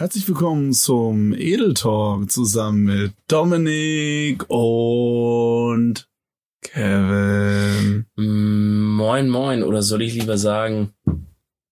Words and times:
Herzlich 0.00 0.26
willkommen 0.26 0.72
zum 0.72 1.34
Edel 1.34 1.74
Talk 1.74 2.30
zusammen 2.30 2.84
mit 2.84 3.12
Dominik 3.28 4.48
und 4.48 6.08
Kevin. 6.62 8.06
Moin, 8.16 9.28
moin, 9.28 9.62
oder 9.62 9.82
soll 9.82 10.00
ich 10.00 10.14
lieber 10.14 10.38
sagen, 10.38 10.94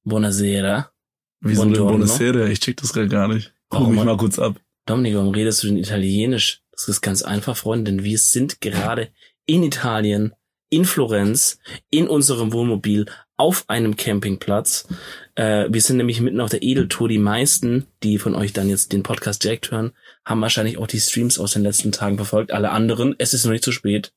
buonasera? 0.04 0.92
Wieso 1.40 1.64
denn. 1.64 1.72
Buonasera? 1.72 2.48
Ich 2.48 2.60
check 2.60 2.76
das 2.76 2.92
gerade 2.92 3.08
gar 3.08 3.28
nicht. 3.28 3.54
Guck 3.70 3.80
Warum 3.80 3.94
mich 3.94 4.04
mal 4.04 4.18
kurz 4.18 4.38
ab. 4.38 4.60
Dominik, 4.84 5.14
warum 5.14 5.32
redest 5.32 5.62
du 5.62 5.68
denn 5.68 5.78
Italienisch? 5.78 6.60
Das 6.72 6.86
ist 6.86 7.00
ganz 7.00 7.22
einfach, 7.22 7.56
Freunde, 7.56 7.90
denn 7.92 8.04
wir 8.04 8.18
sind 8.18 8.60
gerade 8.60 9.08
in 9.46 9.62
Italien, 9.62 10.34
in 10.70 10.84
Florenz, 10.84 11.58
in 11.90 12.08
unserem 12.08 12.52
Wohnmobil, 12.52 13.06
auf 13.36 13.64
einem 13.68 13.96
Campingplatz. 13.96 14.88
Äh, 15.36 15.66
wir 15.70 15.80
sind 15.80 15.96
nämlich 15.96 16.20
mitten 16.20 16.40
auf 16.40 16.50
der 16.50 16.62
Edeltour. 16.62 17.08
Die 17.08 17.18
meisten, 17.18 17.86
die 18.02 18.18
von 18.18 18.34
euch 18.34 18.52
dann 18.52 18.68
jetzt 18.68 18.92
den 18.92 19.04
Podcast 19.04 19.44
direkt 19.44 19.70
hören, 19.70 19.92
haben 20.24 20.40
wahrscheinlich 20.40 20.76
auch 20.78 20.88
die 20.88 21.00
Streams 21.00 21.38
aus 21.38 21.52
den 21.52 21.62
letzten 21.62 21.92
Tagen 21.92 22.16
verfolgt. 22.16 22.52
Alle 22.52 22.70
anderen, 22.70 23.14
es 23.18 23.34
ist 23.34 23.44
noch 23.44 23.52
nicht 23.52 23.64
zu 23.64 23.72
spät. 23.72 24.12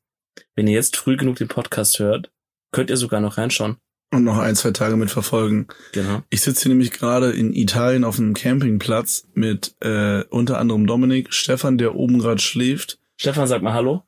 Wenn 0.56 0.68
ihr 0.68 0.73
jetzt 0.73 0.98
früh 0.98 1.18
genug 1.18 1.38
den 1.38 1.48
Podcast 1.48 2.00
hört, 2.00 2.32
könnt 2.72 2.90
ihr 2.90 2.98
sogar 2.98 3.22
noch 3.22 3.38
reinschauen. 3.38 3.78
Und 4.14 4.26
noch 4.26 4.40
ein, 4.40 4.56
zwei 4.56 4.72
Tage 4.72 4.98
mit 4.98 5.09
verfolgen. 5.09 5.68
Genau. 5.94 6.22
Ich 6.30 6.42
sitze 6.42 6.64
hier 6.64 6.70
nämlich 6.70 6.92
gerade 6.92 7.31
in 7.31 7.54
Italien 7.54 8.04
auf 8.04 8.20
einem 8.20 8.34
Campingplatz 8.34 9.28
mit 9.34 9.76
äh, 9.80 10.23
unter 10.26 10.58
anderem 10.58 10.86
Dominik, 10.86 11.34
Stefan, 11.34 11.78
der 11.78 11.95
oben 11.95 12.20
gerade 12.20 12.42
schläft. 12.42 13.00
Stefan, 13.18 13.48
sag 13.48 13.62
mal 13.62 13.73
Hallo. 13.73 14.04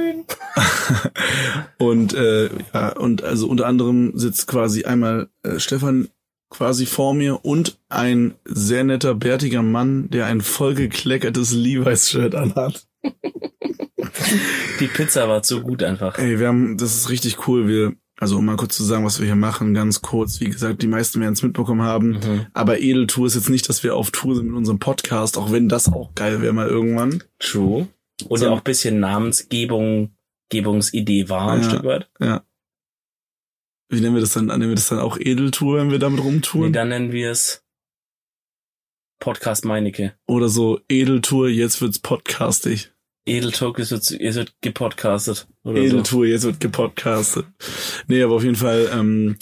Moin. 0.00 0.24
und 1.78 2.14
äh, 2.14 2.50
ja, 2.74 2.88
und 2.96 3.22
also 3.22 3.48
unter 3.48 3.66
anderem 3.66 4.12
sitzt 4.16 4.46
quasi 4.46 4.84
einmal 4.84 5.28
äh, 5.42 5.58
Stefan 5.58 6.08
quasi 6.50 6.86
vor 6.86 7.14
mir 7.14 7.44
und 7.44 7.78
ein 7.88 8.34
sehr 8.44 8.84
netter, 8.84 9.14
bärtiger 9.14 9.62
Mann, 9.62 10.10
der 10.10 10.26
ein 10.26 10.40
vollgekleckertes 10.40 11.52
Levi's-Shirt 11.52 12.34
anhat. 12.34 12.86
Die 14.80 14.88
Pizza 14.88 15.28
war 15.28 15.42
zu 15.42 15.62
gut 15.62 15.82
einfach. 15.82 16.18
Ey, 16.18 16.40
wir 16.40 16.48
haben, 16.48 16.76
das 16.76 16.96
ist 16.96 17.08
richtig 17.08 17.46
cool. 17.46 17.68
Wir, 17.68 17.94
also 18.18 18.38
um 18.38 18.44
mal 18.44 18.56
kurz 18.56 18.76
zu 18.76 18.82
sagen, 18.82 19.04
was 19.04 19.20
wir 19.20 19.26
hier 19.26 19.36
machen, 19.36 19.74
ganz 19.74 20.02
kurz. 20.02 20.40
Wie 20.40 20.50
gesagt, 20.50 20.82
die 20.82 20.88
meisten 20.88 21.20
werden 21.20 21.34
es 21.34 21.42
mitbekommen 21.42 21.82
haben. 21.82 22.10
Mhm. 22.10 22.46
Aber 22.52 22.80
Edeltour 22.80 23.28
ist 23.28 23.36
jetzt 23.36 23.48
nicht, 23.48 23.68
dass 23.68 23.84
wir 23.84 23.94
auf 23.94 24.10
Tour 24.10 24.34
sind 24.34 24.46
mit 24.46 24.56
unserem 24.56 24.80
Podcast, 24.80 25.38
auch 25.38 25.52
wenn 25.52 25.68
das 25.68 25.92
auch 25.92 26.14
geil 26.16 26.42
wäre 26.42 26.52
mal 26.52 26.68
irgendwann. 26.68 27.22
True. 27.38 27.86
Und 28.22 28.38
So. 28.38 28.46
ja 28.46 28.50
auch 28.52 28.58
ein 28.58 28.64
bisschen 28.64 29.00
Namensgebung, 29.00 30.14
Gebungsidee 30.50 31.28
war 31.28 31.52
ein 31.52 31.62
Ja. 31.62 31.68
Stück 31.70 31.84
weit. 31.84 32.10
Ja. 32.20 32.44
Wie 33.88 34.00
nennen 34.00 34.14
wir 34.14 34.20
das 34.20 34.32
dann? 34.34 34.46
Nennen 34.46 34.68
wir 34.68 34.74
das 34.76 34.88
dann 34.88 34.98
auch 35.00 35.18
Edeltour, 35.18 35.78
wenn 35.78 35.90
wir 35.90 35.98
damit 35.98 36.20
Nee, 36.20 36.26
rumtouren? 36.26 36.72
dann 36.72 36.88
nennen 36.90 37.12
wir 37.12 37.30
es 37.30 37.64
Podcast 39.20 39.64
Meinecke. 39.64 40.14
Oder 40.26 40.48
so 40.48 40.80
Edeltour, 40.88 41.48
jetzt 41.48 41.80
wird's 41.80 41.98
podcastig. 41.98 42.92
Edeltalk, 43.26 43.78
es 43.78 43.90
wird, 43.90 44.10
es 44.10 44.34
wird 44.36 44.54
gepodcastet. 44.62 45.46
Oder 45.62 45.76
so. 45.76 45.82
Edeltour, 45.86 46.26
jetzt 46.26 46.44
wird 46.44 46.58
gepodcastet. 46.60 47.46
Nee, 48.08 48.22
aber 48.22 48.34
auf 48.36 48.42
jeden 48.44 48.56
Fall 48.56 48.88
ähm, 48.92 49.36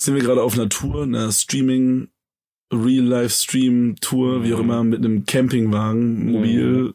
sind 0.00 0.14
wir 0.14 0.22
gerade 0.22 0.42
auf 0.42 0.54
einer 0.54 0.68
Tour, 0.68 1.02
einer 1.02 1.32
Streaming, 1.32 2.08
Real-Life-Stream-Tour, 2.72 4.44
wie 4.44 4.54
auch 4.54 4.58
Mhm. 4.58 4.64
immer, 4.64 4.84
mit 4.84 4.98
einem 5.04 5.26
Campingwagen, 5.26 6.32
mobil. 6.32 6.94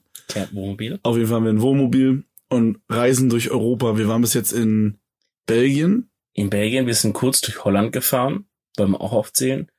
Wohnmobil. 0.52 1.00
Auf 1.04 1.16
jeden 1.16 1.28
Fall 1.28 1.38
haben 1.38 1.46
wir 1.46 1.54
ein 1.54 1.62
Wohnmobil 1.62 2.24
und 2.50 2.80
reisen 2.88 3.30
durch 3.30 3.50
Europa. 3.50 3.98
Wir 3.98 4.08
waren 4.08 4.22
bis 4.22 4.34
jetzt 4.34 4.52
in 4.52 5.00
Belgien, 5.48 6.06
In 6.36 6.50
Belgien, 6.52 6.86
wir 6.86 6.94
sind 6.94 7.14
kurz 7.14 7.42
durch 7.42 7.66
Holland 7.66 7.92
gefahren, 7.92 8.46
wollen 8.78 8.92
wir 8.92 9.02
auch 9.02 9.12
aufzählen. 9.12 9.70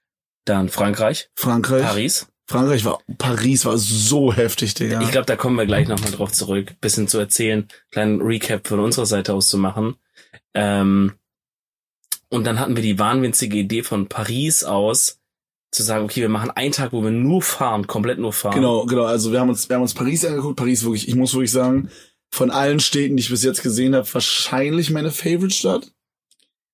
Dann 0.44 0.68
Frankreich, 0.68 1.30
Frankreich. 1.34 1.82
Paris. 1.84 2.26
Frankreich 2.48 2.84
war, 2.84 2.98
Paris 3.16 3.64
war 3.64 3.78
so 3.78 4.32
heftig, 4.34 4.74
Digga. 4.74 5.00
Ich 5.02 5.12
glaube, 5.12 5.26
da 5.26 5.36
kommen 5.36 5.54
wir 5.56 5.66
gleich 5.66 5.86
nochmal 5.86 6.10
drauf 6.10 6.32
zurück, 6.32 6.74
bisschen 6.80 7.06
zu 7.06 7.18
erzählen, 7.18 7.68
kleinen 7.92 8.20
Recap 8.20 8.66
von 8.66 8.80
unserer 8.80 9.06
Seite 9.06 9.32
aus 9.32 9.48
zu 9.48 9.56
machen. 9.56 9.94
Ähm, 10.54 11.12
und 12.28 12.44
dann 12.44 12.58
hatten 12.58 12.74
wir 12.74 12.82
die 12.82 12.98
wahnwitzige 12.98 13.56
Idee 13.56 13.84
von 13.84 14.08
Paris 14.08 14.64
aus, 14.64 15.19
zu 15.72 15.82
sagen, 15.82 16.04
okay, 16.04 16.20
wir 16.20 16.28
machen 16.28 16.50
einen 16.50 16.72
Tag, 16.72 16.92
wo 16.92 17.02
wir 17.02 17.10
nur 17.12 17.42
fahren, 17.42 17.86
komplett 17.86 18.18
nur 18.18 18.32
fahren. 18.32 18.54
Genau, 18.56 18.86
genau. 18.86 19.04
Also 19.04 19.30
wir 19.32 19.40
haben 19.40 19.48
uns, 19.50 19.68
wir 19.68 19.76
haben 19.76 19.82
uns 19.82 19.94
Paris 19.94 20.24
angeguckt. 20.24 20.56
Paris 20.56 20.82
wirklich, 20.84 21.08
ich 21.08 21.14
muss 21.14 21.32
wirklich 21.34 21.52
sagen, 21.52 21.90
von 22.32 22.50
allen 22.50 22.80
Städten, 22.80 23.16
die 23.16 23.22
ich 23.22 23.30
bis 23.30 23.42
jetzt 23.44 23.62
gesehen 23.62 23.94
habe, 23.94 24.12
wahrscheinlich 24.12 24.90
meine 24.90 25.10
Favorite-Stadt. 25.10 25.92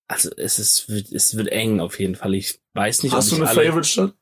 Also 0.09 0.31
es 0.37 0.59
ist, 0.59 0.89
wird- 0.89 1.13
es 1.13 1.37
wird 1.37 1.49
eng 1.49 1.81
auf 1.81 1.99
jeden 1.99 2.15
Fall. 2.15 2.35
Ich 2.35 2.61
weiß 2.75 3.03
nicht, 3.03 3.13
Hast 3.13 3.33
du 3.33 3.37
eine 3.37 3.49
alle, 3.49 3.65
Favorite-Stadt? 3.65 4.15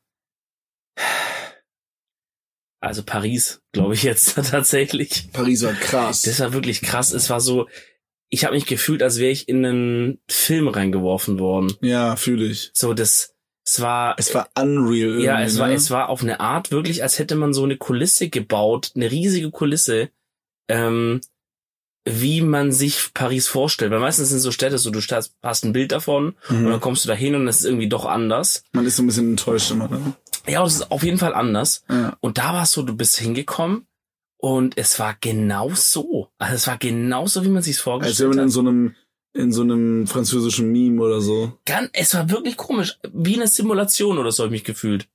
Also 2.81 3.03
Paris, 3.03 3.61
glaube 3.71 3.93
ich 3.95 4.03
jetzt 4.03 4.35
tatsächlich. 4.49 5.29
Paris 5.33 5.63
war 5.63 5.73
krass. 5.73 6.21
Das 6.21 6.39
war 6.39 6.53
wirklich 6.53 6.81
krass. 6.81 7.11
Es 7.11 7.29
war 7.29 7.39
so, 7.41 7.67
ich 8.29 8.45
habe 8.45 8.55
mich 8.55 8.65
gefühlt, 8.65 9.01
als 9.01 9.17
wäre 9.17 9.31
ich 9.31 9.47
in 9.49 9.65
einen 9.65 10.21
Film 10.27 10.67
reingeworfen 10.67 11.39
worden. 11.39 11.73
ja, 11.81 12.15
fühle 12.15 12.45
ich. 12.45 12.71
So, 12.73 12.93
das, 12.93 13.34
es 13.65 13.81
war, 13.81 14.15
Es 14.19 14.33
war 14.35 14.49
unreal. 14.57 15.19
ja, 15.21 15.41
es 15.41 15.57
war, 15.57 15.67
ne? 15.67 15.73
es 15.73 15.89
war 15.91 16.09
auf 16.09 16.21
eine 16.21 16.39
Art 16.39 16.71
wirklich, 16.71 17.01
als 17.03 17.17
hätte 17.19 17.35
man 17.35 17.53
so 17.53 17.63
eine 17.63 17.77
Kulisse 17.77 18.29
gebaut, 18.29 18.91
eine 18.95 19.09
riesige 19.09 19.49
Kulisse, 19.51 20.09
ähm, 20.67 21.21
wie 22.07 22.41
man 22.41 22.71
sich 22.71 23.11
Paris 23.15 23.47
vorstellt. 23.47 23.91
Weil 23.91 23.99
meistens 23.99 24.29
sind 24.29 24.39
so 24.39 24.51
Städte 24.51 24.77
so, 24.77 24.91
du 24.91 24.99
hast 25.01 25.65
ein 25.65 25.73
Bild 25.73 25.91
davon 25.91 26.35
und 26.49 26.63
dann 26.63 26.73
Mhm. 26.73 26.79
kommst 26.79 27.03
du 27.03 27.07
da 27.09 27.15
hin 27.15 27.33
und 27.33 27.47
es 27.47 27.59
ist 27.59 27.65
irgendwie 27.65 27.89
doch 27.89 28.05
anders. 28.05 28.63
Man 28.73 28.85
ist 28.85 28.97
so 28.97 29.03
ein 29.03 29.07
bisschen 29.07 29.31
enttäuscht 29.31 29.71
immer, 29.71 29.87
ne? 29.87 30.13
Ja, 30.47 30.63
es 30.63 30.75
ist 30.75 30.91
auf 30.91 31.01
jeden 31.01 31.17
Fall 31.17 31.33
anders. 31.33 31.83
Ja. 31.89 32.15
Und 32.19 32.37
da 32.37 32.53
war 32.53 32.63
es 32.63 32.71
so, 32.71 32.83
du 32.83 32.95
bist 32.95 33.17
hingekommen 33.17 33.87
und 34.37 34.77
es 34.77 34.99
war 34.99 35.15
genau 35.19 35.71
so. 35.73 36.29
Also 36.37 36.53
es 36.53 36.67
war 36.67 36.77
genau 36.77 37.25
so, 37.25 37.43
wie 37.43 37.49
man 37.49 37.63
sich's 37.63 37.79
Als 37.79 37.85
wäre 37.87 37.93
vorgestellt 37.99 38.29
man 38.29 38.37
in 38.37 38.43
hat. 38.45 38.51
so 38.51 38.59
einem, 38.59 38.95
in 39.35 39.51
so 39.51 39.61
einem 39.63 40.07
französischen 40.07 40.71
Meme 40.71 41.01
oder 41.01 41.19
so. 41.21 41.51
Ganz, 41.65 41.89
es 41.93 42.13
war 42.15 42.29
wirklich 42.29 42.55
komisch. 42.57 42.97
Wie 43.13 43.35
eine 43.35 43.47
Simulation 43.47 44.17
oder 44.17 44.31
so 44.31 44.43
habe 44.43 44.55
ich 44.55 44.61
mich 44.61 44.63
gefühlt. 44.65 45.07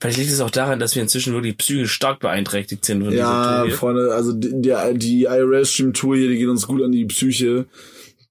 Vielleicht 0.00 0.18
liegt 0.18 0.30
es 0.30 0.40
auch 0.40 0.50
daran, 0.50 0.78
dass 0.78 0.94
wir 0.94 1.02
inzwischen 1.02 1.32
wirklich 1.34 1.56
psychisch 1.58 1.90
stark 1.92 2.20
beeinträchtigt 2.20 2.84
sind 2.84 3.02
von 3.04 3.12
Ja. 3.12 3.66
Freunde, 3.70 4.14
also 4.14 4.32
die, 4.32 4.50
die, 4.60 4.74
die 4.98 5.22
IRL-Stream-Tour 5.24 6.16
hier, 6.16 6.28
die 6.28 6.38
geht 6.38 6.48
uns 6.48 6.66
gut 6.68 6.82
an 6.82 6.92
die 6.92 7.04
Psyche. 7.06 7.66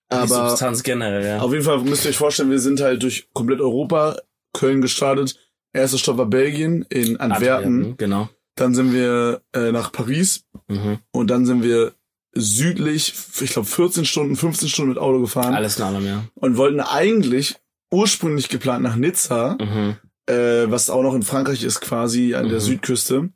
Die 0.09 0.15
Aber 0.15 0.49
Substanz 0.49 0.83
generell, 0.83 1.25
ja. 1.25 1.39
Auf 1.41 1.51
jeden 1.51 1.65
Fall 1.65 1.79
müsst 1.81 2.05
ihr 2.05 2.11
euch 2.11 2.17
vorstellen, 2.17 2.51
wir 2.51 2.59
sind 2.59 2.79
halt 2.79 3.03
durch 3.03 3.27
komplett 3.33 3.59
Europa, 3.59 4.17
Köln 4.53 4.81
gestartet. 4.81 5.37
Erster 5.73 5.97
Stopp 5.97 6.17
war 6.17 6.27
Belgien 6.27 6.85
in 6.89 7.17
Antwerpen. 7.17 7.97
Genau. 7.97 8.29
Dann 8.55 8.73
sind 8.73 8.93
wir 8.93 9.41
äh, 9.53 9.71
nach 9.71 9.91
Paris 9.91 10.45
Mhm. 10.69 10.99
und 11.11 11.29
dann 11.29 11.45
sind 11.45 11.63
wir 11.63 11.93
südlich, 12.39 13.13
ich 13.41 13.51
glaube 13.51 13.67
14 13.67 14.05
Stunden, 14.05 14.35
15 14.35 14.69
Stunden 14.69 14.89
mit 14.89 14.97
Auto 14.99 15.19
gefahren 15.21 15.53
Alles 15.53 15.77
in 15.77 15.83
allem, 15.83 16.05
ja. 16.05 16.23
und 16.35 16.57
wollten 16.57 16.79
eigentlich 16.79 17.55
ursprünglich 17.91 18.49
geplant 18.49 18.83
nach 18.83 18.95
Nizza, 18.95 19.57
Mhm. 19.59 19.95
äh, 20.29 20.69
was 20.69 20.89
auch 20.89 21.03
noch 21.03 21.13
in 21.15 21.23
Frankreich 21.23 21.63
ist 21.63 21.79
quasi 21.81 22.35
an 22.35 22.49
der 22.49 22.59
Mhm. 22.59 22.63
Südküste. 22.63 23.29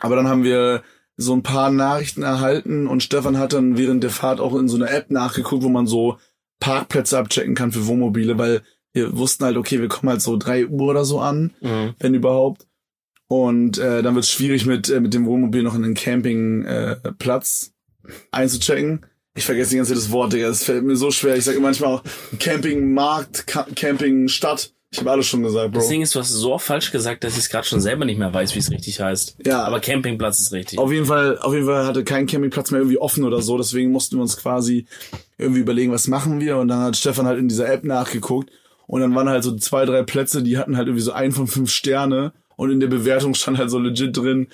Aber 0.00 0.16
dann 0.16 0.28
haben 0.28 0.44
wir 0.44 0.82
so 1.16 1.32
ein 1.34 1.42
paar 1.42 1.70
Nachrichten 1.70 2.22
erhalten 2.22 2.86
und 2.86 3.02
Stefan 3.02 3.38
hat 3.38 3.52
dann 3.54 3.78
während 3.78 4.02
der 4.02 4.10
Fahrt 4.10 4.40
auch 4.40 4.54
in 4.56 4.68
so 4.68 4.76
einer 4.76 4.90
App 4.90 5.10
nachgeguckt, 5.10 5.62
wo 5.62 5.68
man 5.70 5.86
so 5.86 6.18
Parkplätze 6.60 7.18
abchecken 7.18 7.54
kann 7.54 7.72
für 7.72 7.86
Wohnmobile, 7.86 8.36
weil 8.38 8.62
wir 8.92 9.16
wussten 9.16 9.44
halt, 9.44 9.56
okay, 9.56 9.80
wir 9.80 9.88
kommen 9.88 10.10
halt 10.10 10.22
so 10.22 10.36
drei 10.36 10.66
Uhr 10.66 10.88
oder 10.90 11.04
so 11.04 11.20
an, 11.20 11.52
Mhm. 11.60 11.94
wenn 11.98 12.14
überhaupt. 12.14 12.66
Und 13.28 13.76
äh, 13.78 14.02
dann 14.02 14.14
wird 14.14 14.24
es 14.24 14.30
schwierig 14.30 14.66
mit, 14.66 14.88
äh, 14.88 15.00
mit 15.00 15.12
dem 15.12 15.26
Wohnmobil 15.26 15.62
noch 15.62 15.74
in 15.74 15.82
den 15.82 15.94
Campingplatz 15.94 17.00
äh, 17.04 17.12
Platz 17.18 17.72
einzuchecken. 18.30 19.06
Ich 19.34 19.44
vergesse 19.44 19.70
die 19.70 19.76
ganze 19.76 19.92
Zeit 19.92 20.02
das 20.02 20.10
Wort, 20.10 20.32
Digga. 20.32 20.48
Das 20.48 20.64
fällt 20.64 20.84
mir 20.84 20.96
so 20.96 21.10
schwer. 21.10 21.36
Ich 21.36 21.44
sage 21.44 21.60
manchmal 21.60 21.96
auch 21.96 22.02
Campingmarkt, 22.38 23.46
Campingstadt. 23.76 24.72
Ich 24.90 25.00
habe 25.00 25.10
alles 25.10 25.26
schon 25.26 25.42
gesagt, 25.42 25.72
Bro. 25.72 25.80
Das 25.80 25.88
Ding 25.88 26.00
ist, 26.00 26.14
du 26.14 26.20
hast 26.20 26.30
es 26.30 26.36
so 26.36 26.54
oft 26.54 26.64
falsch 26.64 26.90
gesagt, 26.90 27.22
dass 27.22 27.34
ich 27.34 27.40
es 27.40 27.48
gerade 27.50 27.66
schon 27.66 27.80
selber 27.80 28.06
nicht 28.06 28.18
mehr 28.18 28.32
weiß, 28.32 28.54
wie 28.54 28.60
es 28.60 28.70
richtig 28.70 29.00
heißt. 29.00 29.36
Ja. 29.44 29.62
Aber 29.64 29.80
Campingplatz 29.80 30.40
ist 30.40 30.52
richtig. 30.52 30.78
Auf 30.78 30.90
jeden 30.90 31.04
Fall, 31.04 31.38
auf 31.38 31.52
jeden 31.52 31.66
Fall 31.66 31.84
hatte 31.84 32.02
kein 32.02 32.26
Campingplatz 32.26 32.70
mehr 32.70 32.80
irgendwie 32.80 32.98
offen 32.98 33.24
oder 33.24 33.42
so, 33.42 33.58
deswegen 33.58 33.90
mussten 33.90 34.16
wir 34.16 34.22
uns 34.22 34.38
quasi 34.38 34.86
irgendwie 35.36 35.60
überlegen, 35.60 35.92
was 35.92 36.08
machen 36.08 36.40
wir 36.40 36.56
und 36.56 36.68
dann 36.68 36.80
hat 36.80 36.96
Stefan 36.96 37.26
halt 37.26 37.38
in 37.38 37.48
dieser 37.48 37.68
App 37.70 37.84
nachgeguckt 37.84 38.50
und 38.86 39.00
dann 39.00 39.14
waren 39.14 39.28
halt 39.28 39.44
so 39.44 39.54
zwei, 39.56 39.84
drei 39.84 40.02
Plätze, 40.02 40.42
die 40.42 40.56
hatten 40.56 40.76
halt 40.76 40.86
irgendwie 40.86 41.04
so 41.04 41.12
ein 41.12 41.32
von 41.32 41.46
fünf 41.46 41.70
Sterne 41.70 42.32
und 42.56 42.70
in 42.70 42.80
der 42.80 42.88
Bewertung 42.88 43.34
stand 43.34 43.58
halt 43.58 43.70
so 43.70 43.78
legit 43.78 44.16
drin, 44.16 44.48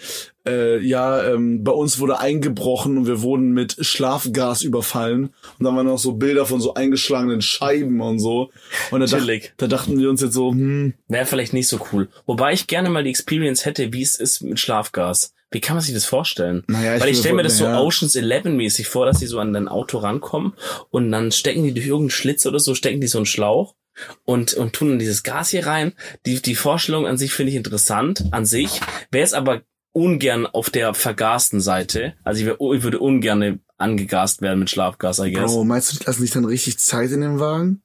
äh, 0.47 0.85
ja, 0.85 1.23
ähm, 1.25 1.63
bei 1.63 1.73
uns 1.73 2.01
wurde 2.01 2.19
eingebrochen 2.19 2.99
und 2.99 3.07
wir 3.07 3.23
wurden 3.23 3.53
mit 3.53 3.77
Schlafgas 3.81 4.63
überfallen 4.63 5.31
und 5.59 5.65
dann 5.65 5.77
waren 5.77 5.87
noch 5.87 5.99
so 5.99 6.15
Bilder 6.15 6.47
von 6.47 6.61
so 6.61 6.75
eingeschlagenen 6.75 7.43
Scheiben 7.43 8.01
und 8.01 8.19
so 8.19 8.51
und 8.91 9.01
da, 9.01 9.07
dach, 9.07 9.27
da 9.57 9.67
dachten 9.69 9.99
wir 9.99 10.11
uns 10.11 10.21
jetzt 10.21 10.35
so, 10.35 10.51
hm, 10.51 10.95
Wäre 11.09 11.27
vielleicht 11.27 11.53
nicht 11.53 11.69
so 11.69 11.79
cool. 11.93 12.09
Wobei 12.27 12.53
ich 12.53 12.67
gerne 12.67 12.91
mal 12.91 13.05
die 13.05 13.11
Experience 13.11 13.65
hätte, 13.65 13.93
wie 13.93 14.03
es 14.03 14.17
ist 14.17 14.43
mit 14.43 14.59
Schlafgas. 14.59 15.35
Wie 15.53 15.61
kann 15.61 15.77
man 15.77 15.85
sich 15.85 15.93
das 15.93 16.07
vorstellen? 16.07 16.65
Naja, 16.67 16.97
ich 16.97 17.03
Weil 17.03 17.11
ich 17.11 17.19
stelle 17.19 17.35
mir 17.35 17.43
das 17.43 17.59
so 17.59 17.65
ja. 17.65 17.79
Oceans 17.79 18.17
11 18.17 18.45
mäßig 18.45 18.89
vor, 18.89 19.05
dass 19.05 19.19
die 19.19 19.27
so 19.27 19.39
an 19.39 19.53
dein 19.53 19.69
Auto 19.69 19.99
rankommen 19.99 20.55
und 20.91 21.13
dann 21.13 21.31
stecken 21.31 21.63
die 21.63 21.75
durch 21.75 21.87
irgendeinen 21.87 22.11
Schlitz 22.11 22.47
oder 22.47 22.59
so, 22.59 22.75
stecken 22.75 23.03
die 23.03 23.07
so 23.07 23.19
einen 23.19 23.27
Schlauch 23.27 23.75
und, 24.25 24.55
und 24.55 24.73
tun 24.73 24.91
dann 24.91 24.99
dieses 24.99 25.23
Gas 25.23 25.51
hier 25.51 25.67
rein. 25.67 25.93
Die, 26.27 26.41
die 26.43 26.55
Vorstellung 26.55 27.07
an 27.07 27.19
sich 27.19 27.33
finde 27.35 27.51
ich 27.51 27.57
interessant, 27.57 28.25
an 28.31 28.47
sich. 28.47 28.81
Wäre 29.11 29.25
es 29.25 29.33
aber 29.35 29.63
ungern 29.93 30.47
auf 30.47 30.71
der 30.71 30.95
vergasten 30.95 31.61
Seite. 31.61 32.15
Also 32.25 32.41
ich, 32.41 32.47
wär, 32.47 32.55
ich 32.77 32.83
würde 32.83 32.99
ungern 33.01 33.61
angegast 33.77 34.41
werden 34.43 34.61
mit 34.61 34.71
Schlafgas, 34.71 35.19
I 35.19 35.33
guess. 35.33 35.53
Bro, 35.53 35.65
meinst 35.65 35.93
du, 35.93 35.99
die 35.99 36.05
lassen 36.05 36.23
sich 36.23 36.31
dann 36.31 36.45
richtig 36.45 36.79
Zeit 36.79 37.11
in 37.11 37.21
dem 37.21 37.39
Wagen? 37.41 37.83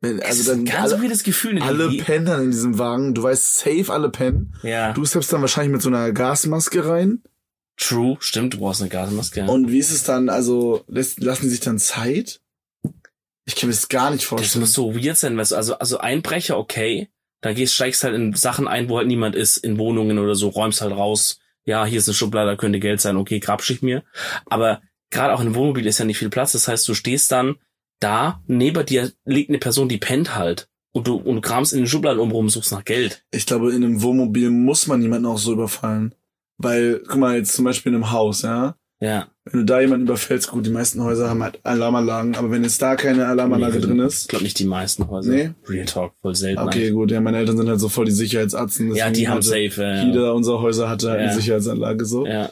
Wenn, 0.00 0.22
also 0.22 0.52
dann 0.52 0.64
ganz 0.64 0.92
alle, 0.92 1.02
weirdes 1.02 1.24
Gefühl. 1.24 1.54
ne? 1.54 1.62
alle 1.62 1.90
Die- 1.90 1.98
pennen 1.98 2.24
dann 2.26 2.44
in 2.44 2.50
diesem 2.52 2.78
Wagen. 2.78 3.14
Du 3.14 3.24
weißt 3.24 3.58
safe 3.58 3.92
alle 3.92 4.10
pennen. 4.10 4.54
ja, 4.62 4.92
Du 4.92 5.04
steppst 5.04 5.32
dann 5.32 5.40
wahrscheinlich 5.40 5.72
mit 5.72 5.82
so 5.82 5.88
einer 5.88 6.12
Gasmaske 6.12 6.86
rein. 6.88 7.22
true, 7.76 8.16
stimmt, 8.20 8.54
du 8.54 8.58
brauchst 8.58 8.80
eine 8.80 8.90
Gasmaske. 8.90 9.44
Und 9.44 9.70
wie 9.70 9.78
ist 9.78 9.90
es 9.90 10.04
dann, 10.04 10.28
also 10.28 10.84
lassen 10.86 11.42
die 11.42 11.48
sich 11.48 11.60
dann 11.60 11.78
Zeit? 11.78 12.40
Ich 13.48 13.56
kann 13.56 13.70
mir 13.70 13.74
das 13.74 13.88
gar 13.88 14.10
nicht 14.10 14.22
Das 14.22 14.28
vorstellen. 14.28 14.60
muss 14.60 14.74
so 14.74 14.94
weird 14.94 15.16
sein, 15.16 15.38
weißt 15.38 15.52
du, 15.52 15.56
also, 15.56 15.78
also 15.78 15.98
Einbrecher, 15.98 16.58
okay. 16.58 17.08
Da 17.40 17.54
gehst, 17.54 17.74
steigst 17.74 18.04
halt 18.04 18.14
in 18.14 18.34
Sachen 18.34 18.68
ein, 18.68 18.90
wo 18.90 18.98
halt 18.98 19.06
niemand 19.06 19.34
ist, 19.34 19.56
in 19.56 19.78
Wohnungen 19.78 20.18
oder 20.18 20.34
so, 20.34 20.48
räumst 20.48 20.82
halt 20.82 20.92
raus. 20.92 21.38
Ja, 21.64 21.86
hier 21.86 21.98
ist 21.98 22.08
eine 22.08 22.14
Schublade, 22.14 22.50
da 22.50 22.56
könnte 22.56 22.78
Geld 22.78 23.00
sein, 23.00 23.16
okay, 23.16 23.40
grabsch 23.40 23.70
ich 23.70 23.80
mir. 23.80 24.04
Aber 24.46 24.82
gerade 25.10 25.32
auch 25.32 25.40
in 25.40 25.46
einem 25.46 25.54
Wohnmobil 25.54 25.86
ist 25.86 25.98
ja 25.98 26.04
nicht 26.04 26.18
viel 26.18 26.28
Platz. 26.28 26.52
Das 26.52 26.68
heißt, 26.68 26.86
du 26.88 26.92
stehst 26.92 27.32
dann 27.32 27.56
da, 28.00 28.42
neben 28.46 28.84
dir 28.84 29.12
liegt 29.24 29.48
eine 29.48 29.58
Person, 29.58 29.88
die 29.88 29.98
pennt 29.98 30.34
halt. 30.34 30.68
Und 30.92 31.06
du, 31.06 31.16
und 31.16 31.36
du 31.36 31.40
kramst 31.40 31.72
in 31.72 31.78
den 31.78 31.86
Schubladen 31.86 32.20
um 32.20 32.30
rum, 32.30 32.50
suchst 32.50 32.72
nach 32.72 32.84
Geld. 32.84 33.24
Ich 33.30 33.46
glaube, 33.46 33.72
in 33.72 33.82
einem 33.82 34.02
Wohnmobil 34.02 34.50
muss 34.50 34.86
man 34.86 35.00
jemanden 35.00 35.26
auch 35.26 35.38
so 35.38 35.52
überfallen. 35.52 36.14
Weil, 36.58 37.02
guck 37.06 37.16
mal, 37.18 37.36
jetzt 37.36 37.54
zum 37.54 37.64
Beispiel 37.64 37.92
in 37.92 37.96
einem 37.96 38.10
Haus, 38.10 38.42
ja. 38.42 38.76
Ja. 39.00 39.28
Wenn 39.44 39.60
du 39.60 39.64
da 39.66 39.80
jemanden 39.80 40.06
überfällst, 40.06 40.50
gut, 40.50 40.66
die 40.66 40.70
meisten 40.70 41.02
Häuser 41.04 41.30
haben 41.30 41.42
halt 41.42 41.60
Alarmanlagen, 41.62 42.34
aber 42.34 42.50
wenn 42.50 42.64
jetzt 42.64 42.82
da 42.82 42.96
keine 42.96 43.26
Alarmanlage 43.28 43.76
Nee, 43.78 43.86
drin 43.86 43.98
Ich 44.00 44.04
ist. 44.06 44.28
glaube 44.28 44.42
nicht 44.44 44.58
die 44.58 44.64
meisten 44.64 45.08
Häuser. 45.08 45.30
Nee? 45.32 45.50
Real 45.68 45.86
Talk, 45.86 46.14
voll 46.20 46.34
selten. 46.34 46.60
Okay, 46.60 46.78
eigentlich. 46.80 46.92
gut, 46.94 47.10
ja, 47.12 47.20
meine 47.20 47.38
Eltern 47.38 47.56
sind 47.56 47.68
halt 47.68 47.78
so 47.78 47.88
voll 47.88 48.06
die 48.06 48.10
Sicherheitsatzen. 48.10 48.94
Ja, 48.96 49.10
die 49.10 49.28
haben 49.28 49.40
safe. 49.40 49.72
äh, 49.82 50.04
Jeder 50.04 50.34
unserer 50.34 50.60
Häuser 50.60 50.88
hatte 50.88 51.10
halt 51.10 51.20
Ja. 51.20 51.26
eine 51.26 51.34
Sicherheitsanlage 51.36 52.04
so. 52.04 52.26
Ja. 52.26 52.50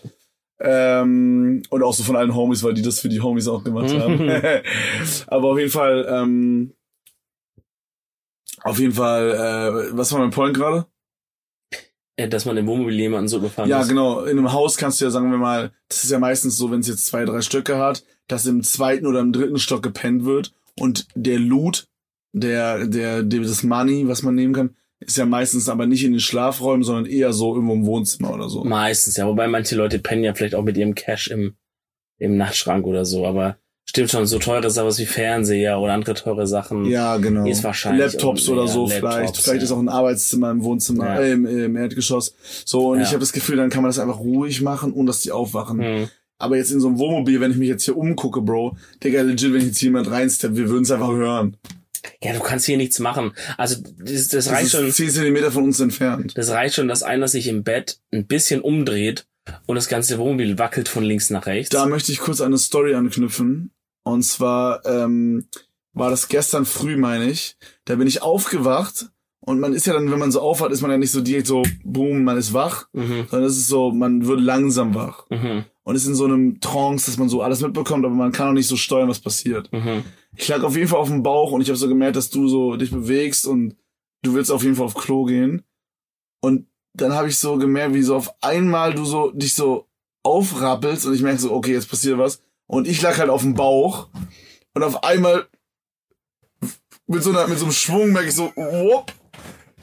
Ähm, 0.61 1.63
und 1.69 1.83
auch 1.83 1.93
so 1.93 2.03
von 2.05 2.17
allen 2.17 2.35
Homies, 2.35 2.63
weil 2.63 2.75
die 2.75 2.83
das 2.83 3.01
für 3.01 3.09
die 3.09 3.21
Homies 3.21 3.49
auch 3.49 3.65
gemacht 3.65 3.93
haben. 3.99 4.21
Aber 5.27 5.49
auf 5.51 5.59
jeden 5.59 5.71
Fall, 5.73 6.07
ähm, 6.09 6.73
auf 8.63 8.79
jeden 8.79 8.95
Fall, 8.95 9.31
äh, 9.33 9.97
was 9.97 10.13
war 10.13 10.21
mein 10.21 10.31
Point 10.31 10.57
gerade? 10.57 10.87
Äh, 12.17 12.29
Dass 12.29 12.45
man 12.45 12.57
im 12.57 12.67
Wohnmobil 12.67 12.95
jemanden 12.99 13.29
so 13.29 13.39
überfallen 13.39 13.69
Ja, 13.69 13.79
muss. 13.79 13.89
genau. 13.89 14.25
In 14.25 14.39
einem 14.39 14.53
Haus 14.53 14.77
kannst 14.77 15.01
du 15.01 15.05
ja, 15.05 15.11
sagen 15.11 15.31
wir 15.31 15.39
mal, 15.39 15.73
das 15.89 16.05
ist 16.05 16.11
ja 16.11 16.19
meistens 16.19 16.57
so, 16.57 16.71
wenn 16.71 16.81
es 16.81 16.89
jetzt 16.89 17.07
zwei, 17.07 17.25
drei 17.25 17.43
Stöcke 17.43 17.79
hat, 17.79 18.05
dass 18.29 18.47
im 18.47 18.63
zweiten 18.63 19.07
oder 19.07 19.21
im 19.21 19.33
dritten 19.33 19.59
Stock 19.59 19.83
gepennt 19.83 20.25
wird 20.25 20.53
und 20.79 21.07
der 21.15 21.39
Loot, 21.39 21.87
der, 22.33 22.87
der, 22.87 23.23
der, 23.23 23.41
das 23.41 23.63
Money, 23.63 24.09
was 24.09 24.23
man 24.23 24.35
nehmen 24.35 24.55
kann, 24.55 24.75
ist 24.99 25.19
ja 25.19 25.27
meistens 25.27 25.69
aber 25.69 25.87
nicht 25.87 26.05
in 26.05 26.13
den 26.13 26.21
Schlafräumen, 26.21 26.83
sondern 26.83 27.05
eher 27.07 27.33
so 27.35 27.55
irgendwo 27.55 27.75
im 27.75 27.85
Wohnzimmer 27.87 28.33
oder 28.33 28.49
so. 28.49 28.65
Meistens, 28.65 29.17
ja. 29.17 29.27
Wobei 29.27 29.47
manche 29.47 29.77
Leute 29.77 29.99
pennen 29.99 30.25
ja 30.25 30.33
vielleicht 30.35 30.55
auch 30.55 30.65
mit 30.65 30.77
ihrem 30.79 30.95
Cash 30.95 31.29
im, 31.29 31.55
im 32.19 32.37
Nachtschrank 32.39 32.87
oder 32.87 33.05
so. 33.05 33.27
Aber 33.27 33.59
stimmt 33.89 34.11
schon, 34.11 34.27
so 34.27 34.39
teure 34.39 34.71
Sachen 34.71 34.97
wie 34.99 35.07
Fernseher 35.07 35.79
oder 35.79 35.93
andere 35.95 36.15
teure 36.15 36.47
Sachen. 36.47 36.85
Ja, 36.87 37.17
genau. 37.17 37.47
Ist 37.47 37.65
wahrscheinlich 37.65 38.13
Laptops 38.13 38.49
oder 38.49 38.67
so 38.69 38.89
Laptops, 38.89 38.95
vielleicht. 38.99 39.37
Vielleicht 39.37 39.59
ja. 39.61 39.65
ist 39.65 39.71
auch 39.73 39.79
ein 39.79 39.89
Arbeitszimmer 39.89 40.51
im 40.51 40.63
Wohnzimmer, 40.63 41.07
Ja. 41.07 41.21
äh, 41.21 41.33
im, 41.33 41.47
im 41.47 41.77
Erdgeschoss. 41.77 42.35
So, 42.65 42.91
und 42.91 42.99
Ja. 42.99 43.05
ich 43.05 43.11
habe 43.11 43.21
das 43.21 43.33
Gefühl, 43.33 43.57
dann 43.57 43.71
kann 43.71 43.83
man 43.83 43.89
das 43.89 43.99
einfach 43.99 44.19
ruhig 44.19 44.61
machen, 44.63 44.93
ohne 44.93 45.07
dass 45.07 45.21
die 45.21 45.31
aufwachen. 45.33 45.81
Hm. 45.81 46.09
Aber 46.39 46.57
jetzt 46.59 46.71
in 46.71 46.81
so 46.81 46.89
einem 46.89 46.99
Wohnmobil, 46.99 47.41
wenn 47.41 47.53
ich 47.53 47.57
mich 47.57 47.69
jetzt 47.69 47.85
hier 47.85 47.97
umgucke, 47.97 48.43
Bro, 48.43 48.77
Digga, 49.03 49.23
legit, 49.23 49.55
wenn 49.55 49.63
jetzt 49.67 49.81
jemand 49.81 50.11
reinsteppt, 50.11 50.57
wir 50.57 50.69
würden 50.69 50.83
es 50.83 50.91
einfach 50.91 51.13
hören. 51.13 51.57
Ja, 52.23 52.35
du 52.35 52.41
kannst 52.41 52.67
hier 52.67 52.77
nichts 52.77 52.99
machen. 52.99 53.33
Also 53.57 53.77
das, 53.99 54.29
das 54.29 54.45
Das 54.45 54.51
reicht 54.51 54.67
ist 54.67 54.73
schon. 54.73 54.91
10 54.93 55.11
Zentimeter 55.11 55.51
von 55.51 55.65
uns 55.65 55.81
entfernt. 55.81 56.33
Das 56.37 56.51
reicht 56.51 56.75
schon, 56.75 56.89
dass 56.89 57.03
einer 57.03 57.27
sich 57.29 57.49
im 57.49 57.65
Bett 57.65 57.99
ein 58.13 58.27
bisschen 58.27 58.61
umdreht 58.61 59.27
und 59.67 59.77
das 59.77 59.89
ganze 59.89 60.19
Wohnmobil 60.19 60.59
wackelt 60.59 60.89
von 60.89 61.05
links 61.05 61.31
nach 61.31 61.47
rechts. 61.47 61.71
Da 61.71 61.87
möchte 61.87 62.13
ich 62.13 62.19
kurz 62.19 62.41
eine 62.41 62.59
Story 62.59 62.95
anknüpfen. 62.95 63.71
Und 64.07 64.23
zwar 64.23 64.87
ähm, 64.87 65.49
war 65.93 66.11
das 66.11 66.29
gestern 66.29 66.65
früh, 66.65 66.97
meine 66.97 67.29
ich. 67.29 67.57
Da 67.87 67.97
bin 67.97 68.07
ich 68.07 68.23
aufgewacht 68.23 69.11
und 69.41 69.59
man 69.59 69.73
ist 69.73 69.85
ja 69.87 69.95
dann, 69.95 70.13
wenn 70.13 70.21
man 70.21 70.31
so 70.31 70.41
aufwacht, 70.41 70.71
ist 70.71 70.81
man 70.81 70.93
ja 70.93 70.97
nicht 70.97 71.11
so 71.11 71.21
direkt 71.21 71.49
so, 71.49 71.65
boom, 71.83 72.23
man 72.23 72.39
ist 72.39 72.53
wach, 72.53 72.87
mhm. 72.93 73.27
sondern 73.29 73.51
es 73.51 73.57
ist 73.57 73.67
so, 73.67 73.91
man 73.91 74.25
wird 74.25 74.41
langsam 74.41 74.95
wach. 74.95 75.27
Mhm. 75.29 75.65
Und 75.83 75.97
ist 75.97 76.07
in 76.07 76.15
so 76.15 76.25
einem 76.25 76.61
Trance, 76.61 77.07
dass 77.07 77.19
man 77.19 77.29
so 77.29 77.43
alles 77.43 77.61
mitbekommt, 77.63 78.05
aber 78.05 78.15
man 78.15 78.31
kann 78.31 78.51
auch 78.51 78.53
nicht 78.53 78.69
so 78.69 78.77
steuern, 78.77 79.09
was 79.09 79.19
passiert. 79.19 79.73
Mhm. 79.73 80.05
Ich 80.37 80.47
lag 80.47 80.63
auf 80.63 80.77
jeden 80.77 80.87
Fall 80.87 81.01
auf 81.01 81.09
dem 81.09 81.25
Bauch 81.25 81.51
und 81.51 81.61
ich 81.61 81.69
habe 81.69 81.77
so 81.77 81.89
gemerkt, 81.89 82.15
dass 82.15 82.31
du 82.31 82.47
so 82.47 82.77
dich 82.77 82.93
bewegst 82.93 83.45
und 83.45 83.75
du 84.23 84.35
willst 84.35 84.53
auf 84.53 84.63
jeden 84.63 84.77
Fall 84.77 84.87
auf 84.87 84.95
Klo 84.95 85.25
gehen. 85.25 85.65
Und 86.41 86.69
dann 86.95 87.13
habe 87.13 87.29
ich 87.29 87.39
so 87.39 87.57
gemerkt, 87.57 87.95
wie 87.95 88.03
so 88.03 88.15
auf 88.15 88.33
einmal 88.41 88.95
du 88.95 89.05
so 89.05 89.33
dich 89.33 89.55
so 89.55 89.89
aufrappelst 90.23 91.07
und 91.07 91.15
ich 91.15 91.23
merke 91.23 91.41
so, 91.41 91.53
okay, 91.53 91.73
jetzt 91.73 91.91
passiert 91.91 92.19
was. 92.19 92.41
Und 92.67 92.89
ich 92.89 93.01
lag 93.03 93.19
halt 93.19 93.31
auf 93.31 93.43
dem 93.43 93.55
Bauch 93.55 94.09
und 94.75 94.83
auf 94.83 95.05
einmal 95.05 95.49
mit 97.07 97.23
so, 97.23 97.31
einer, 97.31 97.47
mit 97.47 97.59
so 97.59 97.67
einem 97.67 97.73
Schwung 97.73 98.13
merke 98.13 98.29
ich 98.29 98.35
so, 98.35 98.53
whoop, 98.57 99.13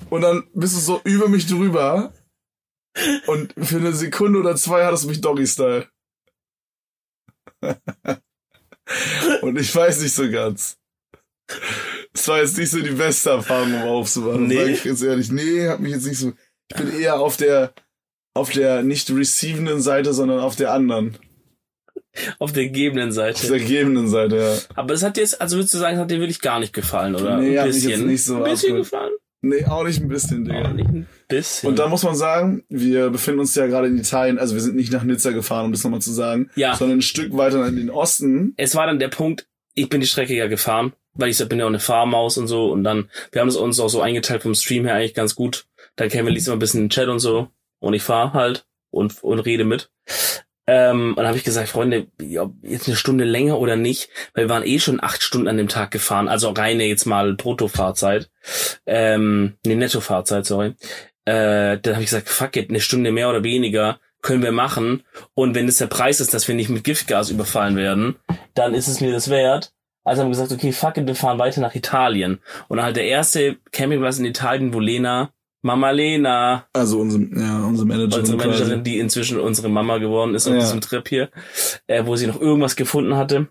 und 0.10 0.22
dann 0.22 0.48
bist 0.54 0.76
du 0.76 0.80
so 0.80 1.02
über 1.06 1.28
mich 1.28 1.48
drüber 1.48 2.14
und 3.28 3.54
für 3.58 3.78
eine 3.78 3.94
Sekunde 3.94 4.40
oder 4.40 4.56
zwei 4.56 4.86
hattest 4.86 5.06
du 5.06 5.08
mich 5.08 5.22
Doggy-Style. 5.22 5.88
und 9.42 9.60
ich 9.60 9.76
weiß 9.76 10.02
nicht 10.02 10.14
so 10.14 10.30
ganz. 10.30 10.78
Es 12.14 12.28
war 12.28 12.40
jetzt 12.40 12.58
nicht 12.58 12.70
so 12.70 12.80
die 12.80 12.92
beste 12.92 13.32
Erfahrung, 13.32 13.74
um 13.74 13.82
aufzuwachen. 13.84 14.48
Nee. 14.48 14.58
Sag 14.58 14.68
ich 14.70 14.84
jetzt 14.84 15.02
ehrlich. 15.04 15.32
Nee, 15.32 15.68
hab 15.68 15.80
mich 15.80 15.94
jetzt 15.94 16.06
nicht 16.06 16.20
so. 16.20 16.34
Ich 16.70 16.78
bin 16.78 17.00
eher 17.00 17.20
auf 17.20 17.38
der, 17.38 17.74
auf 18.36 18.52
der 18.52 18.84
nicht 18.84 19.10
receivenden 19.10 19.82
Seite, 19.82 20.14
sondern 20.14 20.40
auf 20.40 20.56
der 20.56 20.74
anderen. 20.74 21.18
Auf 22.39 22.51
der 22.54 22.65
Auf 22.69 23.12
Seite. 23.12 23.48
der 23.48 23.60
gebenden 23.60 24.07
Seite, 24.07 24.38
ja. 24.38 24.57
Aber 24.75 24.94
es 24.94 25.04
hat 25.04 25.18
jetzt, 25.18 25.42
also 25.42 25.57
würdest 25.57 25.74
du 25.74 25.80
sagen, 25.80 25.95
es 25.95 26.01
hat 26.01 26.12
dir 26.12 26.19
wirklich 26.19 26.42
gar 26.42 26.60
nicht 26.60 26.74
gefallen, 26.74 27.15
oder? 27.15 27.38
Nee, 27.38 27.57
ein 27.57 27.60
hat 27.60 27.68
mich 27.68 27.75
bisschen. 27.75 27.89
jetzt 27.92 28.04
nicht 28.06 28.24
so 28.25 28.36
ein 28.38 28.44
bisschen 28.44 28.69
abgeholt. 28.77 28.83
gefallen? 28.92 29.13
Nee, 29.45 29.65
auch 29.65 29.83
nicht 29.83 30.00
ein 30.00 30.07
bisschen, 30.07 30.45
Digga. 30.45 30.69
Auch 30.69 30.74
nicht 30.74 30.88
ein 30.88 31.07
bisschen. 31.27 31.69
Und 31.69 31.77
da 31.80 31.88
muss 31.89 32.04
man 32.04 32.15
sagen, 32.15 32.63
wir 32.69 33.10
befinden 33.10 33.42
uns 33.42 33.54
ja 33.56 33.68
gerade 33.68 33.88
in 33.88 33.98
Italien, 33.98 34.39
also 34.39 34.54
wir 34.56 34.62
sind 34.62 34.75
nicht 34.75 34.94
nach 34.94 35.04
Nizza 35.04 35.31
gefahren, 35.31 35.65
um 35.65 35.71
das 35.74 35.83
nochmal 35.83 36.01
zu 36.01 36.13
sagen, 36.13 36.50
ja, 36.56 36.75
sondern 36.75 37.00
ein 37.00 37.01
Stück 37.01 37.36
weiter 37.36 37.68
in 37.68 37.75
den 37.75 37.89
Osten. 37.89 38.54
es 38.56 38.74
war 38.75 38.86
dann 38.88 39.00
der 39.00 39.10
Punkt, 39.10 39.48
ich 39.74 39.89
bin 39.89 40.00
die 40.00 40.07
Strecke 40.07 40.33
ja 40.33 40.48
gefahren, 40.48 40.94
weil 41.15 41.30
ich 41.30 41.45
bin 41.50 41.60
ja 41.60 41.65
auch 41.65 41.69
eine 41.69 41.80
Fahrmaus 41.81 42.38
und 42.38 42.48
so 42.48 42.71
und 42.71 42.86
dann, 42.86 43.10
wir 43.33 43.42
haben 43.42 43.50
es 43.50 43.57
uns 43.57 43.80
auch 43.81 43.89
so 43.89 44.01
eingeteilt 44.01 44.44
vom 44.44 44.56
Stream 44.56 44.86
her 44.86 44.95
eigentlich 44.95 45.13
ganz 45.13 45.36
gut. 45.36 45.65
Dann 45.98 46.07
kennen 46.07 46.25
wir 46.25 46.33
liest 46.33 46.48
immer 46.48 46.56
ein 46.56 46.60
bisschen 46.60 46.81
den 46.86 46.89
Chat 46.89 47.10
und 47.10 47.19
so 47.19 47.50
und 47.80 47.94
ich 47.94 48.04
fahre 48.04 48.32
halt 48.34 48.65
und, 48.91 49.22
und 49.24 49.39
rede 49.39 49.65
mit. 49.65 49.89
Ähm, 50.65 51.10
und 51.10 51.17
dann 51.17 51.27
habe 51.27 51.38
ich 51.38 51.43
gesagt, 51.43 51.70
Freunde, 51.70 52.08
ja, 52.22 52.50
jetzt 52.62 52.88
eine 52.88 52.96
Stunde 52.96 53.25
länger 53.25 53.60
oder 53.60 53.75
nicht, 53.75 54.10
weil 54.34 54.46
wir 54.46 54.50
waren 54.50 54.65
eh 54.65 54.79
schon 54.79 55.03
acht 55.03 55.22
Stunden 55.22 55.48
an 55.48 55.58
dem 55.58 55.67
Tag 55.67 55.91
gefahren, 55.91 56.29
also 56.29 56.51
reine 56.51 56.86
jetzt 56.86 57.05
mal 57.05 57.34
Bruttofahrzeit, 57.34 58.29
ähm, 58.86 59.55
nee, 59.65 59.75
Nettofahrzeit, 59.75 60.46
sorry. 60.46 60.75
Äh, 61.25 61.79
dann 61.79 61.93
habe 61.93 62.03
ich 62.03 62.10
gesagt, 62.10 62.29
fuck 62.29 62.55
it, 62.55 62.70
eine 62.70 62.79
Stunde 62.79 63.12
mehr 63.12 63.29
oder 63.29 63.43
weniger 63.43 64.00
können 64.22 64.41
wir 64.41 64.51
machen. 64.51 65.03
Und 65.36 65.53
wenn 65.53 65.67
es 65.67 65.77
der 65.77 65.88
Preis 65.88 66.20
ist, 66.20 66.34
dass 66.34 66.48
wir 66.48 66.55
nicht 66.55 66.70
mit 66.70 66.84
Giftgas 66.84 67.29
überfallen 67.29 67.75
werden, 67.75 68.15
dann 68.55 68.74
ist 68.74 68.88
es 68.88 69.01
mir 69.01 69.12
das 69.12 69.29
wert. 69.29 69.74
Also 70.05 70.22
haben 70.22 70.29
wir 70.29 70.38
gesagt, 70.38 70.51
okay, 70.51 70.72
fuck 70.72 70.98
it, 70.98 71.08
wir 71.08 71.15
fahren 71.15 71.39
weiter 71.39 71.62
nach 71.62 71.75
Italien. 71.75 72.39
Und 72.67 72.77
dann 72.77 72.86
halt 72.86 72.96
der 72.96 73.05
erste 73.05 73.58
Campingplatz 73.72 74.20
in 74.20 74.25
Italien, 74.25 74.74
wo 74.74 74.79
Lena, 74.79 75.32
Mama 75.63 75.89
Lena, 75.91 76.67
Also 76.74 77.00
unsere, 77.00 77.24
ja, 77.24 77.63
unsere 77.65 77.88
Managerin. 77.88 78.20
unsere 78.20 78.38
quasi. 78.38 78.50
Managerin, 78.50 78.84
die 78.84 79.00
inzwischen 79.00 79.39
unsere 79.39 79.70
Mama 79.70 79.98
geworden 79.98 80.36
ist 80.36 80.46
auf 80.48 80.53
Ja. 80.53 80.60
diesem 80.60 80.82
Trip 80.82 81.08
hier, 81.08 81.29
äh, 81.88 82.05
wo 82.05 82.15
sie 82.15 82.27
noch 82.27 82.39
irgendwas 82.39 82.75
gefunden 82.75 83.15
hatte. 83.15 83.48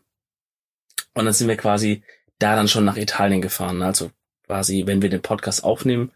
Und 1.14 1.24
dann 1.24 1.32
sind 1.34 1.48
wir 1.48 1.56
quasi 1.56 2.02
da 2.38 2.54
dann 2.54 2.68
schon 2.68 2.84
nach 2.84 2.96
Italien 2.96 3.40
gefahren. 3.42 3.82
Also 3.82 4.10
quasi, 4.46 4.84
wenn 4.86 5.02
wir 5.02 5.08
den 5.10 5.22
Podcast 5.22 5.64
aufnehmen, 5.64 6.10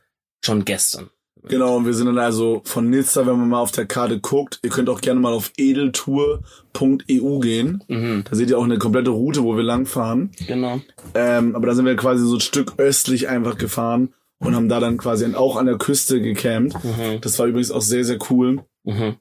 schon 0.44 0.64
gestern. 0.64 1.10
Genau, 1.48 1.76
und 1.76 1.86
wir 1.86 1.94
sind 1.94 2.06
dann 2.06 2.18
also 2.18 2.60
von 2.64 2.90
Nizza, 2.90 3.24
wenn 3.26 3.38
man 3.38 3.48
mal 3.48 3.60
auf 3.60 3.70
der 3.70 3.86
Karte 3.86 4.18
guckt, 4.18 4.58
ihr 4.64 4.70
könnt 4.70 4.88
auch 4.88 5.00
gerne 5.00 5.20
mal 5.20 5.32
auf 5.32 5.52
edeltour.eu 5.56 7.38
gehen. 7.40 7.84
Mhm, 7.88 8.24
Da 8.28 8.34
seht 8.36 8.50
ihr 8.50 8.58
auch 8.58 8.64
eine 8.64 8.78
komplette 8.78 9.10
Route, 9.10 9.42
wo 9.44 9.56
wir 9.56 9.62
langfahren. 9.62 10.30
genau. 10.46 10.80
Ähm, 11.14 11.54
aber 11.54 11.68
da 11.68 11.74
sind 11.74 11.84
wir 11.86 11.96
quasi 11.96 12.24
so 12.26 12.34
ein 12.34 12.40
Stück 12.40 12.74
östlich 12.78 13.28
einfach 13.28 13.58
gefahren 13.58 14.12
und 14.38 14.54
haben 14.54 14.68
da 14.68 14.80
dann 14.80 14.96
quasi 14.98 15.34
auch 15.34 15.56
an 15.56 15.66
der 15.66 15.78
Küste 15.78 16.20
gecampt. 16.20 16.74
Mhm, 16.84 17.20
Das 17.20 17.38
war 17.38 17.46
übrigens 17.46 17.70
auch 17.70 17.80
sehr, 17.82 18.04
sehr 18.04 18.18
cool, 18.30 18.64
mhm, 18.84 19.16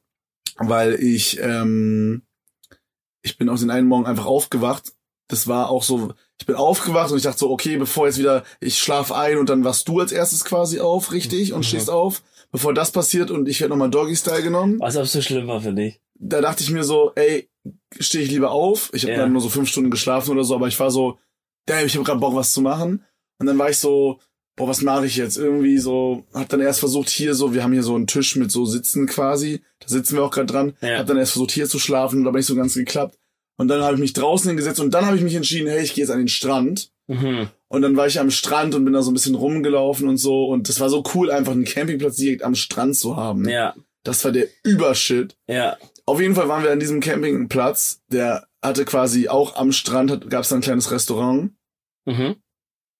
weil 0.57 0.95
ich, 0.95 1.39
ähm, 1.41 2.24
ich 3.22 3.38
bin 3.38 3.50
aus 3.50 3.62
den 3.62 3.72
einen 3.72 3.88
Morgen 3.88 4.05
einfach 4.05 4.25
aufgewacht. 4.25 4.93
Das 5.27 5.48
war 5.48 5.69
auch 5.72 5.81
so, 5.84 6.13
ich 6.39 6.45
bin 6.45 6.55
aufgewacht 6.55 7.10
und 7.12 7.17
ich 7.17 7.24
dachte 7.24 7.39
so, 7.39 7.50
okay, 7.50 7.77
bevor 7.77 8.05
jetzt 8.05 8.19
wieder, 8.19 8.43
ich 8.60 8.77
schlaf 8.77 9.12
ein 9.12 9.38
und 9.39 9.50
dann 9.50 9.63
wachst 9.63 9.88
du 9.88 10.00
als 10.00 10.12
erstes 10.12 10.45
quasi 10.45 10.79
auf, 10.79 11.12
richtig, 11.12 11.53
und 11.53 11.60
Mhm. 11.60 11.63
stehst 11.63 11.89
auf. 11.89 12.22
Bevor 12.51 12.74
das 12.74 12.91
passiert 12.91 13.31
und 13.31 13.50
ich 13.50 13.60
werde 13.60 13.72
nochmal 13.72 13.89
Doggy-Style 13.89 14.43
genommen, 14.43 14.79
Was 14.79 14.95
ob 14.98 15.07
so 15.07 15.22
schlimm 15.22 15.48
war 15.48 15.62
für 15.62 15.74
dich? 15.74 16.00
da 16.17 16.39
dachte 16.39 16.63
ich 16.63 16.69
mir 16.72 16.84
so, 16.86 17.12
ey, 17.15 17.50
stehe 18.00 18.24
ich 18.24 18.29
lieber 18.31 18.51
auf. 18.51 18.89
Ich 18.93 19.03
habe 19.03 19.13
Ja. 19.13 19.19
dann 19.19 19.34
nur 19.34 19.41
so 19.41 19.50
fünf 19.50 19.67
Stunden 19.67 19.89
geschlafen 19.91 20.31
oder 20.31 20.43
so, 20.45 20.55
aber 20.55 20.67
ich 20.67 20.79
war 20.79 20.89
so, 20.91 21.17
damn, 21.65 21.86
ich 21.88 21.95
habe 21.95 22.05
gerade 22.05 22.19
Bock, 22.22 22.36
was 22.36 22.51
zu 22.53 22.62
machen. 22.62 23.03
Und 23.39 23.48
dann 23.48 23.57
war 23.57 23.69
ich 23.69 23.77
so, 23.79 24.19
boah, 24.56 24.68
was 24.68 24.82
mache 24.82 25.06
ich 25.06 25.16
jetzt? 25.18 25.38
Irgendwie 25.38 25.78
so, 25.78 26.24
hab 26.34 26.50
dann 26.50 26.62
erst 26.62 26.80
versucht 26.80 27.10
hier 27.10 27.34
so, 27.36 27.54
wir 27.54 27.64
haben 27.64 27.74
hier 27.74 27.84
so 27.84 27.96
einen 27.96 28.08
Tisch 28.08 28.36
mit 28.36 28.52
so 28.52 28.66
Sitzen 28.66 29.06
quasi, 29.08 29.62
da 29.80 29.88
sitzen 29.88 30.16
wir 30.16 30.24
auch 30.24 30.32
gerade 30.32 30.48
dran, 30.48 30.74
Ja. 30.82 31.00
hab 31.00 31.08
dann 31.08 31.18
erst 31.18 31.34
versucht 31.34 31.52
hier 31.52 31.68
zu 31.68 31.80
schlafen, 31.80 32.24
da 32.24 32.32
bin 32.32 32.40
ich 32.40 32.46
so 32.46 32.56
ganz 32.56 32.74
geklappt. 32.74 33.18
Und 33.58 33.68
dann 33.70 33.82
habe 33.84 33.94
ich 33.96 34.00
mich 34.02 34.14
draußen 34.14 34.50
hingesetzt 34.50 34.80
und 34.80 34.94
dann 34.94 35.06
habe 35.06 35.16
ich 35.18 35.24
mich 35.24 35.36
entschieden, 35.36 35.68
hey, 35.70 35.82
ich 35.84 35.94
gehe 35.94 36.04
jetzt 36.04 36.12
an 36.12 36.20
den 36.20 36.28
Strand. 36.28 36.92
Mhm. 37.08 37.48
Und 37.68 37.82
dann 37.82 37.96
war 37.96 38.08
ich 38.08 38.20
am 38.20 38.32
Strand 38.32 38.76
und 38.76 38.84
bin 38.84 38.94
da 38.94 39.02
so 39.02 39.12
ein 39.12 39.14
bisschen 39.14 39.36
rumgelaufen 39.36 40.08
und 40.10 40.18
so. 40.18 40.46
Und 40.46 40.68
das 40.70 40.80
war 40.80 40.90
so 40.90 41.04
cool, 41.14 41.32
einfach 41.32 41.52
einen 41.54 41.64
Campingplatz 41.66 42.16
direkt 42.18 42.44
am 42.44 42.56
Strand 42.56 42.96
zu 42.98 43.16
haben. 43.16 43.48
Ja, 43.48 43.74
Das 44.04 44.24
war 44.26 44.32
der 44.32 44.48
Übershit. 44.64 45.36
ja. 45.48 45.78
Auf 46.08 46.22
jeden 46.22 46.36
Fall 46.36 46.48
waren 46.48 46.64
wir 46.64 46.72
an 46.72 46.80
diesem 46.80 47.00
Campingplatz, 47.00 48.02
der 48.12 48.46
hatte 48.62 48.86
quasi 48.86 49.28
auch 49.28 49.56
am 49.56 49.72
Strand, 49.72 50.30
gab 50.30 50.44
es 50.44 50.50
da 50.50 50.56
ein 50.56 50.62
kleines 50.62 50.92
Restaurant. 50.92 51.54
Mhm. 52.06 52.36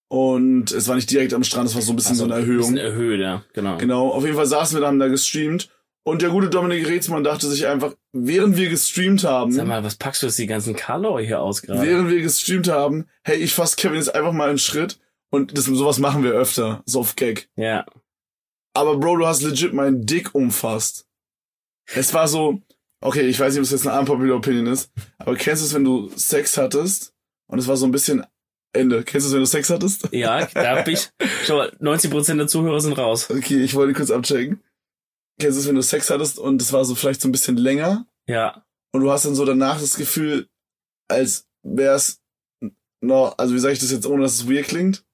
Und 0.08 0.72
es 0.72 0.88
war 0.88 0.96
nicht 0.96 1.10
direkt 1.10 1.34
am 1.34 1.44
Strand, 1.44 1.70
es 1.70 1.76
war 1.76 1.82
so 1.82 1.94
ein 1.94 1.96
bisschen 1.96 2.16
so 2.16 2.26
eine 2.26 2.36
Erhöhung. 2.36 2.74
Bisschen 2.74 2.78
erhöht, 2.78 3.20
ja, 3.20 3.44
genau. 3.54 3.78
Genau, 3.78 4.10
auf 4.10 4.24
jeden 4.24 4.36
Fall 4.36 4.46
saßen 4.46 4.78
wir 4.78 4.82
da, 4.82 4.88
haben 4.88 5.00
da 5.00 5.08
gestreamt. 5.08 5.70
Und 6.08 6.22
der 6.22 6.30
gute 6.30 6.50
Dominik 6.50 6.88
Reetzmann 6.88 7.24
dachte 7.24 7.48
sich 7.48 7.66
einfach, 7.66 7.96
während 8.14 8.58
wir 8.58 8.70
gestreamt 8.70 9.24
haben, 9.24 9.52
Sag 9.52 9.66
mal, 9.66 9.84
was 9.84 9.96
packst 9.96 10.22
du 10.22 10.28
jetzt 10.28 10.38
die 10.38 10.46
ganzen 10.46 10.76
Kalor 10.76 11.20
hier 11.20 11.42
aus 11.42 11.64
gerade? 11.64 11.82
während 11.82 12.12
wir 12.12 12.22
gestreamt 12.22 12.68
haben, 12.68 13.08
hey, 13.24 13.38
ich 13.38 13.56
fass 13.56 13.76
Kevin 13.76 13.96
jetzt 13.96 14.14
einfach 14.14 14.32
mal 14.32 14.50
einen 14.50 14.60
Schritt. 14.60 15.00
Und 15.32 15.58
das, 15.58 15.66
sowas 15.66 15.98
machen 15.98 16.24
wir 16.24 16.32
öfter, 16.32 16.84
so 16.86 17.00
auf 17.00 17.16
Gag. 17.16 17.50
Ja. 17.56 17.86
Aber 18.74 18.98
Bro, 18.98 19.18
du 19.18 19.26
hast 19.26 19.42
legit 19.42 19.74
meinen 19.74 20.06
Dick 20.06 20.36
umfasst. 20.36 21.08
Es 21.94 22.14
war 22.14 22.28
so, 22.28 22.62
okay, 23.02 23.22
ich 23.22 23.40
weiß 23.40 23.54
nicht, 23.54 23.60
ob 23.60 23.66
es 23.66 23.72
jetzt 23.72 23.88
eine 23.88 24.00
unpopular 24.00 24.38
Opinion 24.38 24.68
ist, 24.68 24.92
aber 25.18 25.36
kennst 25.36 25.64
du 25.64 25.66
es, 25.66 25.74
wenn 25.74 25.84
du 25.84 26.12
Sex 26.16 26.58
hattest 26.58 27.14
und 27.48 27.58
es 27.58 27.68
war 27.68 27.78
so 27.78 27.86
ein 27.86 27.92
bisschen 27.92 28.24
Ende. 28.76 29.04
Kennst 29.04 29.26
du 29.26 29.30
es, 29.30 29.34
wenn 29.34 29.40
du 29.42 29.46
Sex 29.48 29.70
hattest? 29.70 30.10
Ja, 30.12 30.46
da 30.48 30.78
hab 30.78 30.88
ich. 30.88 31.10
Schau 31.46 31.58
mal, 31.58 31.70
90% 31.80 32.36
der 32.38 32.48
Zuhörer 32.48 32.80
sind 32.82 32.94
raus. 32.98 33.30
Okay, 33.30 33.64
ich 33.64 33.74
wollte 33.76 33.94
kurz 33.94 34.12
abchecken. 34.12 34.62
Kennst 35.40 35.58
du 35.58 35.62
es, 35.62 35.68
wenn 35.68 35.76
du 35.76 35.82
Sex 35.82 36.10
hattest 36.10 36.40
und 36.40 36.62
es 36.62 36.72
war 36.74 36.86
so 36.86 36.96
vielleicht 36.96 37.22
so 37.22 37.28
ein 37.28 37.32
bisschen 37.32 37.58
länger 37.58 38.08
Ja. 38.28 38.66
und 38.94 39.02
du 39.02 39.12
hast 39.12 39.26
dann 39.26 39.36
so 39.36 39.44
danach 39.46 39.80
das 39.80 39.96
Gefühl, 39.98 40.48
als 41.10 41.48
wär's 41.64 42.22
noch, 43.02 43.38
also 43.38 43.54
wie 43.54 43.60
sage 43.60 43.74
ich 43.74 43.80
das 43.80 43.92
jetzt, 43.92 44.06
ohne 44.08 44.24
dass 44.24 44.34
es 44.36 44.50
weird 44.50 44.68
klingt? 44.68 45.06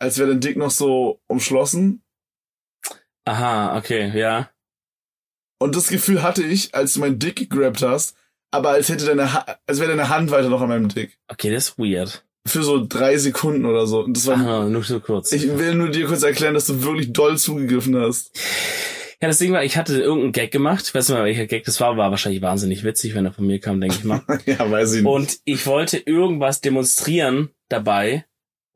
Als 0.00 0.18
wäre 0.18 0.28
dein 0.30 0.40
Dick 0.40 0.56
noch 0.56 0.70
so 0.70 1.20
umschlossen. 1.28 2.02
Aha, 3.24 3.76
okay, 3.76 4.16
ja. 4.18 4.50
Und 5.60 5.74
das 5.76 5.88
Gefühl 5.88 6.22
hatte 6.22 6.42
ich, 6.44 6.74
als 6.74 6.94
du 6.94 7.00
meinen 7.00 7.18
Dick 7.18 7.36
gegrabt 7.36 7.82
hast, 7.82 8.16
aber 8.50 8.70
als 8.70 8.88
hätte 8.88 9.04
deine, 9.06 9.32
ha 9.32 9.58
als 9.66 9.80
wäre 9.80 9.90
deine 9.90 10.08
Hand 10.08 10.30
weiter 10.30 10.48
noch 10.48 10.60
an 10.62 10.68
meinem 10.68 10.88
Dick. 10.88 11.18
Okay, 11.28 11.50
das 11.52 11.70
ist 11.70 11.78
weird. 11.78 12.24
Für 12.48 12.62
so 12.62 12.84
drei 12.86 13.16
Sekunden 13.16 13.64
oder 13.66 13.86
so. 13.86 14.04
Und 14.04 14.16
das 14.16 14.26
war, 14.26 14.36
Aha, 14.36 14.64
nur 14.68 14.82
so 14.82 15.00
kurz. 15.00 15.32
ich 15.32 15.46
will 15.58 15.74
nur 15.74 15.90
dir 15.90 16.06
kurz 16.06 16.22
erklären, 16.22 16.54
dass 16.54 16.66
du 16.66 16.82
wirklich 16.82 17.12
doll 17.12 17.38
zugegriffen 17.38 17.96
hast. 17.96 18.30
Ja, 19.20 19.26
das 19.26 19.38
Ding 19.38 19.52
war, 19.52 19.64
ich 19.64 19.76
hatte 19.76 20.00
irgendeinen 20.00 20.32
Gag 20.32 20.52
gemacht. 20.52 20.84
Ich 20.86 20.94
weiß 20.94 21.08
nicht 21.08 21.16
mehr, 21.16 21.24
welcher 21.24 21.46
Gag 21.46 21.64
das 21.64 21.80
war, 21.80 21.96
war 21.96 22.10
wahrscheinlich 22.10 22.40
wahnsinnig 22.40 22.84
witzig, 22.84 23.14
wenn 23.14 23.24
er 23.24 23.32
von 23.32 23.46
mir 23.46 23.58
kam, 23.58 23.80
denke 23.80 23.96
ich 23.98 24.04
mal. 24.04 24.22
ja, 24.46 24.70
weiß 24.70 24.94
ich 24.94 25.02
nicht. 25.02 25.10
Und 25.10 25.38
ich 25.44 25.66
wollte 25.66 25.98
irgendwas 25.98 26.60
demonstrieren 26.60 27.50
dabei 27.68 28.26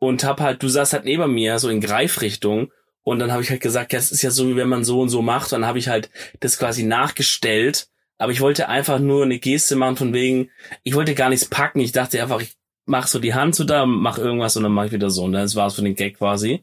und 0.00 0.24
hab 0.24 0.40
halt, 0.40 0.62
du 0.62 0.68
saßt 0.68 0.94
halt 0.94 1.04
neben 1.04 1.32
mir, 1.32 1.60
so 1.60 1.68
in 1.68 1.80
Greifrichtung. 1.80 2.72
Und 3.04 3.20
dann 3.20 3.30
habe 3.30 3.42
ich 3.42 3.50
halt 3.50 3.60
gesagt, 3.60 3.92
ja, 3.92 4.00
es 4.00 4.10
ist 4.10 4.22
ja 4.22 4.30
so, 4.30 4.48
wie 4.48 4.56
wenn 4.56 4.68
man 4.68 4.84
so 4.84 5.00
und 5.00 5.10
so 5.10 5.22
macht. 5.22 5.52
Und 5.52 5.60
dann 5.60 5.68
habe 5.68 5.78
ich 5.78 5.88
halt 5.88 6.10
das 6.40 6.58
quasi 6.58 6.82
nachgestellt. 6.82 7.88
Aber 8.18 8.32
ich 8.32 8.40
wollte 8.40 8.68
einfach 8.68 8.98
nur 8.98 9.24
eine 9.24 9.38
Geste 9.38 9.76
machen 9.76 9.96
von 9.96 10.12
wegen, 10.12 10.50
ich 10.82 10.94
wollte 10.94 11.14
gar 11.14 11.28
nichts 11.28 11.46
packen. 11.46 11.80
Ich 11.80 11.92
dachte 11.92 12.20
einfach, 12.20 12.40
ich 12.40 12.56
mach 12.86 13.06
so 13.06 13.18
die 13.18 13.34
Hand 13.34 13.54
so 13.54 13.64
da, 13.64 13.86
mach 13.86 14.18
irgendwas 14.18 14.56
und 14.56 14.62
dann 14.64 14.72
mach 14.72 14.84
ich 14.86 14.92
wieder 14.92 15.10
so. 15.10 15.24
Und 15.24 15.32
das 15.32 15.56
war's 15.56 15.74
für 15.74 15.82
den 15.82 15.94
Gag 15.94 16.18
quasi. 16.18 16.62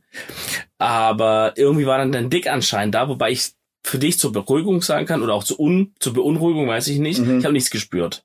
Aber 0.78 1.54
irgendwie 1.56 1.86
war 1.86 1.98
dann 1.98 2.12
dein 2.12 2.30
Dick 2.30 2.48
anscheinend 2.48 2.96
da, 2.96 3.10
wobei 3.10 3.32
ich 3.32 3.52
für 3.84 3.98
dich 4.00 4.20
zur 4.20 4.32
Beruhigung 4.32 4.82
sagen 4.82 5.06
kann 5.06 5.22
oder 5.22 5.34
auch 5.34 5.44
zur, 5.44 5.60
Un 5.60 5.94
zur 6.00 6.14
Beunruhigung, 6.14 6.68
weiß 6.68 6.88
ich 6.88 7.00
nicht. 7.00 7.20
Mhm. 7.20 7.40
Ich 7.40 7.46
habe 7.46 7.54
nichts 7.54 7.70
gespürt. 7.70 8.24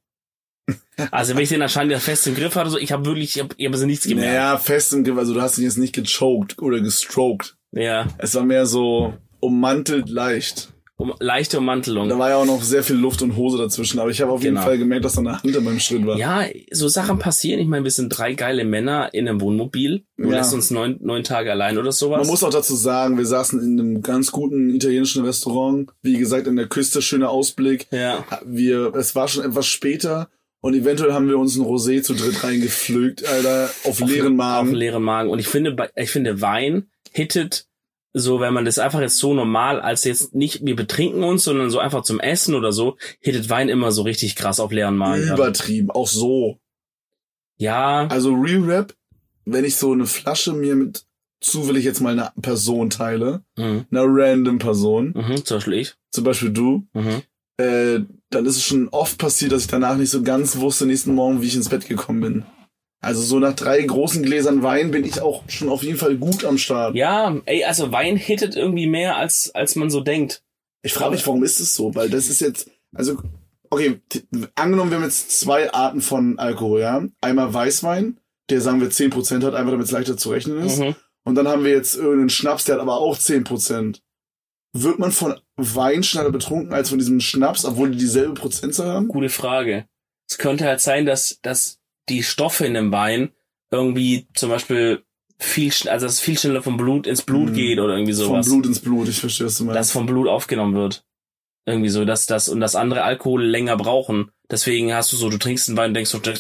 Also 1.11 1.35
wenn 1.35 1.43
ich 1.43 1.49
den 1.49 1.63
anscheinend 1.63 1.93
ja 1.93 1.99
fest 1.99 2.27
im 2.27 2.35
Griff 2.35 2.57
hatte, 2.57 2.71
so, 2.71 2.79
ich 2.79 2.93
habe 2.93 3.05
wirklich, 3.05 3.37
ich 3.37 3.43
habe 3.43 3.55
hab 3.59 3.73
also 3.73 3.87
nichts 3.87 4.07
gemerkt. 4.07 4.31
Naja, 4.31 4.57
fest 4.59 4.93
im 4.93 5.05
Griff, 5.05 5.19
also 5.19 5.35
du 5.35 5.43
hast 5.43 5.59
ihn 5.59 5.65
jetzt 5.65 5.79
nicht 5.79 5.95
gechoked 5.95 6.59
oder 6.61 6.81
gestroked. 6.81 7.57
Ja, 7.73 8.07
Es 8.19 8.35
war 8.35 8.45
mehr 8.45 8.67
so 8.67 9.15
ummantelt 9.41 10.09
leicht. 10.09 10.73
Um, 10.97 11.13
leichte 11.19 11.59
Ummantelung. 11.59 12.09
Da 12.09 12.19
war 12.19 12.31
ja 12.31 12.37
auch 12.37 12.45
noch 12.47 12.63
sehr 12.63 12.85
viel 12.85 12.95
Luft 12.97 13.21
und 13.23 13.35
Hose 13.37 13.59
dazwischen, 13.59 13.99
aber 13.99 14.11
ich 14.11 14.21
habe 14.21 14.31
auf 14.31 14.43
jeden 14.43 14.55
Genau. 14.55 14.67
Fall 14.67 14.79
gemerkt, 14.79 15.05
dass 15.05 15.15
da 15.15 15.21
eine 15.21 15.43
Hand 15.43 15.45
in 15.57 15.65
meinem 15.65 15.81
Schritt 15.81 16.07
war. 16.07 16.17
Ja, 16.17 16.45
so 16.71 16.87
Sachen 16.89 17.19
passieren. 17.19 17.59
Ich 17.61 17.67
meine, 17.67 17.83
wir 17.85 17.91
sind 17.91 18.11
drei 18.11 18.35
geile 18.35 18.65
Männer 18.65 19.13
in 19.13 19.29
einem 19.29 19.41
Wohnmobil. 19.41 20.05
Du 20.17 20.31
Ja. 20.31 20.37
lässt 20.39 20.55
uns 20.55 20.71
neun, 20.71 20.99
neun 21.01 21.25
Tage 21.25 21.51
allein 21.51 21.79
oder 21.79 21.91
sowas. 21.91 22.19
Man 22.21 22.29
muss 22.29 22.45
auch 22.45 22.51
dazu 22.51 22.77
sagen, 22.77 23.19
wir 23.19 23.27
saßen 23.27 23.59
in 23.61 23.81
einem 23.81 24.03
ganz 24.03 24.31
guten 24.31 24.73
italienischen 24.75 25.25
Restaurant. 25.25 25.91
Wie 26.03 26.17
gesagt, 26.17 26.47
in 26.47 26.55
der 26.57 26.67
Küste, 26.69 27.03
schöner 27.03 27.31
Ausblick. 27.31 27.87
ja. 27.91 28.25
Wir, 28.45 28.95
es 28.95 29.15
war 29.17 29.27
schon 29.27 29.45
etwas 29.45 29.67
später 29.67 30.29
und 30.61 30.75
eventuell 30.75 31.13
haben 31.13 31.29
wir 31.29 31.39
uns 31.39 31.57
ein 31.57 31.65
Rosé 31.65 32.03
zu 32.03 32.15
dritt 32.15 32.45
reingepflückt, 32.45 33.27
Alter, 33.29 33.69
auf 33.85 33.99
leeren 34.01 34.29
Auf 34.33 34.37
Magen. 34.37 34.75
leeren 34.75 35.03
Magen. 35.03 35.29
Und 35.31 35.39
ich 35.41 35.49
finde, 35.49 35.77
ich 35.97 36.11
finde 36.11 36.41
Wein 36.41 36.87
hittet 37.13 37.67
so, 38.17 38.39
wenn 38.41 38.55
man 38.55 38.65
das 38.65 38.79
einfach 38.79 39.01
jetzt 39.01 39.19
so 39.19 39.35
normal 39.35 39.81
als 39.81 40.05
jetzt 40.05 40.35
nicht, 40.35 40.65
wir 40.65 40.77
betrinken 40.77 41.25
uns, 41.25 41.43
sondern 41.45 41.69
so 41.71 41.81
einfach 41.81 42.03
zum 42.05 42.21
Essen 42.21 42.55
oder 42.55 42.71
so, 42.73 42.97
hittet 43.21 43.51
Wein 43.51 43.69
immer 43.69 43.91
so 43.91 44.03
richtig 44.03 44.37
krass 44.37 44.61
auf 44.61 44.71
leeren 44.71 44.97
Magen. 44.97 45.25
Übertrieben, 45.33 45.91
auch 45.91 46.07
so. 46.07 46.59
Ja, 47.57 48.07
Also 48.09 48.33
Real 48.35 48.63
Rap, 48.65 48.95
wenn 49.45 49.65
ich 49.65 49.77
so 49.77 49.93
eine 49.93 50.07
Flasche 50.07 50.53
mir 50.53 50.75
mit 50.77 51.05
zufällig 51.41 51.85
jetzt 51.85 52.01
mal 52.01 52.13
eine 52.19 52.31
Person 52.41 52.89
teile, 52.89 53.43
mhm. 53.57 53.85
einer 53.91 54.05
random 54.07 54.59
Person, 54.59 55.13
Mhm. 55.17 55.45
zum 55.45 55.57
Beispiel 55.59 55.75
ich. 55.75 55.95
zum 56.11 56.25
Beispiel 56.25 56.51
du, 56.51 56.87
Mhm. 56.95 57.23
äh, 57.59 58.01
dann 58.31 58.47
ist 58.47 58.57
es 58.57 58.65
schon 58.65 58.89
oft 58.89 59.19
passiert, 59.19 59.53
dass 59.53 59.63
ich 59.63 59.69
danach 59.69 59.97
nicht 59.97 60.11
so 60.11 60.23
ganz 60.23 60.57
wusste 60.57 60.87
nächsten 60.87 61.15
Morgen, 61.15 61.43
wie 61.43 61.47
ich 61.47 61.55
ins 61.57 61.69
Bett 61.69 61.87
gekommen 61.89 62.21
bin. 62.21 62.45
Also 63.05 63.23
so 63.23 63.39
nach 63.39 63.55
drei 63.55 63.83
großen 63.83 64.23
Gläsern 64.23 64.63
Wein 64.63 64.91
bin 64.91 65.05
ich 65.05 65.21
auch 65.21 65.43
schon 65.49 65.69
auf 65.69 65.83
jeden 65.83 65.99
Fall 65.99 66.17
gut 66.17 66.45
am 66.45 66.59
Start. 66.59 66.95
Ja, 66.95 67.37
ey, 67.45 67.65
also 67.65 67.93
Wein 67.93 68.17
hittet 68.17 68.57
irgendwie 68.57 68.87
mehr, 68.87 69.17
als, 69.17 69.55
als 69.55 69.77
man 69.77 69.91
so 69.91 70.01
denkt. 70.01 70.43
Ich 70.83 70.95
frage 70.95 71.13
mich, 71.13 71.27
warum 71.27 71.45
ist 71.45 71.61
es 71.61 71.75
so? 71.75 71.95
Weil 71.95 72.11
das 72.11 72.29
ist 72.29 72.41
jetzt, 72.41 72.71
also, 72.95 73.19
okay, 73.71 74.01
angenommen, 74.55 74.91
wir 74.91 74.97
haben 74.97 75.05
jetzt 75.05 75.39
zwei 75.39 75.73
Arten 75.73 76.01
von 76.01 76.39
Alkohol, 76.39 76.81
ja. 76.81 77.05
Einmal 77.21 77.53
Weißwein, 77.53 78.19
der 78.51 78.61
sagen 78.61 78.81
wir 78.81 78.91
10% 78.91 79.45
hat, 79.45 79.55
einfach 79.55 79.73
damit 79.73 79.87
es 79.87 79.93
leichter 79.93 80.17
zu 80.17 80.31
rechnen 80.31 80.59
ist. 80.65 80.79
Mhm. 80.79 80.95
Und 81.25 81.37
dann 81.37 81.49
haben 81.49 81.65
wir 81.65 81.73
jetzt 81.73 81.97
irgendeinen 81.97 82.31
Schnaps, 82.31 82.65
der 82.65 82.77
hat 82.77 82.83
aber 82.83 82.99
auch 82.99 83.17
10%. 83.17 84.01
Wird 84.77 84.99
man 84.99 85.13
von 85.13 85.41
Wein 85.57 86.03
schneller 86.03 86.31
betrunken 86.31 86.73
als 86.73 86.89
von 86.89 86.99
diesem 86.99 87.21
Schnaps, 87.21 87.65
obwohl 87.65 87.91
die 87.91 87.99
dieselbe 87.99 88.35
Prozentzahl 88.35 88.89
haben? 88.89 89.09
Gute 89.09 89.29
Frage. 89.29 89.87
Es 90.29 90.39
könnte 90.39 90.65
halt 90.65 90.81
sein, 90.81 91.07
dass, 91.07 91.39
dass 91.43 91.79
die 92.09 92.23
Stoffe 92.23 92.67
in 92.67 92.75
dem 92.75 92.93
Wein 92.93 93.33
irgendwie 93.71 94.29
zum 94.35 94.51
Beispiel 94.51 95.03
viel, 95.39 95.73
also 95.89 96.07
dass 96.07 96.15
es 96.15 96.21
viel 96.21 96.39
schneller 96.39 96.63
vom 96.63 96.77
Blut 96.77 97.07
ins 97.07 97.23
Blut 97.23 97.51
Mhm. 97.51 97.55
geht 97.55 97.79
oder 97.81 97.95
irgendwie 97.95 98.15
Vom 98.15 98.27
sowas. 98.27 98.47
Blut 98.47 98.67
ins 98.67 98.81
Blut, 98.81 99.09
ich 99.09 99.19
verstehe, 99.21 99.47
was 99.47 99.59
du 99.59 99.67
dass 99.67 99.91
vom 99.91 100.07
Blut 100.07 100.29
aufgenommen 100.29 100.75
wird. 100.75 101.05
Irgendwie 101.67 101.89
so, 101.89 102.05
dass 102.05 102.27
das 102.27 102.49
und 102.49 102.61
das 102.61 102.77
andere 102.77 103.03
Alkohol 103.05 103.43
länger 103.45 103.77
brauchen. 103.77 104.31
Deswegen 104.51 104.93
hast 104.93 105.13
du 105.13 105.17
so, 105.17 105.31
du 105.31 105.39
trinkst 105.39 105.69
einen 105.69 105.79
Wein 105.79 105.89
und 105.91 105.95
denkst 105.95 106.11
so, 106.11 106.19
du 106.19 106.33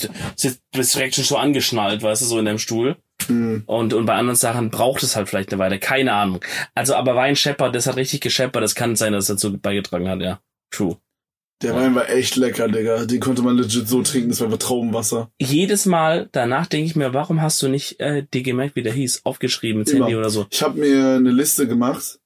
bist 0.73 0.95
direkt 0.95 1.15
schon 1.15 1.25
so 1.25 1.39
angeschnallt, 1.39 2.03
weißt 2.03 2.21
du, 2.23 2.27
so 2.27 2.39
in 2.39 2.45
deinem 2.45 2.59
Stuhl. 2.59 2.97
Hm. 3.27 3.63
Und, 3.65 3.95
und 3.95 4.05
bei 4.05 4.15
anderen 4.15 4.37
Sachen 4.37 4.71
braucht 4.71 5.03
es 5.03 5.17
halt 5.17 5.29
vielleicht 5.31 5.51
eine 5.51 5.59
Weile. 5.59 5.79
Keine 5.79 6.13
Ahnung. 6.13 6.45
Also, 6.75 6.95
aber 6.95 7.17
Wein 7.17 7.37
scheppert, 7.37 7.75
das 7.75 7.87
hat 7.87 7.97
richtig 7.97 8.21
gescheppert. 8.21 8.63
Das 8.63 8.75
kann 8.75 8.97
sein, 8.97 9.15
dass 9.15 9.25
es 9.25 9.37
dazu 9.37 9.57
beigetragen 9.57 10.09
hat, 10.09 10.21
ja. 10.21 10.41
True. 10.71 10.99
Der 11.63 11.75
Wein 11.75 11.95
war 11.95 12.11
echt 12.11 12.37
lecker, 12.37 12.69
Digga. 12.69 13.07
Den 13.07 13.21
konnte 13.21 13.43
man 13.43 13.57
legit 13.57 13.89
so 13.89 14.03
trinken, 14.03 14.29
das 14.29 14.41
war 14.41 14.47
einfach 14.47 14.59
Traubenwasser. 14.59 15.31
Jedes 15.41 15.87
Mal 15.87 16.29
danach 16.33 16.67
denke 16.67 16.87
ich 16.87 16.97
mir, 16.97 17.15
warum 17.15 17.41
hast 17.41 17.63
du 17.63 17.69
nicht 17.69 18.01
äh, 18.01 18.27
dir 18.33 18.43
gemerkt, 18.43 18.77
wie 18.77 18.83
der 18.83 18.93
hieß, 18.93 19.23
aufgeschrieben 19.25 19.83
ins. 19.83 19.93
Handy 19.93 20.17
oder 20.17 20.31
so? 20.31 20.47
Ich 20.51 20.63
habe 20.63 20.79
mir 20.79 21.15
eine 21.17 21.31
Liste 21.31 21.67
gemacht, 21.67 22.19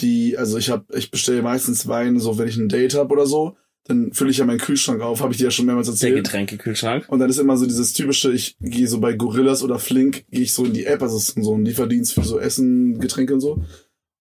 die, 0.00 0.36
also 0.36 0.58
ich 0.58 0.68
habe, 0.70 0.84
ich 0.96 1.10
bestelle 1.10 1.42
meistens 1.42 1.86
Wein, 1.88 2.18
so 2.18 2.38
wenn 2.38 2.48
ich 2.48 2.56
ein 2.56 2.68
Date 2.68 2.94
hab 2.94 3.10
oder 3.10 3.26
so, 3.26 3.56
dann 3.84 4.12
fülle 4.12 4.30
ich 4.30 4.38
ja 4.38 4.44
meinen 4.44 4.58
Kühlschrank 4.58 5.00
auf, 5.00 5.20
habe 5.20 5.32
ich 5.32 5.38
dir 5.38 5.44
ja 5.44 5.50
schon 5.50 5.66
mehrmals 5.66 5.86
Der 5.86 5.94
erzählt. 5.94 6.24
Getränkekühlschrank. 6.24 7.06
Und 7.08 7.18
dann 7.18 7.30
ist 7.30 7.38
immer 7.38 7.56
so 7.56 7.66
dieses 7.66 7.92
typische, 7.92 8.32
ich 8.32 8.56
gehe 8.60 8.86
so 8.86 9.00
bei 9.00 9.12
Gorillas 9.12 9.62
oder 9.62 9.78
Flink, 9.78 10.24
gehe 10.30 10.42
ich 10.42 10.52
so 10.52 10.64
in 10.64 10.72
die 10.72 10.86
App, 10.86 11.02
also 11.02 11.18
so 11.18 11.54
ein 11.56 11.64
Lieferdienst 11.64 12.14
für 12.14 12.22
so 12.22 12.38
Essen, 12.38 13.00
Getränke 13.00 13.34
und 13.34 13.40
so. 13.40 13.62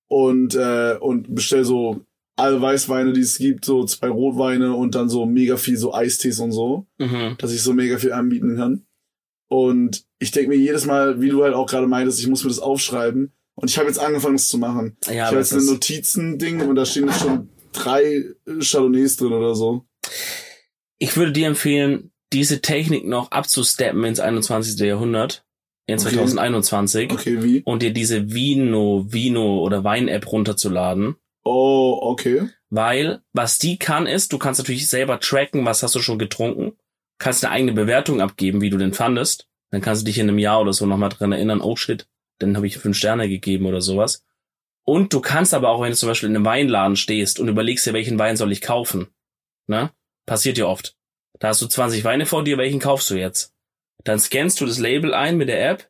Und, 0.08 0.56
äh, 0.56 0.98
und 1.00 1.34
bestell 1.34 1.64
so 1.64 2.02
alle 2.38 2.62
Weißweine, 2.62 3.14
die 3.14 3.22
es 3.22 3.38
gibt, 3.38 3.66
so 3.66 3.86
zwei 3.86 4.10
Rotweine 4.10 4.74
und 4.76 4.96
dann 4.96 5.10
so 5.10 5.26
mega 5.26 5.58
viel 5.58 5.78
so 5.78 5.94
Eistees 5.94 6.40
und 6.40 6.52
so, 6.52 6.88
Mhm. 7.00 7.36
dass 7.38 7.52
ich 7.54 7.62
so 7.62 7.74
mega 7.74 7.98
viel 7.98 8.14
anbieten 8.14 8.56
kann. 8.58 8.86
Und 9.50 10.06
ich 10.20 10.32
denke 10.32 10.50
mir 10.50 10.56
jedes 10.58 10.86
Mal, 10.86 11.22
wie 11.22 11.30
du 11.30 11.44
halt 11.44 11.54
auch 11.54 11.68
gerade 11.68 11.88
meintest, 11.88 12.20
ich 12.20 12.28
muss 12.28 12.44
mir 12.44 12.50
das 12.50 12.60
aufschreiben. 12.60 13.34
Und 13.56 13.70
ich 13.70 13.78
habe 13.78 13.88
jetzt 13.88 14.00
angefangen, 14.00 14.36
es 14.36 14.48
zu 14.48 14.58
machen. 14.58 14.98
Ja, 15.08 15.12
ich 15.14 15.22
habe 15.22 15.38
jetzt 15.38 15.54
ein 15.54 15.66
Notizen-Ding 15.66 16.62
und 16.68 16.76
da 16.76 16.86
stehen 16.86 17.08
jetzt 17.08 17.20
schon 17.20 17.50
drei 17.74 18.24
Chardonnays 18.60 19.18
drin 19.18 19.34
oder 19.34 19.54
so. 19.56 19.86
ich 20.98 21.18
würde 21.18 21.32
dir 21.34 21.48
empfehlen, 21.48 22.12
diese 22.32 22.62
Technik 22.62 23.06
noch 23.06 23.32
abzusteppen 23.32 24.04
ins 24.06 24.20
21. 24.20 24.80
Jahrhundert. 24.80 25.44
in 25.88 25.96
Okay. 26.00 26.10
2021 26.16 27.12
Okay, 27.12 27.44
wie? 27.44 27.62
und 27.66 27.82
dir 27.82 27.92
diese 27.92 28.32
Vino, 28.34 29.06
Vino 29.10 29.60
oder 29.60 29.84
Wein-App 29.84 30.32
runterzuladen. 30.32 31.16
Oh, 31.44 32.00
okay. 32.02 32.50
Weil, 32.70 33.22
was 33.34 33.58
die 33.58 33.78
kann, 33.78 34.08
ist, 34.08 34.32
du 34.32 34.38
kannst 34.38 34.60
natürlich 34.60 34.88
selber 34.88 35.20
tracken, 35.20 35.66
was 35.66 35.84
hast 35.84 35.96
du 35.96 36.00
schon 36.00 36.20
getrunken, 36.20 36.78
kannst 37.18 37.44
eine 37.44 37.54
eigene 37.54 37.74
Bewertung 37.74 38.22
abgeben, 38.22 38.62
wie 38.62 38.70
du 38.70 38.78
den 38.78 38.94
fandest. 38.94 39.48
Dann 39.72 39.82
kannst 39.82 40.02
du 40.02 40.06
dich 40.06 40.20
in 40.20 40.30
einem 40.30 40.38
Jahr 40.38 40.62
oder 40.62 40.74
so 40.74 40.86
nochmal 40.86 41.10
dran 41.10 41.32
erinnern, 41.32 41.62
oh 41.62 41.76
shit, 41.76 42.08
dann 42.40 42.56
habe 42.56 42.68
ich 42.68 42.78
fünf 42.78 42.98
Sterne 42.98 43.30
gegeben 43.30 43.66
oder 43.66 43.82
sowas. 43.82 44.24
Und 44.84 45.14
du 45.14 45.22
kannst 45.22 45.54
aber 45.54 45.70
auch, 45.70 45.82
wenn 45.82 45.92
du 45.92 45.98
zum 45.98 46.10
Beispiel 46.10 46.30
in 46.30 46.36
einem 46.36 46.46
Weinladen 46.46 46.96
stehst 46.96 47.40
und 47.40 47.48
überlegst 47.48 47.86
dir, 47.86 47.94
welchen 47.94 48.20
Wein 48.20 48.36
soll 48.38 48.52
ich 48.52 48.62
kaufen, 48.62 49.08
ne? 49.68 49.92
Passiert 50.26 50.58
ja 50.58 50.66
oft. 50.66 50.96
Da 51.40 51.50
hast 51.50 51.62
du 51.62 51.68
20 51.68 52.04
Weine 52.04 52.26
vor 52.26 52.44
dir, 52.44 52.58
welchen 52.58 52.80
kaufst 52.80 53.10
du 53.10 53.16
jetzt? 53.16 53.54
Dann 54.04 54.20
scannst 54.20 54.60
du 54.62 54.66
das 54.66 54.80
Label 54.80 55.14
ein 55.14 55.38
mit 55.38 55.50
der 55.50 55.70
App 55.70 55.90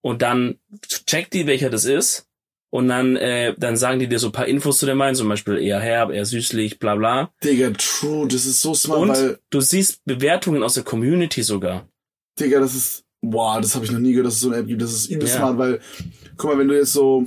und 0.00 0.22
dann 0.22 0.58
checkt 1.06 1.34
die, 1.34 1.46
welcher 1.46 1.70
das 1.70 1.84
ist. 1.84 2.28
Und 2.74 2.88
dann, 2.88 3.16
äh, 3.16 3.54
dann 3.58 3.76
sagen 3.76 3.98
die 4.00 4.06
dir 4.08 4.18
so 4.18 4.28
ein 4.28 4.32
paar 4.32 4.46
Infos 4.46 4.78
zu 4.78 4.86
dem 4.86 4.98
Wein, 4.98 5.14
zum 5.14 5.28
Beispiel 5.28 5.58
eher 5.58 5.78
herb, 5.78 6.10
eher 6.10 6.24
süßlich, 6.24 6.78
bla 6.78 6.94
bla. 6.96 7.30
Digga, 7.44 7.70
true, 7.76 8.26
das 8.26 8.46
ist 8.46 8.62
so 8.62 8.72
smart, 8.72 9.00
Und 9.02 9.08
weil, 9.10 9.38
du 9.50 9.60
siehst 9.60 10.02
Bewertungen 10.06 10.62
aus 10.62 10.72
der 10.74 10.82
Community 10.82 11.42
sogar. 11.42 11.86
Digga, 12.40 12.60
das 12.60 12.74
ist, 12.74 13.04
wow, 13.20 13.60
das 13.60 13.74
habe 13.74 13.84
ich 13.84 13.90
noch 13.90 13.98
nie 13.98 14.12
gehört, 14.12 14.28
dass 14.28 14.36
es 14.36 14.40
so 14.40 14.48
eine 14.48 14.56
App 14.60 14.66
gibt. 14.68 14.80
Das 14.80 14.90
ist 14.90 15.10
übelst 15.10 15.34
Ja. 15.34 15.40
smart, 15.40 15.58
weil, 15.58 15.80
guck 16.38 16.50
mal, 16.50 16.58
wenn 16.58 16.68
du 16.68 16.74
jetzt 16.74 16.94
so, 16.94 17.26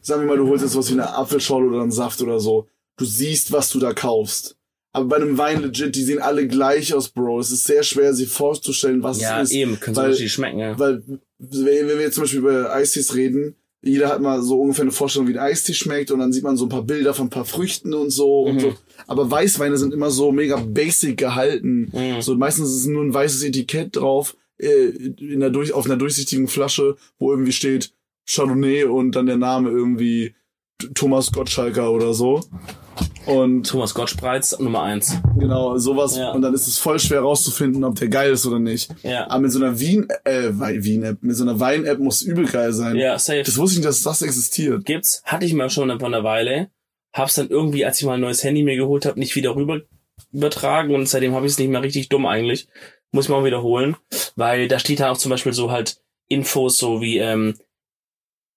sagen 0.00 0.22
wir 0.22 0.26
mal, 0.26 0.36
du 0.36 0.48
holst 0.48 0.64
jetzt 0.64 0.76
was 0.76 0.88
wie 0.88 0.94
eine 0.94 1.14
Apfelschorle 1.14 1.68
oder 1.68 1.82
einen 1.82 1.92
Saft 1.92 2.20
oder 2.20 2.40
so, 2.40 2.66
du 2.96 3.04
siehst, 3.04 3.52
was 3.52 3.70
du 3.70 3.78
da 3.78 3.92
kaufst. 3.92 4.56
Aber 4.92 5.04
bei 5.04 5.16
einem 5.16 5.38
Wein 5.38 5.62
legit, 5.62 5.94
die 5.94 6.02
sehen 6.02 6.18
alle 6.20 6.48
gleich 6.48 6.92
aus, 6.92 7.08
Bro. 7.10 7.38
Es 7.38 7.52
ist 7.52 7.62
sehr 7.64 7.84
schwer, 7.84 8.14
sich 8.14 8.28
vorzustellen, 8.30 9.00
was 9.04 9.20
Ja, 9.20 9.40
es 9.42 9.50
ist. 9.50 9.56
eben, 9.56 9.78
können 9.78 9.96
richtig 9.96 10.32
schmecken, 10.32 10.58
ja. 10.58 10.76
Weil, 10.76 11.04
wenn 11.38 11.86
wir 11.86 12.00
jetzt 12.00 12.14
zum 12.14 12.24
Beispiel 12.24 12.40
über 12.40 12.72
Eistees 12.74 13.14
reden, 13.14 13.54
jeder 13.86 14.08
hat 14.08 14.20
mal 14.20 14.42
so 14.42 14.60
ungefähr 14.60 14.82
eine 14.82 14.92
Vorstellung, 14.92 15.28
wie 15.28 15.32
ein 15.32 15.38
Eistee 15.38 15.72
schmeckt 15.74 16.10
und 16.10 16.18
dann 16.18 16.32
sieht 16.32 16.42
man 16.44 16.56
so 16.56 16.66
ein 16.66 16.68
paar 16.68 16.82
Bilder 16.82 17.14
von 17.14 17.26
ein 17.26 17.30
paar 17.30 17.44
Früchten 17.44 17.94
und 17.94 18.10
so 18.10 18.42
und 18.42 18.56
Mhm. 18.56 18.60
so. 18.60 18.74
Aber 19.06 19.30
Weißweine 19.30 19.76
sind 19.78 19.94
immer 19.94 20.10
so 20.10 20.32
mega 20.32 20.56
basic 20.56 21.16
gehalten. 21.16 21.90
Mhm. 21.92 22.20
So 22.20 22.34
meistens 22.36 22.74
ist 22.74 22.86
nur 22.86 23.02
ein 23.02 23.14
weißes 23.14 23.42
Etikett 23.44 23.96
drauf, 23.96 24.36
äh, 24.58 24.88
in 25.18 25.40
der 25.40 25.50
durch, 25.50 25.72
auf 25.72 25.84
einer 25.86 25.96
durchsichtigen 25.96 26.48
Flasche, 26.48 26.96
wo 27.18 27.30
irgendwie 27.30 27.52
steht 27.52 27.92
Chardonnay 28.28 28.84
und 28.84 29.12
dann 29.14 29.26
der 29.26 29.36
Name 29.36 29.70
irgendwie 29.70 30.34
Thomas 30.94 31.32
Gottschalker 31.32 31.90
oder 31.90 32.14
so. 32.14 32.40
Und 33.26 33.66
Thomas 33.66 33.92
Gottspreiz, 33.92 34.58
Nummer 34.58 34.82
eins. 34.82 35.18
genau, 35.36 35.76
sowas. 35.78 36.16
Ja. 36.16 36.30
Und 36.30 36.42
dann 36.42 36.54
ist 36.54 36.68
es 36.68 36.78
voll 36.78 36.98
schwer 36.98 37.20
rauszufinden, 37.20 37.82
ob 37.82 37.96
der 37.96 38.08
geil 38.08 38.32
ist 38.32 38.46
oder 38.46 38.60
nicht. 38.60 38.88
Ja. 39.02 39.28
Aber 39.28 39.40
mit 39.40 39.52
so 39.52 39.58
einer 39.58 39.78
Wien, 39.80 40.06
äh, 40.24 40.50
Wien-App, 40.52 41.18
mit 41.22 41.34
so 41.34 41.42
einer 41.42 41.58
Wein-App 41.58 41.98
muss 41.98 42.22
übel 42.22 42.46
geil 42.46 42.72
sein. 42.72 42.96
Ja, 42.96 43.18
safe. 43.18 43.42
Das 43.42 43.56
wusste 43.56 43.74
ich 43.74 43.78
nicht, 43.78 43.88
dass 43.88 44.02
das 44.02 44.22
existiert. 44.22 44.84
gibt's, 44.84 45.22
hatte 45.24 45.44
ich 45.44 45.54
mal 45.54 45.70
schon 45.70 45.88
vor 45.98 46.08
einer 46.08 46.22
Weile, 46.24 46.70
hab's 47.12 47.34
dann 47.34 47.48
irgendwie, 47.48 47.84
als 47.84 47.98
ich 48.00 48.06
mal 48.06 48.14
ein 48.14 48.20
neues 48.20 48.44
Handy 48.44 48.62
mir 48.62 48.76
geholt 48.76 49.06
habe, 49.06 49.18
nicht 49.18 49.34
wieder 49.34 49.56
rüber 49.56 49.80
übertragen 50.32 50.94
und 50.94 51.08
seitdem 51.08 51.34
habe 51.34 51.46
ich 51.46 51.52
es 51.52 51.58
nicht 51.58 51.68
mehr 51.68 51.82
richtig 51.82 52.08
dumm 52.08 52.26
eigentlich. 52.26 52.68
Muss 53.10 53.24
ich 53.26 53.30
mal 53.30 53.44
wiederholen, 53.44 53.96
weil 54.36 54.68
da 54.68 54.78
steht 54.78 55.00
dann 55.00 55.10
auch 55.10 55.18
zum 55.18 55.30
Beispiel 55.30 55.52
so 55.52 55.70
halt 55.70 56.00
Infos 56.28 56.78
so 56.78 57.00
wie, 57.00 57.18
ähm, 57.18 57.54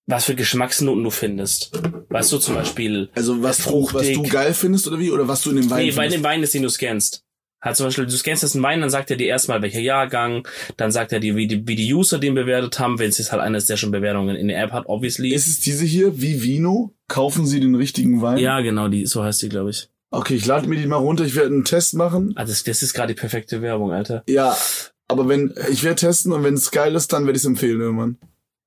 was 0.09 0.25
für 0.25 0.35
Geschmacksnoten 0.35 1.03
du 1.03 1.11
findest. 1.11 1.71
Weißt 2.09 2.31
du 2.31 2.39
zum 2.39 2.55
Beispiel, 2.55 3.09
Also 3.15 3.41
was, 3.43 3.57
du, 3.57 3.63
was 3.63 3.71
Fruchtig. 3.71 4.13
du 4.15 4.23
geil 4.23 4.53
findest 4.53 4.87
oder 4.87 4.99
wie? 4.99 5.11
Oder 5.11 5.27
was 5.27 5.41
du 5.43 5.51
in 5.51 5.57
dem 5.57 5.69
Wein 5.69 5.85
nee, 5.85 5.91
bei 5.91 6.03
findest? 6.03 6.15
dem 6.17 6.23
Wein 6.23 6.43
ist, 6.43 6.53
den 6.53 6.63
du 6.63 6.69
scannst. 6.69 7.23
Hat 7.61 7.75
zum 7.75 7.87
Beispiel, 7.87 8.05
du 8.05 8.11
scannst 8.17 8.41
jetzt 8.41 8.55
einen 8.55 8.63
Wein, 8.63 8.79
dann 8.81 8.89
sagt 8.89 9.11
er 9.11 9.17
dir 9.17 9.27
erstmal, 9.27 9.61
welcher 9.61 9.81
Jahrgang, 9.81 10.47
dann 10.77 10.91
sagt 10.91 11.11
er 11.11 11.19
dir, 11.19 11.35
wie 11.35 11.45
die, 11.45 11.67
wie 11.67 11.75
die 11.75 11.93
User 11.93 12.17
den 12.17 12.33
bewertet 12.33 12.79
haben, 12.79 12.97
wenn 12.99 13.09
es 13.09 13.17
jetzt 13.17 13.31
halt 13.33 13.41
eines, 13.41 13.65
der 13.65 13.75
schon 13.77 13.91
Bewertungen 13.91 14.35
in 14.37 14.47
der 14.47 14.63
App 14.63 14.71
hat, 14.71 14.85
obviously. 14.87 15.33
Ist 15.33 15.47
es 15.47 15.59
diese 15.59 15.83
hier, 15.85 16.21
wie 16.21 16.41
Vino? 16.41 16.95
Kaufen 17.09 17.45
Sie 17.45 17.59
den 17.59 17.75
richtigen 17.75 18.21
Wein? 18.21 18.37
ja, 18.37 18.61
genau, 18.61 18.87
die, 18.87 19.05
so 19.05 19.23
heißt 19.23 19.41
die, 19.41 19.49
glaube 19.49 19.71
ich. 19.71 19.89
Okay, 20.09 20.35
ich 20.35 20.45
lade 20.45 20.67
mir 20.69 20.77
die 20.77 20.87
mal 20.87 20.95
runter, 20.95 21.25
ich 21.25 21.35
werde 21.35 21.49
einen 21.53 21.65
Test 21.65 21.93
machen. 21.95 22.33
Ah, 22.35 22.45
das, 22.45 22.63
das 22.63 22.81
ist 22.81 22.93
gerade 22.93 23.13
die 23.13 23.19
perfekte 23.19 23.61
Werbung, 23.61 23.91
Alter. 23.91 24.23
Ja, 24.27 24.57
aber 25.09 25.27
wenn, 25.27 25.53
ich 25.69 25.83
werde 25.83 25.97
testen 25.97 26.31
und 26.31 26.43
wenn 26.43 26.53
es 26.53 26.71
geil 26.71 26.95
ist, 26.95 27.11
dann 27.13 27.25
werde 27.25 27.35
ich 27.37 27.43
es 27.43 27.45
empfehlen 27.47 27.81
irgendwann. 27.81 28.17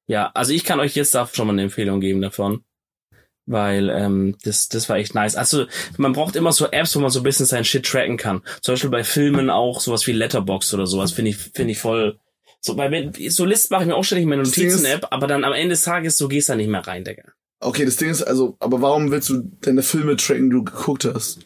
Ja, 0.07 0.31
also 0.35 0.53
ich 0.53 0.65
kann 0.65 0.81
euch 0.81 0.95
jetzt 0.95 1.15
da 1.15 1.29
schon 1.33 1.47
mal 1.47 1.53
eine 1.53 1.63
Empfehlung 1.63 2.01
geben 2.01 2.21
davon. 2.21 2.65
Weil 3.45 3.91
ähm, 3.91 4.37
das, 4.45 4.69
das 4.69 4.89
war 4.89 4.97
echt 4.97 5.15
nice. 5.15 5.35
Also 5.35 5.67
man 5.97 6.13
braucht 6.13 6.37
immer 6.37 6.53
so 6.53 6.71
Apps, 6.71 6.95
wo 6.95 7.01
man 7.01 7.11
so 7.11 7.21
ein 7.21 7.25
bisschen 7.25 7.47
sein 7.47 7.65
Shit 7.65 7.85
tracken 7.85 8.17
kann. 8.17 8.43
Zum 8.61 8.75
Beispiel 8.75 8.91
bei 8.91 9.03
Filmen 9.03 9.51
auch 9.51 9.81
sowas 9.81 10.07
wie 10.07 10.13
Letterbox 10.13 10.73
oder 10.75 10.87
sowas 10.87 11.11
finde 11.13 11.33
ich 11.33 11.39
finde 11.39 11.73
ich 11.73 11.79
voll. 11.79 12.21
So 12.61 12.77
bei 12.77 13.11
so 13.29 13.45
List 13.45 13.73
mache 13.73 13.83
ich 13.83 13.89
mir 13.89 13.97
auch 13.97 14.05
ständig 14.05 14.23
in 14.23 14.29
meine 14.29 14.43
Das 14.43 14.57
Notizen-App, 14.57 15.09
aber 15.11 15.27
dann 15.27 15.43
am 15.43 15.53
Ende 15.53 15.71
des 15.71 15.83
Tages 15.83 16.17
so 16.17 16.29
gehst 16.29 16.49
da 16.49 16.55
nicht 16.55 16.69
mehr 16.69 16.87
rein, 16.87 17.03
Digga. 17.03 17.25
Okay, 17.59 17.85
das 17.85 17.97
Ding 17.97 18.11
ist 18.11 18.23
also, 18.23 18.57
aber 18.61 18.81
warum 18.81 19.11
willst 19.11 19.29
du 19.29 19.51
deine 19.61 19.83
Filme 19.83 20.17
tracken, 20.17 20.51
die 20.51 20.57
du 20.57 20.65
geguckt 20.65 21.05
hast? 21.05 21.41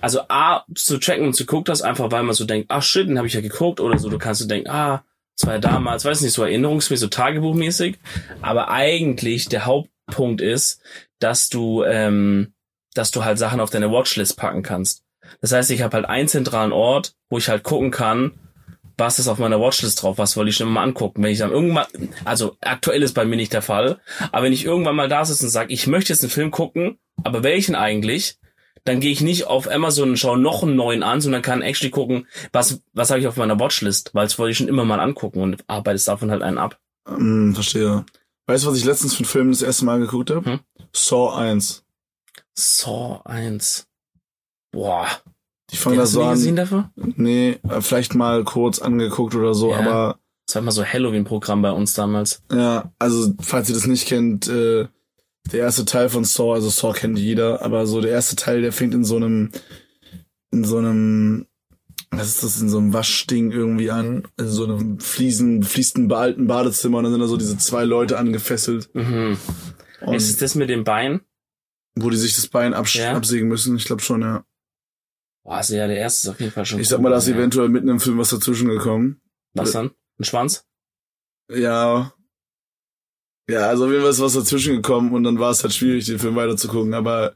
Also 0.00 0.20
A, 0.28 0.64
zu 0.74 0.98
tracken 0.98 1.26
und 1.26 1.34
zu 1.34 1.46
guckt 1.46 1.68
hast, 1.68 1.82
einfach 1.82 2.10
weil 2.12 2.22
man 2.22 2.34
so 2.34 2.44
denkt, 2.44 2.66
ach 2.70 2.82
shit, 2.82 3.08
den 3.08 3.18
habe 3.18 3.26
ich 3.26 3.34
ja 3.34 3.40
geguckt 3.40 3.80
oder 3.80 3.98
so. 3.98 4.08
Du 4.08 4.18
kannst 4.18 4.40
du 4.40 4.46
denken, 4.46 4.70
ah, 4.70 5.04
das 5.40 5.46
war 5.46 5.54
ja 5.54 5.60
damals, 5.60 6.04
weiß 6.04 6.20
nicht, 6.20 6.34
so 6.34 6.42
erinnerungsmäßig, 6.42 7.00
so 7.00 7.08
tagebuchmäßig. 7.08 7.98
Aber 8.42 8.70
eigentlich 8.70 9.48
der 9.48 9.64
Hauptpunkt 9.64 10.42
ist, 10.42 10.82
dass 11.18 11.48
du, 11.48 11.82
ähm, 11.82 12.52
dass 12.92 13.10
du 13.10 13.24
halt 13.24 13.38
Sachen 13.38 13.60
auf 13.60 13.70
deine 13.70 13.90
Watchlist 13.90 14.36
packen 14.36 14.62
kannst. 14.62 15.02
Das 15.40 15.52
heißt, 15.52 15.70
ich 15.70 15.80
habe 15.80 15.96
halt 15.96 16.04
einen 16.04 16.28
zentralen 16.28 16.72
Ort, 16.72 17.14
wo 17.30 17.38
ich 17.38 17.48
halt 17.48 17.62
gucken 17.62 17.90
kann, 17.90 18.32
was 18.98 19.18
ist 19.18 19.28
auf 19.28 19.38
meiner 19.38 19.58
Watchlist 19.58 20.02
drauf, 20.02 20.18
was 20.18 20.36
wollte 20.36 20.50
ich 20.50 20.56
schon 20.56 20.68
mal 20.68 20.82
angucken. 20.82 21.22
Wenn 21.22 21.32
ich 21.32 21.38
dann 21.38 21.52
irgendwann, 21.52 21.86
also 22.26 22.58
aktuell 22.60 23.02
ist 23.02 23.14
bei 23.14 23.24
mir 23.24 23.36
nicht 23.36 23.54
der 23.54 23.62
Fall, 23.62 23.98
aber 24.32 24.44
wenn 24.44 24.52
ich 24.52 24.66
irgendwann 24.66 24.96
mal 24.96 25.08
da 25.08 25.24
sitze 25.24 25.44
und 25.44 25.50
sage, 25.50 25.72
ich 25.72 25.86
möchte 25.86 26.12
jetzt 26.12 26.22
einen 26.22 26.30
Film 26.30 26.50
gucken, 26.50 26.98
aber 27.24 27.42
welchen 27.42 27.74
eigentlich, 27.74 28.36
dann 28.84 29.00
gehe 29.00 29.12
ich 29.12 29.20
nicht 29.20 29.46
auf 29.46 29.70
Amazon 29.70 30.10
und 30.10 30.16
schaue 30.18 30.38
noch 30.38 30.62
einen 30.62 30.76
neuen 30.76 31.02
an, 31.02 31.20
sondern 31.20 31.42
kann 31.42 31.62
actually 31.62 31.90
gucken, 31.90 32.26
was, 32.52 32.80
was 32.92 33.10
habe 33.10 33.20
ich 33.20 33.26
auf 33.26 33.36
meiner 33.36 33.58
Watchlist, 33.60 34.14
weil 34.14 34.24
das 34.26 34.38
wollte 34.38 34.52
ich 34.52 34.58
schon 34.58 34.68
immer 34.68 34.84
mal 34.84 35.00
angucken 35.00 35.40
und 35.42 35.62
arbeitest 35.68 36.08
davon 36.08 36.30
halt 36.30 36.42
einen 36.42 36.58
ab. 36.58 36.78
Hm, 37.08 37.54
verstehe. 37.54 38.04
Weißt 38.46 38.64
du, 38.64 38.70
was 38.70 38.78
ich 38.78 38.84
letztens 38.84 39.14
für 39.14 39.20
einen 39.20 39.28
Film 39.28 39.50
das 39.50 39.62
erste 39.62 39.84
Mal 39.84 40.00
geguckt 40.00 40.30
habe? 40.30 40.44
Hm? 40.52 40.60
Saw 40.92 41.34
1. 41.36 41.84
Saw 42.54 43.20
1. 43.24 43.86
Boah. 44.72 45.06
Ich 45.70 45.78
fange 45.78 45.96
da 45.96 46.02
Hast 46.02 46.14
du 46.14 46.18
so 46.20 46.24
an. 46.24 46.34
gesehen 46.34 46.56
dafür? 46.56 46.90
Nee, 46.96 47.58
äh, 47.68 47.80
vielleicht 47.80 48.14
mal 48.14 48.42
kurz 48.44 48.80
angeguckt 48.80 49.34
oder 49.34 49.54
so, 49.54 49.70
Ja. 49.70 49.78
aber 49.78 50.18
Das 50.46 50.56
war 50.56 50.62
immer 50.62 50.72
so 50.72 50.84
Halloween-Programm 50.84 51.62
bei 51.62 51.70
uns 51.70 51.92
damals. 51.92 52.42
Ja, 52.52 52.90
also 52.98 53.32
falls 53.40 53.68
ihr 53.68 53.74
das 53.76 53.86
nicht 53.86 54.08
kennt, 54.08 54.48
äh, 54.48 54.88
der 55.52 55.60
erste 55.60 55.84
Teil 55.84 56.08
von 56.08 56.24
Saw, 56.24 56.52
also 56.54 56.68
Saw 56.68 56.92
kennt 56.92 57.18
jeder, 57.18 57.62
aber 57.62 57.86
so 57.86 58.00
der 58.00 58.10
erste 58.12 58.36
Teil, 58.36 58.62
der 58.62 58.72
fängt 58.72 58.94
in 58.94 59.04
so 59.04 59.16
einem, 59.16 59.50
in 60.52 60.64
so 60.64 60.78
einem, 60.78 61.46
was 62.10 62.28
ist 62.28 62.42
das, 62.42 62.60
in 62.60 62.68
so 62.68 62.78
einem 62.78 62.92
Waschding 62.92 63.50
irgendwie 63.52 63.90
an, 63.90 64.24
in 64.38 64.48
so 64.48 64.64
einem 64.64 65.00
Fliesen, 65.00 65.62
fließten 65.62 66.10
alten 66.12 66.46
Badezimmer 66.46 66.98
und 66.98 67.04
dann 67.04 67.12
sind 67.12 67.20
da 67.20 67.26
so 67.28 67.36
diese 67.36 67.56
zwei 67.58 67.84
Leute 67.84 68.18
angefesselt 68.18 68.90
Mhm. 68.94 69.38
und 70.02 70.14
Ist 70.14 70.28
es 70.30 70.36
das 70.38 70.54
mit 70.54 70.68
dem 70.70 70.84
Bein? 70.84 71.20
wo 71.96 72.08
die 72.08 72.16
sich 72.16 72.36
das 72.36 72.46
Bein 72.46 72.72
absch 72.72 72.96
Ja. 72.96 73.12
absägen 73.14 73.48
müssen, 73.48 73.76
ich 73.76 73.84
glaube 73.84 74.00
schon, 74.02 74.22
ja. 74.22 74.44
Boah, 75.42 75.56
also 75.56 75.74
ja, 75.74 75.86
der 75.88 75.96
erste 75.96 76.28
ist 76.28 76.34
auf 76.34 76.40
jeden 76.40 76.52
Fall 76.52 76.64
schon 76.64 76.78
Ich 76.80 76.88
sag 76.88 77.00
mal, 77.00 77.10
da 77.10 77.16
ist 77.16 77.26
ja. 77.28 77.34
eventuell 77.34 77.68
mitten 77.68 77.88
im 77.88 77.98
Film 77.98 78.18
was 78.18 78.30
dazwischen 78.30 78.68
gekommen. 78.68 79.20
Was 79.54 79.72
dann? 79.72 79.90
Ein 80.18 80.24
Schwanz? 80.24 80.64
Ja. 81.50 82.12
Ja, 83.50 83.68
also 83.68 83.84
auf 83.86 83.90
jeden 83.90 84.02
Fall 84.02 84.10
ist 84.10 84.20
was 84.20 84.34
dazwischen 84.34 84.76
gekommen 84.76 85.12
und 85.12 85.24
dann 85.24 85.38
war 85.38 85.50
es 85.50 85.62
halt 85.62 85.72
schwierig, 85.74 86.06
den 86.06 86.18
Film 86.18 86.36
weiterzugucken, 86.36 86.94
aber 86.94 87.34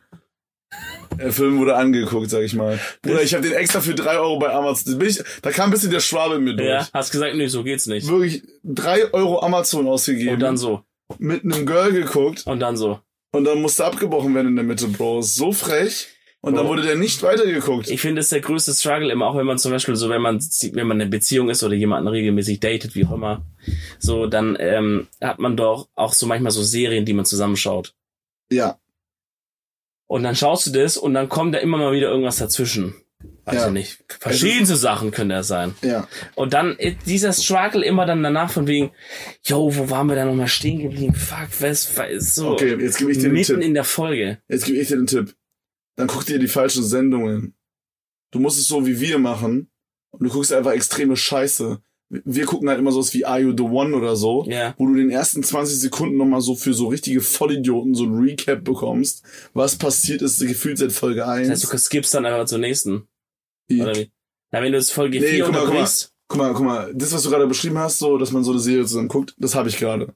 der 1.18 1.32
Film 1.32 1.58
wurde 1.58 1.76
angeguckt, 1.76 2.28
sag 2.30 2.42
ich 2.42 2.54
mal. 2.54 2.78
Bruder, 3.02 3.22
ich 3.22 3.34
habe 3.34 3.44
den 3.48 3.52
extra 3.56 3.80
für 3.80 3.94
drei 3.94 4.18
Euro 4.18 4.38
bei 4.38 4.52
Amazon. 4.52 4.98
Bin 4.98 5.08
ich, 5.08 5.22
da 5.42 5.50
kam 5.52 5.66
ein 5.66 5.70
bisschen 5.70 5.90
der 5.90 6.00
Schwabe 6.00 6.36
in 6.36 6.44
mir 6.44 6.56
durch. 6.56 6.68
Ja, 6.68 6.88
hast 6.92 7.12
gesagt, 7.12 7.34
nee, 7.36 7.46
so 7.46 7.62
geht's 7.62 7.86
nicht. 7.86 8.08
Wirklich 8.08 8.42
drei 8.64 9.12
Euro 9.12 9.40
Amazon 9.40 9.86
ausgegeben, 9.86 10.34
Und 10.34 10.40
dann 10.40 10.56
so. 10.56 10.82
mit 11.18 11.44
einem 11.44 11.66
Girl 11.66 11.92
geguckt 11.92 12.42
Und 12.46 12.58
dann 12.60 12.76
so. 12.76 12.98
und 13.32 13.44
dann 13.44 13.60
musste 13.62 13.84
abgebrochen 13.84 14.34
werden 14.34 14.48
in 14.48 14.56
der 14.56 14.64
Mitte, 14.64 14.88
Bro. 14.88 15.22
So 15.22 15.52
frech. 15.52 16.08
Und 16.44 16.54
dann 16.56 16.66
wurde 16.66 16.82
der 16.82 16.96
nicht 16.96 17.22
weitergeguckt. 17.22 17.88
Ich 17.88 18.00
finde, 18.00 18.16
das 18.20 18.26
ist 18.26 18.32
der 18.32 18.40
größte 18.40 18.72
Struggle 18.74 19.10
immer, 19.10 19.26
auch 19.26 19.36
wenn 19.36 19.46
man 19.46 19.58
zum 19.58 19.72
Beispiel 19.72 19.96
so, 19.96 20.08
wenn 20.10 20.20
man, 20.20 20.38
wenn 20.72 20.86
man 20.86 21.00
in 21.00 21.10
Beziehung 21.10 21.48
ist 21.48 21.62
oder 21.62 21.74
jemanden 21.74 22.08
regelmäßig 22.08 22.60
datet, 22.60 22.94
wie 22.94 23.06
auch 23.06 23.12
immer, 23.12 23.44
so, 23.98 24.26
dann 24.26 24.56
ähm, 24.60 25.06
hat 25.22 25.38
man 25.38 25.56
doch 25.56 25.88
auch 25.94 26.12
so 26.12 26.26
manchmal 26.26 26.52
so 26.52 26.62
Serien, 26.62 27.04
die 27.06 27.14
man 27.14 27.24
zusammenschaut. 27.24 27.94
Ja. 28.52 28.78
Und 30.06 30.22
dann 30.22 30.36
schaust 30.36 30.66
du 30.66 30.70
das 30.72 30.96
und 30.98 31.14
dann 31.14 31.28
kommt 31.28 31.54
da 31.54 31.58
immer 31.58 31.78
mal 31.78 31.92
wieder 31.92 32.08
irgendwas 32.10 32.36
dazwischen. 32.36 32.94
Weiß 33.46 33.54
Ja. 33.56 33.66
ich 33.68 33.72
nicht. 33.72 34.04
Verschiedenste 34.20 34.76
Sachen 34.76 35.10
können 35.10 35.30
das 35.30 35.48
sein. 35.48 35.74
Ja. 35.82 36.06
Und 36.34 36.52
dann 36.52 36.78
äh, 36.78 36.94
dieser 37.06 37.32
Struggle 37.32 37.82
immer 37.84 38.04
dann 38.06 38.22
danach 38.22 38.50
von 38.50 38.66
wegen, 38.66 38.90
yo, 39.44 39.74
wo 39.74 39.88
waren 39.88 40.08
wir 40.08 40.14
da 40.16 40.24
nochmal 40.26 40.48
stehen 40.48 40.78
geblieben? 40.80 41.14
Fuck, 41.14 41.48
was, 41.60 41.96
was 41.96 42.34
so 42.34 42.50
Okay, 42.52 42.76
jetzt 42.78 42.98
gebe 42.98 43.12
ich 43.12 43.18
dir 43.18 43.30
mitten 43.30 43.54
Tipp. 43.56 43.62
in 43.62 43.72
der 43.74 43.84
Folge. 43.84 44.38
Jetzt 44.48 44.66
gebe 44.66 44.78
ich 44.78 44.88
dir 44.88 44.96
den 44.96 45.06
Tipp. 45.06 45.34
Dann 45.96 46.08
guck 46.08 46.24
dir 46.26 46.38
die 46.38 46.48
falschen 46.48 46.82
Sendungen. 46.84 47.54
Du 48.32 48.40
musst 48.40 48.58
es 48.58 48.66
so 48.66 48.86
wie 48.86 49.00
wir 49.00 49.18
machen 49.18 49.70
und 50.10 50.24
du 50.24 50.30
guckst 50.30 50.52
einfach 50.52 50.72
extreme 50.72 51.16
Scheiße. 51.16 51.80
wir 52.10 52.44
gucken 52.46 52.68
halt 52.68 52.78
immer 52.78 52.92
sowas 52.92 53.12
wie 53.14 53.24
Are 53.24 53.40
You 53.40 53.54
the 53.56 53.62
One 53.64 53.96
oder 53.96 54.14
so, 54.14 54.44
Ja. 54.46 54.74
wo 54.76 54.86
du 54.86 54.92
in 54.92 54.98
den 54.98 55.10
ersten 55.10 55.42
20 55.42 55.80
Sekunden 55.80 56.16
nochmal 56.16 56.42
so 56.42 56.54
für 56.54 56.72
so 56.74 56.88
richtige 56.88 57.20
Vollidioten 57.20 57.94
so 57.94 58.04
ein 58.04 58.14
Recap 58.14 58.62
bekommst, 58.62 59.24
was 59.52 59.76
passiert 59.76 60.22
ist, 60.22 60.38
gefühlt 60.38 60.78
seit 60.78 60.92
Folge 60.92 61.26
1. 61.26 61.48
Das 61.48 61.62
heißt, 61.62 61.72
du 61.72 61.78
skippst 61.78 62.14
dann 62.14 62.26
einfach 62.26 62.44
zur 62.44 62.58
nächsten. 62.58 63.08
Wie? 63.68 63.82
Oder 63.82 63.96
wie? 63.96 64.12
Na, 64.52 64.62
wenn 64.62 64.70
du 64.72 64.78
das 64.78 64.90
Folge 64.90 65.18
Nee, 65.18 65.26
4 65.28 65.44
guck 65.44 65.54
mal, 65.54 65.64
guck 65.64 65.74
mal. 65.74 65.88
Guck 66.28 66.38
mal, 66.38 66.52
guck 66.54 66.64
mal, 66.64 66.94
das, 66.94 67.12
was 67.12 67.22
du 67.22 67.30
gerade 67.30 67.46
beschrieben 67.46 67.78
hast, 67.78 67.98
so, 67.98 68.16
dass 68.18 68.30
man 68.32 68.44
so 68.44 68.52
eine 68.52 68.60
Serie 68.60 68.84
zusammen 68.86 69.08
guckt, 69.08 69.34
das 69.38 69.54
habe 69.54 69.68
ich 69.68 69.78
gerade. 69.78 70.14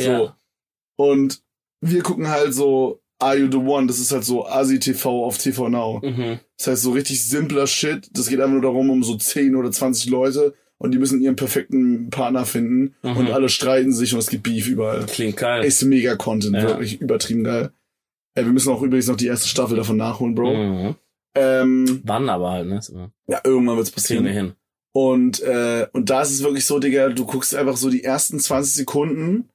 So. 0.00 0.06
Ja. 0.10 0.36
Und 0.96 1.42
wir 1.80 2.02
gucken 2.02 2.28
halt 2.28 2.54
so 2.54 2.99
Are 3.20 3.36
You 3.36 3.48
the 3.50 3.58
One? 3.58 3.86
Das 3.86 3.98
ist 3.98 4.12
halt 4.12 4.24
so 4.24 4.46
Asi-TV 4.46 5.24
auf 5.24 5.38
TV 5.38 5.68
Now. 5.68 6.00
Mhm. 6.02 6.40
Das 6.58 6.66
heißt, 6.66 6.82
so 6.82 6.90
richtig 6.92 7.24
simpler 7.24 7.66
Shit. 7.66 8.08
Das 8.12 8.28
geht 8.28 8.40
einfach 8.40 8.52
nur 8.52 8.62
darum, 8.62 8.90
um 8.90 9.02
so 9.02 9.16
10 9.16 9.54
oder 9.56 9.70
20 9.70 10.10
Leute 10.10 10.54
und 10.78 10.92
die 10.92 10.98
müssen 10.98 11.20
ihren 11.20 11.36
perfekten 11.36 12.10
Partner 12.10 12.44
finden 12.46 12.94
Mhm. 13.02 13.16
und 13.16 13.30
alle 13.30 13.48
streiten 13.48 13.92
sich 13.92 14.12
und 14.14 14.20
es 14.20 14.28
gibt 14.28 14.42
Beef 14.44 14.66
überall. 14.68 15.04
Klingt 15.06 15.36
geil. 15.36 15.64
Ist 15.64 15.82
mega 15.82 16.16
Content, 16.16 16.54
Ja. 16.56 16.62
wirklich 16.68 17.00
übertrieben 17.00 17.44
geil. 17.44 17.70
Äh, 18.34 18.44
wir 18.44 18.52
müssen 18.52 18.72
auch 18.72 18.82
übrigens 18.82 19.08
noch 19.08 19.16
die 19.16 19.26
erste 19.26 19.48
Staffel 19.48 19.76
davon 19.76 19.96
nachholen, 19.96 20.34
Bro. 20.34 20.54
Mhm. 20.54 20.94
Ähm, 21.36 22.00
Wann 22.04 22.28
aber 22.28 22.50
halt, 22.50 22.66
ne? 22.68 22.80
Ja, 23.28 23.40
irgendwann 23.44 23.76
wird's 23.76 23.92
Kriegen 23.92 24.24
wir 24.24 24.30
passieren. 24.30 24.46
hin. 24.48 24.52
Und, 24.92 25.40
äh, 25.42 25.86
und 25.92 26.10
da 26.10 26.22
ist 26.22 26.30
es 26.32 26.42
wirklich 26.42 26.64
so, 26.64 26.78
Digga, 26.80 27.10
du 27.10 27.24
guckst 27.24 27.54
einfach 27.54 27.76
so 27.76 27.90
die 27.90 28.02
ersten 28.02 28.40
20 28.40 28.72
Sekunden 28.74 29.48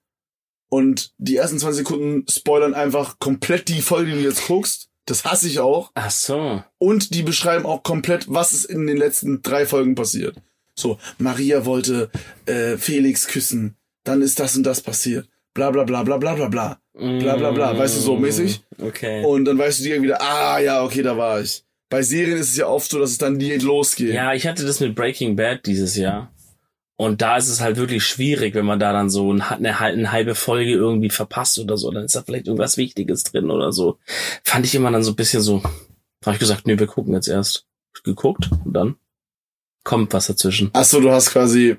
und 0.70 1.14
die 1.18 1.38
ersten 1.38 1.60
20 1.60 1.86
Sekunden 1.86 2.26
spoilern 2.30 2.74
einfach 2.74 3.20
komplett 3.20 3.70
die 3.70 3.82
Folge, 3.82 4.12
die 4.12 4.18
du 4.18 4.24
jetzt 4.24 4.48
guckst. 4.48 4.90
Das 5.06 5.24
hasse 5.24 5.48
ich 5.48 5.60
auch. 5.60 5.92
Ach 5.94 6.10
so. 6.10 6.64
Und 6.80 7.14
die 7.14 7.22
beschreiben 7.22 7.66
auch 7.66 7.84
komplett, 7.84 8.26
was 8.28 8.54
ist 8.54 8.66
in 8.66 8.88
den 8.88 8.98
letzten 8.98 9.44
drei 9.44 9.66
Folgen 9.68 9.94
passiert. 9.94 10.36
So, 10.74 10.98
Maria 11.20 11.66
wollte 11.66 12.10
äh, 12.48 12.78
Felix 12.78 13.28
küssen, 13.28 13.78
dann 14.04 14.22
ist 14.22 14.40
das 14.40 14.58
und 14.58 14.64
das 14.64 14.82
passiert. 14.82 15.28
Bla 15.54 15.72
bla 15.72 15.84
bla 15.84 16.04
bla 16.04 16.18
bla 16.18 16.34
bla 16.34 16.48
bla. 16.48 16.80
Bla, 16.98 17.36
bla, 17.36 17.52
bla. 17.52 17.78
Weißt 17.78 17.98
du, 17.98 18.00
so 18.00 18.16
mäßig? 18.16 18.62
Okay. 18.82 19.24
Und 19.26 19.46
dann 19.46 19.58
weißt 19.58 19.80
du 19.80 19.84
dir 19.84 20.02
wieder, 20.02 20.22
ah 20.22 20.60
ja, 20.60 20.82
okay, 20.84 21.02
da 21.02 21.18
war 21.18 21.42
ich. 21.42 21.64
Bei 21.90 22.02
Serien 22.02 22.38
ist 22.38 22.52
es 22.52 22.58
ja 22.58 22.68
oft 22.68 22.90
so, 22.90 23.00
dass 23.00 23.12
es 23.12 23.18
dann 23.18 23.38
direkt 23.38 23.64
losgeht. 23.64 24.14
Ja, 24.14 24.34
ich 24.34 24.48
hatte 24.48 24.66
das 24.66 24.80
mit 24.80 24.96
Breaking 24.96 25.36
Bad 25.36 25.66
dieses 25.66 25.96
Jahr. 25.96 26.32
Und 26.98 27.22
da 27.22 27.36
ist 27.38 27.50
es 27.50 27.60
halt 27.62 27.76
wirklich 27.78 28.06
schwierig, 28.06 28.56
wenn 28.56 28.66
man 28.66 28.80
da 28.80 28.94
dann 28.94 29.10
so 29.10 29.32
ein- 29.34 29.42
eine, 29.42 29.78
eine 29.80 30.12
halbe 30.12 30.34
Folge 30.36 30.72
irgendwie 30.72 31.10
verpasst 31.10 31.60
oder 31.60 31.78
so. 31.78 31.92
Dann 31.92 32.06
ist 32.06 32.16
da 32.16 32.22
vielleicht 32.24 32.48
irgendwas 32.48 32.78
Wichtiges 32.78 33.24
drin 33.24 33.50
oder 33.52 33.72
so. 33.74 33.98
Fand 34.44 34.66
ich 34.66 34.76
immer 34.76 34.92
dann 34.92 35.04
so 35.04 35.12
ein 35.12 35.16
bisschen 35.18 35.42
so. 35.42 35.62
Habe 36.26 36.34
ich 36.36 36.40
gesagt, 36.40 36.66
nee, 36.68 36.80
wir 36.80 36.88
gucken 36.88 37.14
jetzt 37.14 37.28
erst. 37.28 37.66
Geguckt 38.04 38.50
und 38.66 38.74
dann 38.74 38.96
kommt 39.84 40.14
was 40.14 40.28
dazwischen. 40.28 40.70
Ach 40.74 40.84
so, 40.84 41.00
du 41.00 41.12
hast 41.12 41.32
quasi 41.32 41.78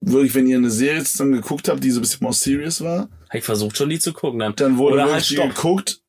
wirklich, 0.00 0.34
wenn 0.34 0.46
ihr 0.46 0.56
eine 0.58 0.70
Serie 0.70 1.02
zusammen 1.04 1.32
geguckt 1.32 1.68
habt, 1.68 1.82
die 1.82 1.90
so 1.90 2.00
ein 2.00 2.02
bisschen 2.02 2.22
more 2.22 2.34
serious 2.34 2.80
war, 2.82 3.08
Hab 3.28 3.34
ich 3.36 3.44
versucht 3.44 3.76
schon 3.76 3.88
die 3.88 3.98
zu 3.98 4.12
gucken 4.12 4.40
dann. 4.40 4.54
dann 4.56 4.76
wurde 4.78 4.94
Oder 4.94 5.12
halt 5.12 5.26
geguckt 5.28 6.00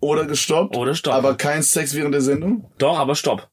oder 0.00 0.26
gestoppt, 0.26 0.76
Oder 0.76 0.94
stopp. 0.94 1.14
aber 1.14 1.34
kein 1.36 1.62
Sex 1.62 1.94
während 1.94 2.14
der 2.14 2.20
Sendung? 2.20 2.70
Doch, 2.78 2.98
aber 2.98 3.14
stopp. 3.14 3.50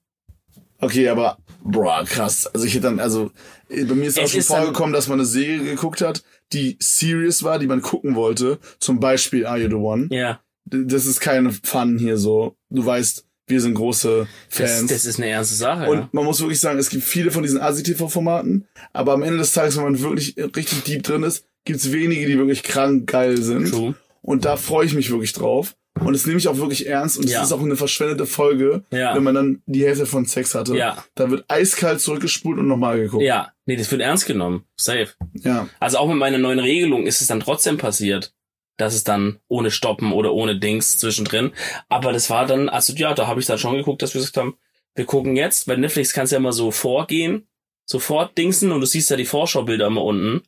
Okay, 0.80 1.10
aber 1.10 1.38
boah, 1.64 2.04
krass. 2.06 2.48
Also 2.48 2.66
ich 2.66 2.74
hätte 2.74 2.84
dann, 2.84 3.00
also 3.00 3.32
bei 3.70 3.96
mir 3.96 4.06
ist 4.08 4.20
auch 4.20 4.24
Es 4.24 4.32
schon 4.32 4.40
ist 4.42 4.48
vorgekommen, 4.48 4.94
dass 4.94 5.08
man 5.08 5.20
eine 5.20 5.26
Serie 5.26 5.64
geguckt 5.64 6.02
hat, 6.02 6.24
die 6.54 6.78
serious 6.80 7.44
war, 7.44 7.60
die 7.60 7.68
man 7.68 7.82
gucken 7.82 8.16
wollte. 8.16 8.60
Zum 8.80 9.00
Beispiel 9.00 9.46
Are 9.46 9.60
You 9.60 9.70
the 9.70 9.76
One? 9.76 10.08
Ja. 10.12 10.40
Das 10.66 11.06
ist 11.06 11.20
keine 11.20 11.52
Fun 11.52 11.98
hier 11.98 12.18
so. 12.18 12.56
Du 12.70 12.86
weißt, 12.86 13.26
wir 13.48 13.62
sind 13.62 13.76
große 13.76 14.28
Das, 14.58 14.72
Fans. 14.72 14.92
das 14.92 15.06
ist 15.06 15.18
eine 15.20 15.30
ernste 15.30 15.56
Sache. 15.56 15.90
Und 15.90 15.98
ja. 15.98 16.10
man 16.12 16.26
muss 16.26 16.40
wirklich 16.42 16.60
sagen, 16.60 16.78
es 16.80 16.90
gibt 16.90 17.04
viele 17.04 17.32
von 17.32 17.44
diesen 17.44 17.60
ASI-TV-Formaten, 17.62 18.68
aber 18.94 19.14
am 19.14 19.24
Ende 19.24 19.38
des 19.38 19.54
Tages, 19.54 19.78
wenn 19.78 19.84
man 19.84 20.02
wirklich 20.02 20.36
richtig 20.38 20.84
deep 20.84 21.04
drin 21.04 21.24
ist, 21.24 21.46
gibt's 21.64 21.92
wenige, 21.92 22.28
die 22.28 22.38
wirklich 22.38 22.64
krank 22.64 23.08
geil 23.08 23.42
sind. 23.42 23.70
True. 23.70 23.96
Und 24.22 24.44
da 24.44 24.58
freue 24.58 24.86
ich 24.86 24.94
mich 24.94 25.10
wirklich 25.10 25.34
drauf. 25.34 25.76
Und 26.00 26.14
das 26.14 26.26
nehme 26.26 26.38
ich 26.40 26.48
auch 26.48 26.58
wirklich 26.58 26.88
ernst. 26.88 27.18
Und 27.18 27.26
es 27.26 27.32
Ja. 27.32 27.44
ist 27.44 27.52
auch 27.52 27.62
eine 27.62 27.76
verschwendete 27.76 28.26
Folge, 28.26 28.84
Ja. 28.92 29.16
wenn 29.16 29.24
man 29.24 29.36
dann 29.36 29.62
die 29.66 29.86
Hälfte 29.86 30.06
von 30.06 30.26
Sex 30.26 30.56
hatte. 30.56 30.76
Ja. 30.76 31.04
Da 31.16 31.30
wird 31.32 31.46
eiskalt 31.48 32.02
zurückgespult 32.02 32.58
und 32.60 32.68
nochmal 32.68 33.00
geguckt. 33.00 33.24
Ja. 33.24 33.52
Nee, 33.66 33.76
das 33.76 33.92
wird 33.92 34.02
ernst 34.02 34.26
genommen. 34.26 34.64
Safe. 34.76 35.10
ja. 35.34 35.68
Also 35.80 35.98
auch 35.98 36.08
mit 36.08 36.18
meiner 36.18 36.38
neuen 36.38 36.60
Regelung 36.60 37.06
ist 37.06 37.22
es 37.22 37.28
dann 37.28 37.40
trotzdem 37.40 37.78
passiert, 37.78 38.34
dass 38.78 38.94
es 38.94 39.04
dann 39.04 39.40
ohne 39.48 39.72
Stoppen 39.72 40.12
oder 40.14 40.34
ohne 40.34 40.58
Dings 40.60 40.98
zwischendrin. 41.00 41.52
Aber 41.90 42.14
das 42.14 42.30
war 42.30 42.46
dann, 42.46 42.70
also 42.70 42.94
ja, 42.94 43.14
da 43.14 43.28
habe 43.28 43.40
ich 43.40 43.46
dann 43.46 43.58
schon 43.58 43.76
geguckt, 43.76 44.02
dass 44.02 44.14
wir 44.14 44.22
gesagt 44.22 44.38
haben, 44.38 44.56
wir 44.96 45.06
gucken 45.06 45.36
jetzt, 45.36 45.68
bei 45.68 45.76
Netflix 45.76 46.14
kannst 46.14 46.32
du 46.32 46.36
ja 46.36 46.40
immer 46.40 46.54
so 46.54 46.72
vorgehen, 46.72 47.48
sofort 47.86 48.38
dingsen 48.38 48.72
und 48.72 48.82
du 48.82 48.86
siehst 48.88 49.10
ja 49.10 49.16
die 49.18 49.26
Vorschaubilder 49.26 49.88
immer 49.88 50.04
unten. 50.04 50.42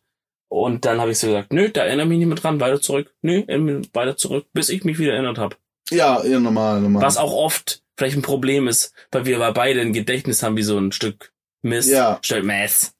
Und 0.49 0.85
dann 0.85 0.99
habe 0.99 1.12
ich 1.12 1.19
so 1.19 1.27
gesagt, 1.27 1.53
nö, 1.53 1.69
da 1.69 1.83
erinnere 1.83 2.07
mich 2.07 2.17
nicht 2.17 2.27
mehr 2.27 2.35
dran, 2.35 2.59
weiter 2.59 2.81
zurück, 2.81 3.13
nö, 3.21 3.43
weiter 3.93 4.17
zurück, 4.17 4.47
bis 4.51 4.69
ich 4.69 4.83
mich 4.83 4.97
wieder 4.97 5.13
erinnert 5.13 5.38
habe. 5.38 5.55
Ja, 5.91 6.23
ja, 6.25 6.39
normal, 6.39 6.81
normal. 6.81 7.01
Was 7.03 7.17
auch 7.17 7.33
oft 7.33 7.83
vielleicht 7.97 8.17
ein 8.17 8.23
Problem 8.23 8.67
ist, 8.67 8.93
weil 9.12 9.25
wir 9.25 9.35
aber 9.35 9.53
beide 9.53 9.81
ein 9.81 9.93
Gedächtnis 9.93 10.41
haben 10.41 10.57
wie 10.57 10.63
so 10.63 10.77
ein 10.77 10.91
Stück 10.91 11.31
Mist, 11.62 11.91
Ja. 11.91 12.19
Stück 12.21 12.43
Mess. 12.43 12.95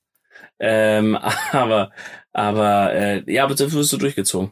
Ähm, 0.60 1.18
aber, 1.52 1.92
aber, 2.34 2.94
äh, 2.94 3.24
ja, 3.32 3.46
aber 3.46 3.56
dafür 3.56 3.80
wirst 3.80 3.94
du 3.94 3.98
durchgezogen. 3.98 4.52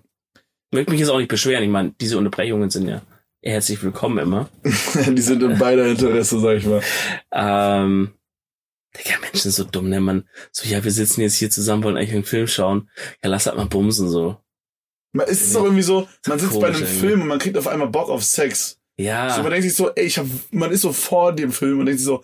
Möchte 0.71 0.91
mich 0.91 0.99
jetzt 0.99 1.09
auch 1.09 1.19
nicht 1.19 1.29
beschweren. 1.29 1.63
Ich 1.63 1.69
meine, 1.69 1.93
diese 2.01 2.17
Unterbrechungen 2.17 2.69
sind 2.69 2.87
ja 2.87 3.01
herzlich 3.43 3.81
willkommen 3.83 4.17
immer. 4.17 4.49
die 4.63 5.21
sind 5.21 5.43
in 5.43 5.57
beider 5.57 5.85
Interesse, 5.85 6.39
sag 6.39 6.57
ich 6.57 6.65
mal. 6.65 6.81
Ähm, 7.31 8.13
Digga, 8.97 9.19
Menschen 9.21 9.51
sind 9.51 9.53
so 9.53 9.63
dumm, 9.63 9.89
ne? 9.89 9.99
Man, 9.99 10.27
so, 10.51 10.67
ja, 10.67 10.83
wir 10.83 10.91
sitzen 10.91 11.21
jetzt 11.21 11.35
hier 11.35 11.49
zusammen, 11.49 11.83
wollen 11.83 11.97
eigentlich 11.97 12.13
einen 12.13 12.23
Film 12.23 12.47
schauen. 12.47 12.89
Ja, 13.23 13.29
lass 13.29 13.45
halt 13.45 13.57
mal 13.57 13.65
bumsen, 13.67 14.09
so. 14.09 14.37
Man 15.13 15.27
ist 15.27 15.41
es 15.41 15.53
doch 15.53 15.63
irgendwie 15.63 15.83
so, 15.83 16.07
man 16.27 16.39
sitzt 16.39 16.59
bei 16.59 16.67
einem 16.67 16.75
irgendwie. 16.81 16.99
Film 16.99 17.21
und 17.21 17.27
man 17.27 17.39
kriegt 17.39 17.57
auf 17.57 17.67
einmal 17.67 17.87
Bock 17.87 18.09
auf 18.09 18.23
Sex. 18.23 18.79
Ja. 18.97 19.29
So, 19.33 19.41
man 19.41 19.51
denkt 19.51 19.63
sich 19.63 19.75
so, 19.75 19.91
ey, 19.95 20.05
ich 20.05 20.17
hab, 20.17 20.25
man 20.51 20.71
ist 20.71 20.81
so 20.81 20.91
vor 20.91 21.33
dem 21.33 21.51
Film 21.51 21.79
und 21.79 21.85
denkt 21.85 21.99
sich 21.99 22.07
so, 22.07 22.23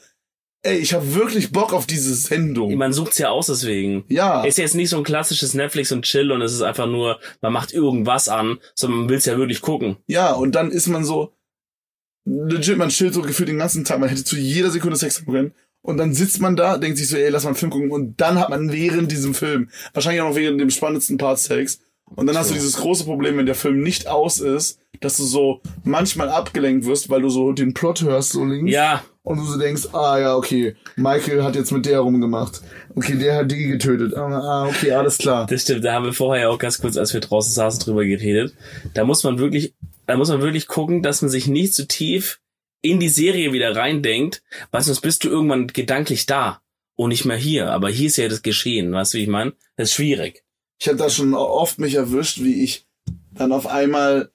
ey, 0.63 0.77
ich 0.77 0.93
hab 0.93 1.13
wirklich 1.13 1.51
Bock 1.51 1.73
auf 1.73 1.85
diese 1.85 2.15
Sendung. 2.15 2.73
man 2.75 2.93
sucht's 2.93 3.17
ja 3.17 3.29
aus 3.29 3.47
deswegen. 3.47 4.05
Ja, 4.07 4.43
Ist 4.43 4.57
jetzt 4.57 4.75
nicht 4.75 4.89
so 4.89 4.97
ein 4.97 5.03
klassisches 5.03 5.53
Netflix 5.53 5.91
und 5.91 6.03
Chill 6.03 6.31
und 6.31 6.41
es 6.41 6.53
ist 6.53 6.61
einfach 6.61 6.87
nur, 6.87 7.19
man 7.41 7.53
macht 7.53 7.73
irgendwas 7.73 8.29
an, 8.29 8.59
sondern 8.75 9.01
man 9.01 9.09
will's 9.09 9.25
ja 9.25 9.37
wirklich 9.37 9.61
gucken. 9.61 9.97
ja, 10.07 10.33
und 10.33 10.53
dann 10.53 10.71
ist 10.71 10.87
man 10.87 11.03
so, 11.03 11.33
legit, 12.25 12.77
man 12.77 12.89
chillt 12.89 13.13
so 13.13 13.21
gefühlt 13.21 13.49
den 13.49 13.57
ganzen 13.57 13.83
Tag, 13.83 13.99
man 13.99 14.09
hätte 14.09 14.23
zu 14.23 14.37
jeder 14.37 14.71
Sekunde 14.71 14.95
Sex 14.97 15.19
haben 15.19 15.31
können. 15.33 15.53
Und 15.83 15.97
dann 15.97 16.13
sitzt 16.13 16.39
man 16.39 16.55
da, 16.55 16.77
denkt 16.77 16.97
sich 16.97 17.09
so, 17.09 17.17
ey, 17.17 17.29
lass 17.29 17.43
mal 17.43 17.49
einen 17.49 17.57
Film 17.57 17.71
gucken. 17.71 17.91
Und 17.91 18.19
dann 18.21 18.39
hat 18.39 18.49
man 18.49 18.71
während 18.71 19.11
diesem 19.11 19.33
Film, 19.33 19.69
wahrscheinlich 19.93 20.21
auch 20.21 20.29
noch 20.29 20.35
während 20.35 20.59
dem 20.59 20.69
spannendsten 20.69 21.17
Part 21.17 21.39
Sex. 21.39 21.79
Und 22.15 22.27
dann 22.27 22.37
hast 22.37 22.49
du 22.49 22.53
dieses 22.53 22.77
große 22.77 23.03
Problem, 23.03 23.37
wenn 23.37 23.45
der 23.45 23.55
Film 23.55 23.81
nicht 23.81 24.07
aus 24.07 24.39
ist, 24.39 24.79
dass 25.01 25.17
du 25.17 25.23
so 25.23 25.61
manchmal 25.83 26.29
abgelenkt 26.29 26.85
wirst, 26.85 27.09
weil 27.09 27.21
du 27.21 27.29
so 27.29 27.51
den 27.51 27.73
Plot 27.73 28.01
hörst, 28.03 28.31
so 28.31 28.45
links. 28.45 28.71
Ja, 28.71 29.03
Und 29.23 29.37
du 29.39 29.43
so 29.43 29.57
denkst, 29.59 29.89
ah 29.93 30.17
ja, 30.19 30.35
okay, 30.35 30.75
Michael 30.95 31.43
hat 31.43 31.55
jetzt 31.55 31.71
mit 31.71 31.85
der 31.85 31.99
rumgemacht. 31.99 32.61
Okay, 32.95 33.17
der 33.17 33.37
hat 33.37 33.51
die 33.51 33.65
getötet. 33.65 34.15
Ah, 34.15 34.27
ah, 34.27 34.67
okay, 34.67 34.91
alles 34.91 35.17
klar. 35.17 35.47
das 35.47 35.63
stimmt. 35.63 35.83
Da 35.83 35.93
haben 35.93 36.05
wir 36.05 36.13
vorher 36.13 36.43
ja 36.43 36.49
auch 36.49 36.59
ganz 36.59 36.79
kurz, 36.79 36.95
als 36.95 37.13
wir 37.13 37.19
draußen 37.19 37.53
saßen, 37.53 37.81
drüber 37.81 38.05
geredet. 38.05 38.53
Da 38.93 39.03
muss 39.03 39.23
man 39.23 39.37
wirklich, 39.39 39.73
da 40.07 40.15
muss 40.15 40.29
man 40.29 40.41
wirklich 40.41 40.67
gucken, 40.67 41.01
dass 41.01 41.21
man 41.21 41.29
sich 41.29 41.47
nicht 41.47 41.73
zu 41.73 41.87
tief 41.87 42.39
in 42.83 42.99
die 42.99 43.09
Serie 43.09 43.51
wieder 43.53 43.75
reindenkt, 43.75 44.43
weil 44.69 44.81
sonst 44.83 45.01
bist 45.01 45.23
du 45.23 45.29
irgendwann 45.29 45.67
gedanklich 45.67 46.25
da 46.27 46.61
und 46.95 47.09
nicht 47.09 47.25
mehr 47.25 47.37
hier. 47.37 47.71
Aber 47.71 47.89
hier 47.89 48.07
ist 48.07 48.17
ja 48.17 48.27
das 48.27 48.43
Geschehen, 48.43 48.91
weißt 48.91 49.13
du, 49.15 49.17
wie 49.17 49.23
ich 49.23 49.27
meine? 49.29 49.53
Das 49.77 49.89
ist 49.89 49.95
schwierig. 49.95 50.43
Ich 50.79 50.87
habe 50.87 50.97
da 50.97 51.09
schon 51.09 51.33
oft 51.33 51.79
mich 51.79 51.95
erwischt, 51.95 52.41
wie 52.43 52.63
ich 52.63 52.85
dann 53.31 53.51
auf 53.53 53.65
einmal 53.67 54.31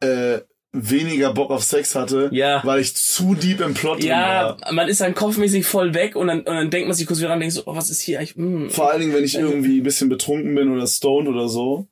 äh, 0.00 0.40
weniger 0.72 1.32
Bock 1.32 1.50
auf 1.50 1.64
Sex 1.64 1.94
hatte, 1.94 2.28
Ja. 2.32 2.60
weil 2.64 2.80
ich 2.80 2.94
zu 2.94 3.34
deep 3.34 3.60
im 3.60 3.72
Plot 3.74 4.04
Ja, 4.04 4.58
war. 4.60 4.72
man 4.72 4.88
ist 4.88 5.00
dann 5.00 5.14
kopfmäßig 5.14 5.64
voll 5.66 5.94
weg 5.94 6.14
und 6.14 6.26
dann, 6.28 6.40
und 6.40 6.46
dann 6.46 6.70
denkt 6.70 6.86
man 6.88 6.96
sich 6.96 7.06
kurz 7.06 7.18
wieder 7.20 7.32
und 7.32 7.40
denkt 7.40 7.54
so, 7.54 7.62
oh, 7.66 7.74
was 7.74 7.88
ist 7.90 8.00
hier 8.02 8.18
eigentlich? 8.20 8.36
Mm. 8.36 8.68
Vor 8.68 8.90
allen 8.90 9.00
Dingen, 9.00 9.14
wenn 9.14 9.24
ich 9.24 9.34
irgendwie 9.34 9.78
ein 9.80 9.82
bisschen 9.84 10.10
betrunken 10.10 10.54
bin 10.54 10.70
oder 10.70 10.86
stoned 10.86 11.28
oder 11.28 11.48
so, 11.48 11.88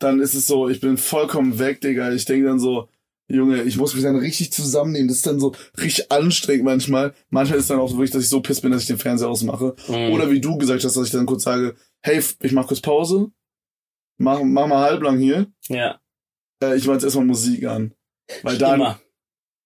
dann 0.00 0.20
ist 0.20 0.34
es 0.34 0.46
so, 0.46 0.68
ich 0.68 0.80
bin 0.80 0.96
vollkommen 0.96 1.58
weg, 1.58 1.80
Digga. 1.82 2.10
Ich 2.12 2.24
denke 2.24 2.46
dann 2.46 2.58
so, 2.58 2.88
Junge, 3.30 3.62
ich 3.62 3.76
muss 3.76 3.94
mich 3.94 4.02
dann 4.02 4.16
richtig 4.16 4.52
zusammennehmen. 4.52 5.08
Das 5.08 5.18
ist 5.18 5.26
dann 5.26 5.38
so 5.38 5.54
richtig 5.78 6.10
anstrengend 6.10 6.64
manchmal. 6.64 7.12
Manchmal 7.28 7.58
ist 7.58 7.68
dann 7.68 7.78
auch 7.78 7.88
so 7.88 7.96
wirklich, 7.96 8.10
dass 8.12 8.22
ich 8.22 8.30
so 8.30 8.40
piss 8.40 8.62
bin, 8.62 8.72
dass 8.72 8.82
ich 8.82 8.88
den 8.88 8.98
Fernseher 8.98 9.28
ausmache. 9.28 9.74
Mm. 9.86 10.12
Oder 10.12 10.30
wie 10.30 10.40
du 10.40 10.56
gesagt 10.56 10.82
hast, 10.82 10.96
dass 10.96 11.06
ich 11.06 11.12
dann 11.12 11.26
kurz 11.26 11.42
sage, 11.42 11.74
hey, 12.00 12.22
ich 12.42 12.52
mach 12.52 12.66
kurz 12.66 12.80
Pause. 12.80 13.30
Mach, 14.16 14.40
mach 14.42 14.66
mal 14.66 14.80
halblang 14.90 15.18
hier. 15.18 15.46
Ja, 15.68 16.00
Äh, 16.62 16.76
ich 16.76 16.86
mach 16.86 16.94
jetzt 16.94 17.04
erstmal 17.04 17.26
Musik 17.26 17.64
an. 17.66 17.92
Weil 18.42 18.56
dann, 18.58 18.80
immer, 18.80 19.00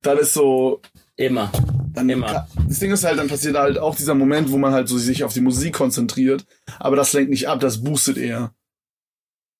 dann 0.02 0.18
ist 0.18 0.34
so, 0.34 0.80
immer. 1.16 1.50
dann 1.94 2.08
Immer. 2.10 2.26
ka- 2.26 2.48
Das 2.68 2.80
Ding 2.80 2.90
ist 2.90 3.04
halt, 3.04 3.18
dann 3.18 3.28
passiert 3.28 3.56
halt 3.56 3.78
auch 3.78 3.94
dieser 3.94 4.14
Moment, 4.14 4.50
wo 4.50 4.58
man 4.58 4.72
halt 4.72 4.88
so 4.88 4.98
sich 4.98 5.22
auf 5.24 5.32
die 5.34 5.40
Musik 5.40 5.72
konzentriert, 5.74 6.44
aber 6.80 6.96
das 6.96 7.12
lenkt 7.12 7.30
nicht 7.30 7.48
ab, 7.48 7.60
das 7.60 7.82
boostet 7.82 8.18
eher. 8.18 8.54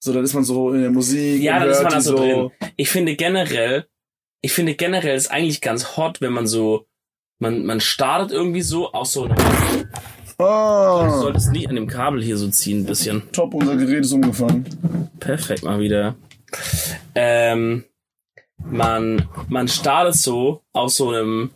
So, 0.05 0.13
dann 0.13 0.25
ist 0.25 0.35
man 0.35 0.43
so 0.45 0.73
in 0.73 0.83
der 0.83 0.91
Musik. 0.91 1.41
Ja, 1.41 1.61
dann 1.61 1.71
ist 1.71 1.83
man 1.85 1.93
die 1.95 2.01
so 2.01 2.17
drin. 2.17 2.51
Ich 2.77 2.91
finde 2.91 3.15
generell, 3.17 3.87
ich 4.43 4.53
finde 4.53 4.75
generell 4.75 5.17
ist 5.17 5.31
eigentlich 5.31 5.61
ganz 5.61 5.97
hot, 5.97 6.21
wenn 6.21 6.33
man 6.33 6.47
so, 6.47 6.87
man, 7.39 7.65
man 7.65 7.81
startet 7.81 8.33
irgendwie 8.33 8.63
so 8.63 8.93
aus 8.93 9.13
so 9.13 9.25
einem, 9.25 9.37
Du 10.39 10.45
Ah, 10.45 11.21
solltest 11.21 11.53
nicht 11.53 11.69
an 11.69 11.77
dem 11.77 11.87
Kabel 11.87 12.21
hier 12.23 12.37
so 12.37 12.49
ziehen, 12.49 12.81
ein 12.81 12.87
bisschen. 12.87 13.23
top, 13.33 13.55
unser 13.55 13.77
Gerät 13.77 14.05
ist 14.05 14.13
umgefallen. 14.13 15.09
Perfekt 15.21 15.63
mal 15.63 15.79
wieder. 15.79 16.17
Ähm, 17.15 17.85
man, 18.59 19.29
man 19.49 19.69
startet 19.69 20.17
so 20.17 20.63
aus 20.73 20.97
so 20.97 21.11
einem, 21.11 21.51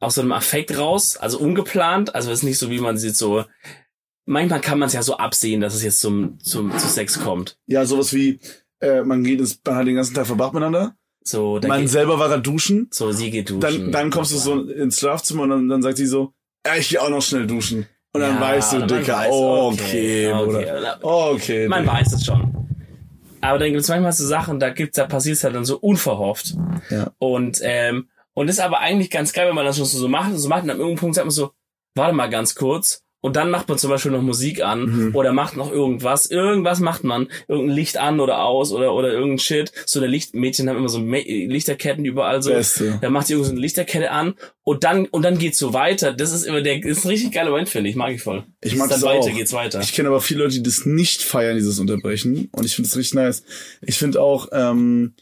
aus 0.00 0.16
so 0.16 0.20
einem 0.20 0.32
Affekt 0.32 0.76
raus, 0.76 1.16
also 1.16 1.38
ungeplant, 1.38 2.14
also 2.14 2.32
es 2.32 2.40
ist 2.40 2.44
nicht 2.44 2.58
so, 2.58 2.70
wie 2.70 2.80
man 2.80 2.98
sieht, 2.98 3.16
so, 3.16 3.44
manchmal 4.26 4.60
kann 4.60 4.80
man 4.80 4.88
es 4.88 4.94
ja 4.94 5.02
so 5.02 5.16
absehen, 5.18 5.60
dass 5.60 5.74
es 5.74 5.84
jetzt 5.84 6.00
zum, 6.00 6.40
zum, 6.40 6.76
zu 6.76 6.88
Sex 6.88 7.20
kommt. 7.22 7.56
Ja, 7.66 7.84
sowas 7.84 8.12
wie, 8.12 8.40
äh, 8.80 9.02
man 9.02 9.22
geht 9.22 9.38
ins, 9.38 9.60
man 9.64 9.76
hat 9.76 9.86
den 9.86 9.94
ganzen 9.96 10.14
Tag 10.14 10.26
verbracht 10.26 10.54
miteinander. 10.54 10.96
So, 11.24 11.60
Man 11.66 11.86
selber 11.88 12.18
war 12.18 12.28
gerade 12.28 12.42
duschen. 12.42 12.88
so, 12.90 13.12
sie 13.12 13.30
geht 13.30 13.48
duschen. 13.50 13.60
Dann, 13.60 13.92
dann 13.92 14.10
kommst 14.10 14.32
du 14.32 14.36
so 14.38 14.62
ins 14.62 14.98
Schlafzimmer 14.98 15.44
und 15.44 15.50
dann, 15.50 15.68
dann 15.68 15.82
sagt 15.82 15.96
sie 15.98 16.06
so, 16.06 16.32
ja, 16.66 16.76
ich 16.76 16.88
geh 16.88 16.98
auch 16.98 17.10
noch 17.10 17.22
schnell 17.22 17.46
duschen. 17.46 17.86
Und 18.12 18.20
dann 18.20 18.34
Ja, 18.34 18.40
weißt 18.40 18.72
du, 18.72 18.76
und 18.82 18.90
Dicker, 18.90 19.16
weiß, 19.16 19.30
okay, 19.32 20.32
okay, 20.32 20.70
okay. 20.72 20.96
Okay. 21.02 21.68
Man 21.68 21.84
Dicker. 21.84 21.94
weiß 21.96 22.12
es 22.12 22.24
schon. 22.24 22.52
Aber 23.40 23.58
dann 23.58 23.68
gibt 23.70 23.80
es 23.80 23.88
manchmal 23.88 24.12
so 24.12 24.26
Sachen, 24.26 24.60
da 24.60 24.70
gibt's, 24.70 24.96
da 24.96 25.06
passiert 25.06 25.36
es 25.36 25.44
halt 25.44 25.54
dann 25.54 25.64
so 25.64 25.78
unverhofft. 25.78 26.54
Ja. 26.90 27.10
Und, 27.18 27.58
ähm, 27.62 28.08
und 28.34 28.48
ist 28.48 28.60
aber 28.60 28.78
eigentlich 28.80 29.10
ganz 29.10 29.32
geil, 29.32 29.48
wenn 29.48 29.54
man 29.54 29.64
das 29.64 29.76
schon 29.76 29.86
so 29.86 30.08
macht, 30.08 30.36
so 30.36 30.48
macht, 30.48 30.62
und 30.64 30.70
an 30.70 30.76
irgendeinem 30.78 30.98
Punkt 31.00 31.14
sagt 31.16 31.24
man 31.26 31.30
so, 31.32 31.50
warte 31.94 32.14
mal 32.14 32.28
ganz 32.30 32.54
kurz. 32.54 33.02
Und 33.24 33.36
dann 33.36 33.50
macht 33.50 33.68
man 33.68 33.78
zum 33.78 33.88
Beispiel 33.88 34.10
noch 34.10 34.20
Musik 34.20 34.62
an 34.64 34.82
Mhm. 35.08 35.14
oder 35.16 35.32
macht 35.32 35.56
noch 35.56 35.70
irgendwas. 35.72 36.26
Irgendwas 36.26 36.80
macht 36.80 37.04
man. 37.04 37.28
Irgendein 37.46 37.76
Licht 37.76 37.96
an 37.96 38.18
oder 38.18 38.44
aus 38.44 38.72
oder, 38.72 38.92
oder 38.94 39.12
irgendein 39.12 39.38
Shit. 39.38 39.70
So 39.86 40.00
eine 40.00 40.08
Lichtmädchen 40.08 40.68
haben 40.68 40.76
immer 40.76 40.88
so 40.88 40.98
Ma 40.98 41.18
Lichterketten 41.18 42.04
überall 42.04 42.42
so. 42.42 42.50
Beste. 42.50 42.98
Dann 43.00 43.12
macht 43.12 43.28
die 43.28 43.34
irgendeine 43.34 43.60
Lichterkette 43.60 44.10
an 44.10 44.34
und 44.64 44.82
dann, 44.82 45.06
und 45.06 45.22
dann 45.22 45.38
geht's 45.38 45.58
so 45.58 45.72
weiter. 45.72 46.12
Das 46.12 46.32
ist 46.32 46.42
immer 46.42 46.62
der, 46.62 46.80
das 46.80 46.98
ist 46.98 47.04
ein 47.04 47.08
richtig 47.10 47.32
geiler 47.32 47.50
Moment, 47.50 47.68
finde 47.68 47.88
ich. 47.90 47.94
Mag 47.96 48.12
ich 48.12 48.22
voll. 48.22 48.42
Ich 48.60 48.74
mag 48.74 48.90
ist 48.90 48.94
dann 48.94 49.00
das 49.02 49.08
weiter, 49.08 49.30
auch. 49.32 49.36
geht's 49.36 49.52
weiter. 49.52 49.80
Ich 49.80 49.92
kenne 49.92 50.08
aber 50.08 50.20
viele 50.20 50.42
Leute, 50.42 50.56
die 50.56 50.62
das 50.64 50.84
nicht 50.84 51.22
feiern, 51.22 51.54
dieses 51.56 51.78
Unterbrechen. 51.78 52.48
Und 52.50 52.64
ich 52.66 52.74
finde 52.74 52.88
es 52.88 52.96
richtig 52.96 53.14
nice. 53.14 53.44
Ich 53.82 53.98
finde 53.98 54.20
auch, 54.20 54.48
ähm, 54.50 55.14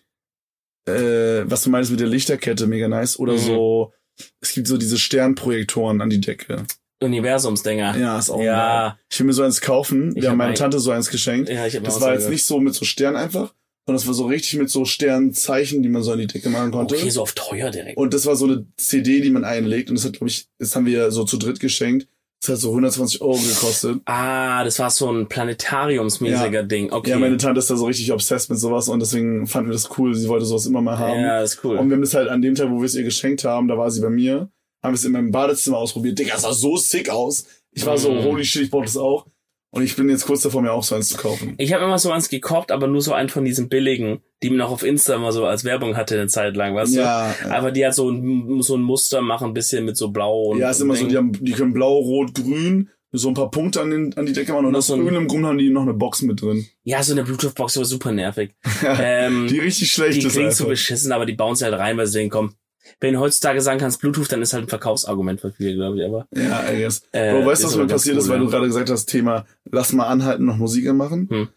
äh, 0.89 1.43
was 1.45 1.63
du 1.65 1.71
meinst 1.71 1.91
mit 1.91 2.01
der 2.01 2.07
Lichterkette, 2.09 2.67
mega 2.67 2.89
nice. 2.89 3.19
Oder 3.19 3.35
Mhm. 3.35 3.39
so, 3.39 3.93
es 4.41 4.55
gibt 4.55 4.67
so 4.69 4.77
diese 4.79 4.99
Sternprojektoren 4.99 6.01
an 6.01 6.09
die 6.11 6.21
Decke. 6.21 6.65
Universumsdinger. 7.03 7.97
Ja, 7.99 8.19
ist 8.19 8.31
auch 8.31 8.37
geil. 8.39 8.47
Ja, 8.47 8.99
Ich 9.11 9.19
will 9.19 9.27
mir 9.27 9.33
so 9.33 9.43
eins 9.43 9.61
kaufen. 9.61 10.11
Ich 10.11 10.17
Wir 10.17 10.23
hab 10.25 10.31
haben 10.33 10.39
meine 10.39 10.51
ein- 10.51 10.57
Tante 10.57 10.79
so 10.79 10.91
eins 10.91 11.11
geschenkt. 11.11 11.49
ja, 11.49 11.67
ich 11.67 11.75
habe 11.75 11.85
Das 11.85 12.01
war 12.01 12.13
jetzt 12.15 12.29
nicht 12.31 12.45
so 12.45 12.61
mit 12.61 12.75
so 12.75 12.85
Sternen 12.85 13.17
einfach, 13.17 13.55
sondern 13.87 14.01
das 14.01 14.07
war 14.07 14.15
so 14.15 14.27
richtig 14.27 14.59
mit 14.59 14.71
so 14.71 14.85
Sternzeichen, 14.85 15.83
die 15.83 15.89
man 15.89 16.03
so 16.03 16.13
an 16.13 16.19
die 16.19 16.27
Decke 16.27 16.49
machen 16.51 16.71
konnte. 16.71 16.95
Okay, 16.97 17.11
so 17.11 17.23
auf 17.23 17.33
teuer 17.33 17.71
direkt. 17.71 17.97
Und 17.97 18.15
das 18.15 18.27
war 18.27 18.37
so 18.37 18.45
eine 18.47 18.67
CD, 18.77 19.21
die 19.21 19.31
man 19.31 19.45
einlegt. 19.45 19.89
Und 19.91 19.97
das 19.99 20.05
hat, 20.05 20.13
glaube 20.15 20.29
ich, 20.29 20.47
das 20.59 20.77
haben 20.77 20.87
wir 20.87 21.11
so 21.11 21.25
zu 21.25 21.37
dritt 21.39 21.61
geschenkt. 21.61 22.07
Das 22.43 22.49
hat 22.55 22.59
so 22.59 22.71
120 22.71 23.21
Euro 23.21 23.37
gekostet. 23.39 24.01
ah, 24.07 24.65
das 24.65 24.79
war 24.79 24.89
so 24.91 25.11
ein 25.13 25.29
planetariumsmäßiger 25.29 26.61
Ja. 26.61 26.63
Ding. 26.63 26.91
Okay. 26.91 27.11
Ja, 27.11 27.19
meine 27.19 27.37
Tante 27.37 27.59
ist 27.59 27.69
da 27.71 27.77
so 27.77 27.85
richtig 27.87 28.13
obsessed 28.13 28.49
mit 28.51 28.59
sowas 28.59 28.89
und 28.89 29.01
deswegen 29.01 29.47
fanden 29.47 29.69
wir 29.69 29.75
das 29.75 29.91
cool. 29.99 30.15
Sie 30.15 30.27
wollte 30.29 30.47
sowas 30.47 30.65
immer 30.67 30.81
mal 30.81 30.99
haben. 30.99 31.21
ja, 31.21 31.43
ist 31.43 31.63
cool. 31.65 31.77
Und 31.77 31.89
wir 31.91 31.97
haben 31.97 32.03
das 32.03 32.15
halt 32.15 32.29
an 32.29 32.41
dem 32.41 32.55
Tag, 32.55 32.71
wo 32.71 32.79
wir 32.79 32.87
es 32.87 32.95
ihr 32.95 33.03
geschenkt 33.03 33.45
haben, 33.45 33.69
da 33.69 33.77
war 33.77 33.91
sie 33.91 34.01
bei 34.01 34.09
mir, 34.09 34.49
haben 34.83 34.93
wir 34.93 34.97
es 34.97 35.05
in 35.05 35.13
meinem 35.13 35.31
Badezimmer 35.31 35.79
ausprobiert. 35.79 36.19
Digga, 36.19 36.37
sah 36.39 36.53
so 36.53 36.77
sick 36.77 37.09
aus. 37.11 37.47
Ich 37.73 37.85
war 37.87 37.97
so, 37.99 38.13
Mhm. 38.13 38.23
holy 38.25 38.45
shit, 38.45 38.63
ich 38.63 38.71
brauch 38.71 38.85
das 38.85 38.97
auch. 38.97 39.27
Und 39.73 39.85
ich 39.85 39.95
bin 39.95 40.09
jetzt 40.09 40.27
kurz 40.27 40.43
davor, 40.43 40.63
mir 40.63 40.73
auch 40.73 40.83
so 40.83 40.97
eins 40.97 41.11
zu 41.11 41.17
kaufen. 41.17 41.55
Ich 41.59 41.73
habe 41.73 41.85
immer 41.85 41.99
so 42.01 42.11
eins 42.11 42.29
gekauft, 42.29 42.73
aber 42.73 42.89
nur 42.89 43.01
so 43.03 43.13
einen 43.13 43.29
von 43.29 43.45
diesen 43.45 43.69
billigen, 43.69 44.21
die 44.43 44.51
man 44.51 44.63
auch 44.63 44.73
auf 44.73 44.83
Insta 44.83 45.15
immer 45.15 45.31
so 45.31 45.45
als 45.45 45.63
Werbung 45.65 45.97
hatte 45.97 46.17
eine 46.17 46.27
Zeit 46.27 46.57
lang, 46.57 46.75
weißt 46.75 46.95
Ja, 46.97 47.33
du? 47.41 47.49
ja. 47.49 47.55
Aber 47.57 47.71
die 47.71 47.85
halt 47.85 47.95
so 47.95 48.11
ein, 48.11 48.61
so 48.63 48.75
ein 48.77 48.83
Muster 48.83 49.21
machen, 49.23 49.49
ein 49.51 49.55
bisschen 49.55 49.85
mit 49.85 49.97
so 49.97 50.11
blau 50.11 50.47
und 50.51 50.59
ja, 50.59 50.71
ist 50.71 50.81
immer 50.81 50.95
so, 50.97 51.03
Ding. 51.03 51.11
die, 51.11 51.17
haben, 51.17 51.33
die 51.45 51.53
können 51.53 51.73
blau, 51.73 51.99
rot, 51.99 52.35
grün, 52.35 52.89
so 53.13 53.29
ein 53.29 53.35
paar 53.35 53.51
Punkte 53.53 53.81
an, 53.81 53.91
den, 53.91 54.17
an 54.17 54.27
die 54.27 54.33
Decke 54.33 54.53
machen 54.53 54.67
und 54.67 54.73
Noch 54.73 54.79
aus 54.79 54.89
so 54.89 54.95
ein- 54.95 55.01
irgendeinem 55.01 55.29
Grund 55.29 55.45
haben 55.47 55.59
die 55.59 55.71
noch 55.71 55.83
eine 55.83 55.95
Box 55.95 56.23
mit 56.23 56.43
drin. 56.43 56.67
Ja, 56.83 57.01
so 57.05 57.13
eine 57.13 57.23
Bluetooth-Box 57.23 57.77
war 57.77 57.85
super 57.85 58.11
nervig. 58.11 58.55
ähm, 58.85 59.47
Die 59.49 59.59
richtig 59.61 59.93
schlecht 59.93 60.21
die 60.21 60.27
ist 60.27 60.33
klingt 60.33 60.53
so 60.53 60.67
beschissen, 60.67 61.13
aber 61.13 61.27
die 61.27 61.35
bauen 61.35 61.55
sie 61.55 61.65
halt 61.65 61.79
rein, 61.79 61.97
weil 61.97 62.09
sie 62.09 62.19
denken, 62.19 62.33
komm, 62.33 62.55
wenn 62.99 63.15
du 63.15 63.21
heutzutage 63.21 63.61
sagen 63.61 63.79
kannst 63.79 64.01
Bluetooth, 64.01 64.31
dann 64.31 64.43
ist 64.43 64.53
halt 64.53 64.65
ein 64.65 64.69
Verkaufsargument 64.69 65.41
für 65.41 65.53
viele, 65.53 65.75
glaube 65.75 65.99
ich, 65.99 66.05
aber. 66.05 66.27
Ja, 66.35 66.71
I 66.71 66.83
guess. 66.83 67.03
Äh, 67.13 67.33
Bro, 67.33 67.47
weißt 67.47 67.63
du, 67.63 67.67
ist 67.69 67.75
was 67.75 67.79
mir 67.79 67.87
passiert 67.87 68.17
ist, 68.17 68.25
cool, 68.25 68.31
weil 68.31 68.39
ja. 68.39 68.45
du 68.45 68.51
gerade 68.51 68.67
gesagt 68.67 68.91
hast, 68.91 69.07
Thema, 69.07 69.47
lass 69.71 69.93
mal 69.93 70.07
anhalten, 70.07 70.47
noch 70.47 70.57
Musik 70.57 70.89
anmachen. 70.89 71.29
Hm. 71.31 71.49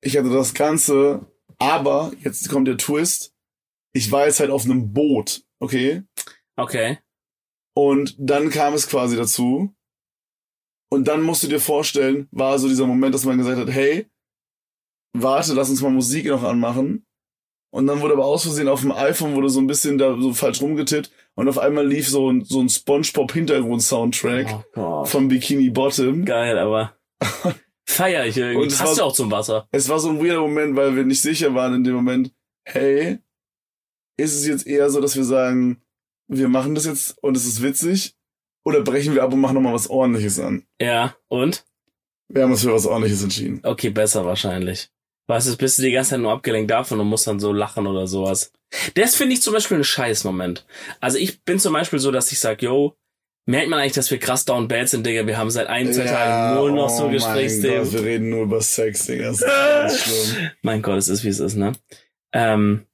Ich 0.00 0.16
hatte 0.16 0.30
das 0.30 0.54
Ganze, 0.54 1.26
aber 1.58 2.12
jetzt 2.22 2.48
kommt 2.48 2.68
der 2.68 2.76
Twist. 2.76 3.32
Ich 3.92 4.10
war 4.10 4.26
jetzt 4.26 4.40
halt 4.40 4.50
auf 4.50 4.64
einem 4.64 4.92
Boot, 4.92 5.44
okay? 5.60 6.02
Okay. 6.56 6.98
Und 7.74 8.14
dann 8.18 8.50
kam 8.50 8.74
es 8.74 8.88
quasi 8.88 9.16
dazu. 9.16 9.74
Und 10.90 11.08
dann 11.08 11.22
musst 11.22 11.42
du 11.42 11.48
dir 11.48 11.60
vorstellen, 11.60 12.28
war 12.30 12.58
so 12.58 12.68
dieser 12.68 12.86
Moment, 12.86 13.14
dass 13.14 13.24
man 13.24 13.38
gesagt 13.38 13.58
hat, 13.58 13.70
hey, 13.70 14.08
warte, 15.12 15.54
lass 15.54 15.70
uns 15.70 15.82
mal 15.82 15.90
Musik 15.90 16.26
noch 16.26 16.42
anmachen. 16.44 17.06
Und 17.74 17.88
dann 17.88 18.00
wurde 18.00 18.14
aber 18.14 18.24
aus 18.24 18.44
Versehen 18.44 18.68
auf 18.68 18.82
dem 18.82 18.92
iPhone 18.92 19.34
wurde 19.34 19.48
so 19.50 19.58
ein 19.60 19.66
bisschen 19.66 19.98
da 19.98 20.16
so 20.16 20.32
falsch 20.32 20.62
rumgetippt 20.62 21.10
und 21.34 21.48
auf 21.48 21.58
einmal 21.58 21.84
lief 21.84 22.08
so 22.08 22.30
ein, 22.30 22.44
so 22.44 22.60
ein 22.60 22.68
Spongebob-Hintergrund-Soundtrack 23.48 24.46
Oh 24.52 24.62
Gott. 24.74 25.08
von 25.08 25.26
Bikini 25.28 25.70
Bottom. 25.70 26.24
Geil, 26.24 26.56
aber 26.58 26.96
feier 27.84 28.26
ich 28.26 28.36
irgendwie. 28.36 28.62
Und 28.62 28.72
es 28.72 28.78
Passt 28.78 28.92
war- 28.92 28.98
ja 28.98 29.04
auch 29.04 29.12
zum 29.12 29.30
Wasser. 29.30 29.66
Es 29.72 29.88
war 29.88 29.98
so 29.98 30.08
ein 30.10 30.20
weirder 30.24 30.40
Moment, 30.40 30.76
weil 30.76 30.94
wir 30.96 31.04
nicht 31.04 31.20
sicher 31.20 31.54
waren 31.54 31.74
in 31.74 31.84
dem 31.84 31.94
Moment, 31.94 32.32
hey, 32.64 33.18
ist 34.16 34.34
es 34.36 34.46
jetzt 34.46 34.66
eher 34.66 34.88
so, 34.90 35.00
dass 35.00 35.16
wir 35.16 35.24
sagen, 35.24 35.82
wir 36.28 36.48
machen 36.48 36.74
das 36.74 36.86
jetzt 36.86 37.18
und 37.22 37.36
es 37.36 37.44
ist 37.44 37.62
witzig? 37.62 38.14
Oder 38.64 38.80
brechen 38.82 39.14
wir 39.14 39.22
ab 39.24 39.32
und 39.32 39.40
machen 39.40 39.54
nochmal 39.54 39.74
was 39.74 39.90
ordentliches 39.90 40.38
an? 40.38 40.64
Ja, 40.80 41.14
und? 41.28 41.66
Wir 42.28 42.44
haben 42.44 42.52
uns 42.52 42.62
für 42.62 42.72
was 42.72 42.86
ordentliches 42.86 43.22
entschieden. 43.22 43.60
Okay, 43.62 43.90
besser 43.90 44.24
wahrscheinlich. 44.24 44.90
Weißt 45.26 45.48
du, 45.48 45.56
bist 45.56 45.78
du 45.78 45.82
die 45.82 45.92
ganze 45.92 46.10
Zeit 46.10 46.20
nur 46.20 46.32
abgelenkt 46.32 46.70
davon 46.70 47.00
und 47.00 47.06
musst 47.06 47.26
dann 47.26 47.40
so 47.40 47.52
lachen 47.52 47.86
oder 47.86 48.06
sowas. 48.06 48.52
Das 48.94 49.14
finde 49.14 49.34
ich 49.34 49.42
zum 49.42 49.54
Beispiel 49.54 49.78
ein 49.78 49.84
Scheiß-Moment. 49.84 50.66
Also 51.00 51.18
ich 51.18 51.42
bin 51.44 51.58
zum 51.58 51.72
Beispiel 51.72 51.98
so, 51.98 52.10
dass 52.10 52.30
ich 52.32 52.40
sag, 52.40 52.60
yo, 52.62 52.96
merkt 53.46 53.68
man 53.68 53.78
eigentlich, 53.78 53.92
dass 53.92 54.10
wir 54.10 54.18
krass 54.18 54.44
down 54.44 54.68
bad 54.68 54.88
sind, 54.88 55.06
Digga. 55.06 55.26
Wir 55.26 55.38
haben 55.38 55.50
seit 55.50 55.68
ein, 55.68 55.92
zwei 55.92 56.04
Tagen 56.04 56.56
nur 56.56 56.70
noch 56.72 56.90
so 56.90 57.04
oh 57.04 57.06
mein 57.06 57.14
Gesprächsthemen. 57.14 57.90
Wir 57.90 58.02
reden 58.02 58.30
nur 58.30 58.42
über 58.42 58.60
Sex, 58.60 59.06
Digga. 59.06 59.28
Das 59.28 59.40
ist 59.40 59.46
ganz 59.46 60.00
schlimm. 60.00 60.50
Mein 60.62 60.82
Gott, 60.82 60.98
es 60.98 61.08
ist 61.08 61.24
wie 61.24 61.28
es 61.28 61.40
ist, 61.40 61.56
ne? 61.56 61.72
Ähm, 62.32 62.86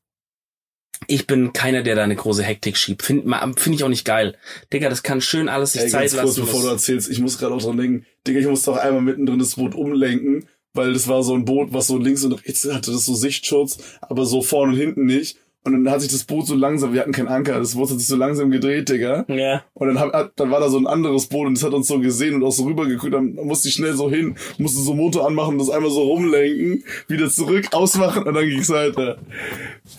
ich 1.07 1.27
bin 1.27 1.53
keiner, 1.53 1.83
der 1.83 1.97
da 1.97 2.05
eine 2.05 2.17
große 2.17 2.43
Hektik 2.43 2.77
schiebt. 2.77 3.03
Finde 3.03 3.25
find 3.57 3.75
ich 3.75 3.85
auch 3.85 3.89
nicht 3.89 4.05
geil. 4.05 4.37
Digga, 4.73 4.89
das 4.89 5.03
kann 5.03 5.21
schön 5.21 5.49
alles 5.49 5.73
sich 5.73 5.83
Ey, 5.83 5.89
Zeit 5.89 6.01
ganz 6.11 6.23
kurz, 6.23 6.37
lassen. 6.37 6.41
bevor 6.43 6.63
du 6.63 6.69
erzählst, 6.69 7.11
ich 7.11 7.21
muss 7.21 7.39
gerade 7.39 7.55
auch 7.55 7.63
dran 7.63 7.79
denken, 7.79 8.07
Digga, 8.27 8.41
ich 8.41 8.47
muss 8.47 8.63
doch 8.63 8.77
einmal 8.77 9.01
mittendrin 9.01 9.39
das 9.39 9.57
Boot 9.57 9.75
umlenken, 9.75 10.47
weil 10.75 10.93
das 10.93 11.09
war 11.09 11.23
so 11.23 11.35
ein 11.35 11.45
Boot, 11.45 11.73
was 11.73 11.87
so 11.89 11.99
links 11.99 12.25
und 12.25 12.33
rechts 12.33 12.69
hatte, 12.71 12.93
das 12.93 13.07
so 13.07 13.15
Sichtschutz, 13.15 13.79
aber 14.01 14.25
so 14.27 14.43
vorne 14.43 14.73
und 14.73 14.79
hinten 14.79 15.07
nicht. 15.07 15.39
Und 15.63 15.73
dann 15.75 15.93
hat 15.93 16.01
sich 16.01 16.11
das 16.11 16.25
Boot 16.25 16.47
so 16.47 16.55
langsam, 16.55 16.95
wir 16.95 17.01
hatten 17.01 17.13
keinen 17.13 17.29
Anker, 17.29 17.59
das 17.59 17.75
Boot 17.75 17.91
hat 17.91 17.99
sich 17.99 18.07
so 18.07 18.17
langsam 18.17 18.51
gedreht, 18.51 18.89
Digga. 18.89 19.27
ja. 19.29 19.63
Und 19.75 19.89
dann, 19.89 19.99
hab, 19.99 20.35
dann 20.37 20.51
war 20.51 20.59
da 20.59 20.71
so 20.71 20.79
ein 20.79 20.87
anderes 20.87 21.27
Boot 21.27 21.47
und 21.47 21.55
das 21.55 21.63
hat 21.65 21.75
uns 21.75 21.87
so 21.87 21.99
gesehen 22.01 22.35
und 22.35 22.45
auch 22.45 22.53
so 22.53 22.65
rübergeguckt. 22.65 23.13
Dann 23.13 23.35
musste 23.35 23.69
ich 23.69 23.75
schnell 23.75 23.93
so 23.95 24.09
hin, 24.11 24.37
musste 24.57 24.81
so 24.81 24.95
Motor 24.95 25.27
anmachen, 25.27 25.59
das 25.59 25.69
einmal 25.69 25.91
so 25.91 26.03
rumlenken, 26.03 26.83
wieder 27.09 27.29
zurück, 27.29 27.69
ausmachen 27.73 28.23
und 28.23 28.33
dann 28.33 28.49
ging's 28.49 28.71
weiter. 28.71 29.19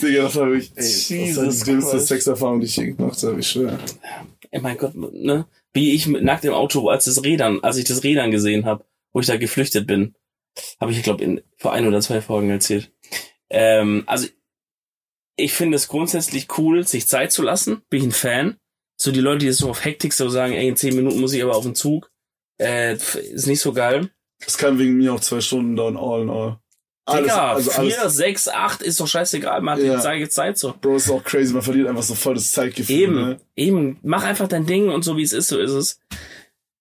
Digga, 0.01 0.23
das 0.23 0.35
war 0.35 0.51
ich, 0.51 0.71
ey, 0.71 0.77
das 0.77 0.85
ist 0.87 1.09
Jesus 1.09 1.59
die 1.59 1.71
dümmste. 1.71 1.99
Sexerfahrung, 1.99 2.59
die 2.59 2.65
ich 2.65 2.77
je 2.77 2.93
gemacht 2.93 3.21
habe, 3.21 3.39
ich 3.39 3.47
schwöre. 3.47 3.77
Ey, 4.49 4.61
mein 4.61 4.77
Gott, 4.77 4.95
ne? 4.95 5.45
Wie 5.73 5.93
ich 5.93 6.07
mit 6.07 6.23
nackt 6.23 6.43
im 6.43 6.53
Auto, 6.53 6.89
als 6.89 7.05
das 7.05 7.23
Rädern, 7.23 7.59
als 7.61 7.77
ich 7.77 7.85
das 7.85 8.03
Rädern 8.03 8.31
gesehen 8.31 8.65
habe, 8.65 8.83
wo 9.13 9.19
ich 9.19 9.27
da 9.27 9.37
geflüchtet 9.37 9.85
bin, 9.85 10.15
habe 10.79 10.91
ich, 10.91 11.03
glaube 11.03 11.23
in 11.23 11.41
vor 11.57 11.73
ein 11.73 11.87
oder 11.87 12.01
zwei 12.01 12.21
Folgen 12.21 12.49
erzählt. 12.49 12.91
Ähm, 13.49 14.03
also 14.07 14.27
ich 15.37 15.53
finde 15.53 15.75
es 15.75 15.87
grundsätzlich 15.87 16.47
cool, 16.57 16.85
sich 16.85 17.07
Zeit 17.07 17.31
zu 17.31 17.41
lassen. 17.41 17.81
Bin 17.89 17.99
ich 17.99 18.05
ein 18.07 18.11
Fan. 18.11 18.57
So 18.97 19.11
die 19.11 19.19
Leute, 19.21 19.39
die 19.39 19.45
jetzt 19.47 19.57
so 19.57 19.69
auf 19.69 19.83
Hektik 19.83 20.13
so 20.13 20.29
sagen, 20.29 20.53
ey, 20.53 20.67
in 20.67 20.75
zehn 20.75 20.95
Minuten 20.95 21.19
muss 21.19 21.33
ich 21.33 21.41
aber 21.41 21.55
auf 21.55 21.63
den 21.63 21.73
Zug, 21.75 22.11
äh, 22.61 22.93
ist 22.95 23.47
nicht 23.47 23.61
so 23.61 23.73
geil. 23.73 24.11
Das 24.45 24.57
kann 24.57 24.77
wegen 24.77 24.97
mir 24.97 25.13
auch 25.13 25.19
zwei 25.19 25.41
Stunden 25.41 25.75
dauern, 25.75 25.97
all 25.97 26.21
in 26.23 26.29
all. 26.29 26.59
Alles, 27.05 27.23
Digga, 27.23 27.53
also 27.53 27.71
vier, 27.71 27.99
alles, 28.01 28.15
sechs, 28.15 28.47
acht 28.47 28.83
ist 28.83 28.99
doch 28.99 29.07
scheißegal, 29.07 29.61
man 29.61 29.77
hat 29.77 29.83
Ja. 29.83 29.95
die 29.95 30.01
Zeit- 30.01 30.31
Zeit 30.31 30.57
so. 30.59 30.73
Bro, 30.79 30.97
ist 30.97 31.09
auch 31.09 31.23
crazy, 31.23 31.51
man 31.51 31.63
verliert 31.63 31.87
einfach 31.87 32.03
so 32.03 32.13
voll 32.13 32.35
das 32.35 32.51
Zeitgefühl. 32.51 32.95
Eben, 32.95 33.15
Ne? 33.15 33.41
eben. 33.55 33.99
Mach 34.03 34.23
einfach 34.23 34.47
dein 34.47 34.67
Ding 34.67 34.89
und 34.89 35.03
so 35.03 35.17
wie 35.17 35.23
es 35.23 35.33
ist, 35.33 35.47
so 35.47 35.59
ist 35.59 35.71
es. 35.71 35.99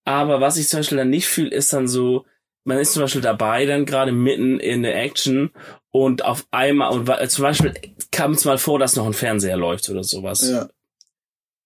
Aber 0.05 0.41
was 0.43 0.59
ich 0.59 0.69
zum 0.69 0.81
Beispiel 0.81 0.99
dann 0.99 1.11
nicht 1.11 1.27
fühle, 1.27 1.51
ist 1.51 1.73
dann 1.73 1.89
so, 1.89 2.27
man 2.65 2.79
ist 2.79 2.93
zum 2.93 3.03
Beispiel 3.03 3.23
dabei, 3.23 3.67
dann 3.67 3.87
gerade 3.87 4.13
mitten 4.13 4.61
in 4.61 4.83
der 4.83 5.01
Action 5.01 5.51
und 5.91 6.25
auf 6.25 6.47
einmal, 6.51 6.93
und 6.93 7.31
zum 7.31 7.43
Beispiel 7.43 7.75
kam 8.11 8.33
es 8.33 8.45
mal 8.45 8.59
vor, 8.59 8.79
dass 8.79 8.97
noch 8.97 9.07
ein 9.07 9.15
Fernseher 9.15 9.57
läuft 9.57 9.89
oder 9.89 10.05
sowas. 10.05 10.49
Ja. 10.49 10.69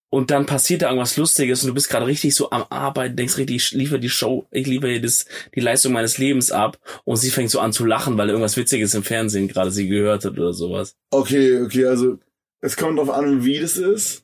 Und 0.09 0.31
dann 0.31 0.45
passiert 0.45 0.81
da 0.81 0.87
irgendwas 0.87 1.17
Lustiges 1.17 1.63
und 1.63 1.69
du 1.69 1.73
bist 1.73 1.89
gerade 1.89 2.05
richtig 2.05 2.35
so 2.35 2.49
am 2.49 2.65
Arbeiten, 2.69 3.17
denkst 3.17 3.37
richtig, 3.37 3.55
ich 3.57 3.71
liefere 3.71 3.99
die 3.99 4.09
Show, 4.09 4.47
ich 4.51 4.65
liefere 4.65 4.91
hier 4.91 5.01
das, 5.01 5.25
die 5.53 5.59
Leistung 5.59 5.91
meines 5.91 6.17
Lebens 6.17 6.51
ab 6.51 6.79
und 7.03 7.17
sie 7.17 7.31
fängt 7.31 7.51
so 7.51 7.59
an 7.59 7.73
zu 7.73 7.85
lachen, 7.85 8.17
weil 8.17 8.29
irgendwas 8.29 8.55
Witziges 8.55 8.93
im 8.93 9.03
Fernsehen 9.03 9.49
gerade 9.49 9.71
sie 9.71 9.89
gehört 9.89 10.23
hat 10.23 10.33
oder 10.33 10.53
sowas. 10.53 10.95
Okay, 11.11 11.59
okay, 11.61 11.85
also 11.85 12.17
es 12.61 12.77
kommt 12.77 12.97
drauf 12.97 13.09
an, 13.09 13.43
wie 13.43 13.59
das 13.59 13.77
ist. 13.77 14.23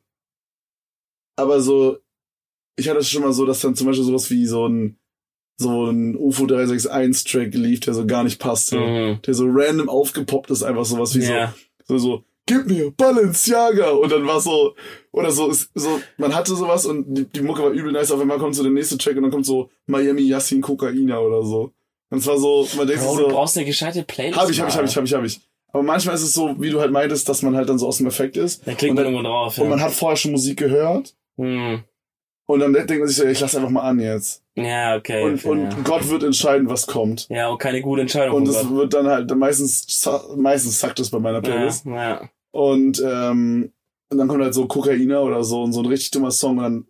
Aber 1.36 1.60
so, 1.60 2.00
ich 2.78 2.88
hatte 2.88 3.00
es 3.00 3.10
schon 3.10 3.24
mal 3.24 3.34
so, 3.34 3.46
dass 3.46 3.60
dann 3.60 3.76
zum 3.76 3.88
Beispiel 3.88 4.06
sowas 4.06 4.30
wie 4.30 4.46
so 4.46 4.68
ein, 4.68 4.98
so 5.62 5.86
ein 5.90 6.16
UFO 6.18 6.46
361 6.46 7.24
Track 7.32 7.54
lief, 7.54 7.80
der 7.82 7.94
so 7.94 8.06
gar 8.06 8.24
nicht 8.24 8.40
passte. 8.40 8.78
Mhm. 8.78 9.22
Der 9.26 9.34
so 9.34 9.46
random 9.50 9.90
aufgepoppt 9.90 10.52
ist, 10.52 10.64
einfach 10.64 10.86
sowas 10.86 11.16
wie 11.16 11.24
Ja. 11.24 11.54
so, 11.88 11.98
so, 11.98 12.08
so, 12.18 12.24
gib 12.46 12.68
mir 12.68 12.92
Balenciaga! 12.92 13.92
Und 13.92 14.12
dann 14.12 14.26
war 14.28 14.42
so, 14.42 14.76
oder 15.12 15.32
so, 15.32 15.48
ist, 15.50 15.70
so, 15.76 16.00
man 16.18 16.36
hatte 16.36 16.56
sowas 16.56 16.86
und 16.86 17.14
die, 17.14 17.26
die 17.26 17.42
Mucke 17.42 17.62
war 17.64 17.72
übel 17.72 17.92
nice, 17.92 18.12
auf 18.12 18.20
einmal 18.20 18.38
kommt 18.40 18.56
so 18.56 18.64
der 18.64 18.72
nächste 18.72 18.98
Track 18.98 19.16
und 19.18 19.24
dann 19.24 19.32
kommt 19.32 19.46
so 19.46 19.70
Miami 19.88 20.24
Yassin 20.24 20.62
Kokaina 20.62 21.20
oder 21.20 21.44
so. 21.44 21.72
Und 22.10 22.18
es 22.18 22.28
war 22.28 22.38
so, 22.38 22.68
man 22.78 22.88
denkt 22.88 23.04
Bro, 23.04 23.12
sich 23.12 23.20
du 23.24 23.30
so, 23.30 23.36
brauchst 23.36 23.58
eine 23.58 23.66
gescheite 23.66 24.04
Playlist. 24.04 24.38
hab 24.40 24.50
ich, 24.50 24.60
hab 24.60 24.68
ich, 24.70 24.76
hab 24.78 24.86
ich, 24.86 24.96
hab 24.98 25.04
ich, 25.06 25.14
hab 25.14 25.24
ich. 25.24 25.40
Aber 25.74 25.84
manchmal 25.84 26.16
ist 26.16 26.24
es 26.24 26.34
so, 26.34 26.56
wie 26.60 26.70
du 26.70 26.82
halt 26.82 26.92
meintest, 26.92 27.30
dass 27.30 27.42
man 27.44 27.56
halt 27.56 27.70
dann 27.70 27.80
so 27.80 27.88
aus 27.88 27.98
dem 28.00 28.08
Effekt 28.08 28.36
ist. 28.36 28.68
Da 28.68 28.74
klickt 28.74 28.90
und 28.92 28.96
man 28.98 29.06
irgendwo 29.06 29.24
drauf. 29.24 29.58
und 29.58 29.70
man 29.70 29.80
Ja. 29.80 29.86
hat 29.86 29.94
vorher 29.94 30.18
schon 30.18 30.32
Musik 30.32 30.58
gehört 30.60 31.16
Hm. 31.38 31.84
Und 32.52 32.60
dann 32.60 32.74
denkt 32.74 33.00
man 33.00 33.08
sich 33.08 33.18
so, 33.18 33.26
ich 33.26 33.40
lass 33.40 33.56
einfach 33.56 33.70
mal 33.70 33.82
an 33.82 34.00
jetzt. 34.00 34.44
ja, 34.56 34.96
okay. 34.96 35.24
und 35.24 35.36
okay, 35.36 35.48
und 35.50 35.64
ja. 35.64 35.78
Gott 35.84 36.10
wird 36.10 36.24
entscheiden, 36.24 36.70
was 36.70 36.86
kommt. 36.88 37.28
ja, 37.30 37.50
und 37.50 37.58
keine 37.60 37.82
gute 37.82 38.02
Entscheidung. 38.02 38.36
Und 38.36 38.48
das 38.48 38.70
wird 38.70 38.94
dann 38.94 39.08
halt, 39.08 39.34
meistens, 39.36 40.06
meistens 40.36 40.80
zackt 40.80 41.00
es 41.00 41.10
bei 41.10 41.20
meiner 41.20 41.42
Playlist. 41.42 41.86
ja, 41.86 42.10
ja. 42.10 42.30
Und, 42.52 43.02
ähm, 43.06 43.72
und 44.10 44.18
dann 44.18 44.28
kommt 44.28 44.44
halt 44.44 44.54
so 44.54 44.68
Kokaina 44.68 45.22
oder 45.22 45.44
so 45.44 45.64
und 45.64 45.72
so 45.72 45.80
ein 45.82 45.86
richtig 45.86 46.12
dummer 46.12 46.32
Song 46.32 46.58
und 46.58 46.64
dann 46.64 46.86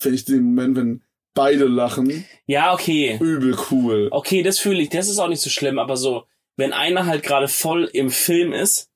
finde 0.00 0.16
ich 0.16 0.24
den 0.24 0.42
Moment, 0.42 0.76
wenn 0.76 1.02
beide 1.34 1.66
lachen, 1.66 2.24
ja, 2.46 2.72
okay. 2.72 3.18
übel 3.20 3.56
cool. 3.70 4.08
Okay, 4.10 4.42
das 4.42 4.58
fühle 4.58 4.82
ich. 4.82 4.88
Das 4.88 5.08
ist 5.08 5.18
auch 5.18 5.28
nicht 5.28 5.42
so 5.42 5.50
schlimm, 5.50 5.78
aber 5.78 5.96
so, 5.96 6.24
wenn 6.56 6.72
einer 6.72 7.06
halt 7.06 7.22
gerade 7.22 7.48
voll 7.48 7.88
im 7.92 8.10
Film 8.10 8.52
ist 8.52 8.91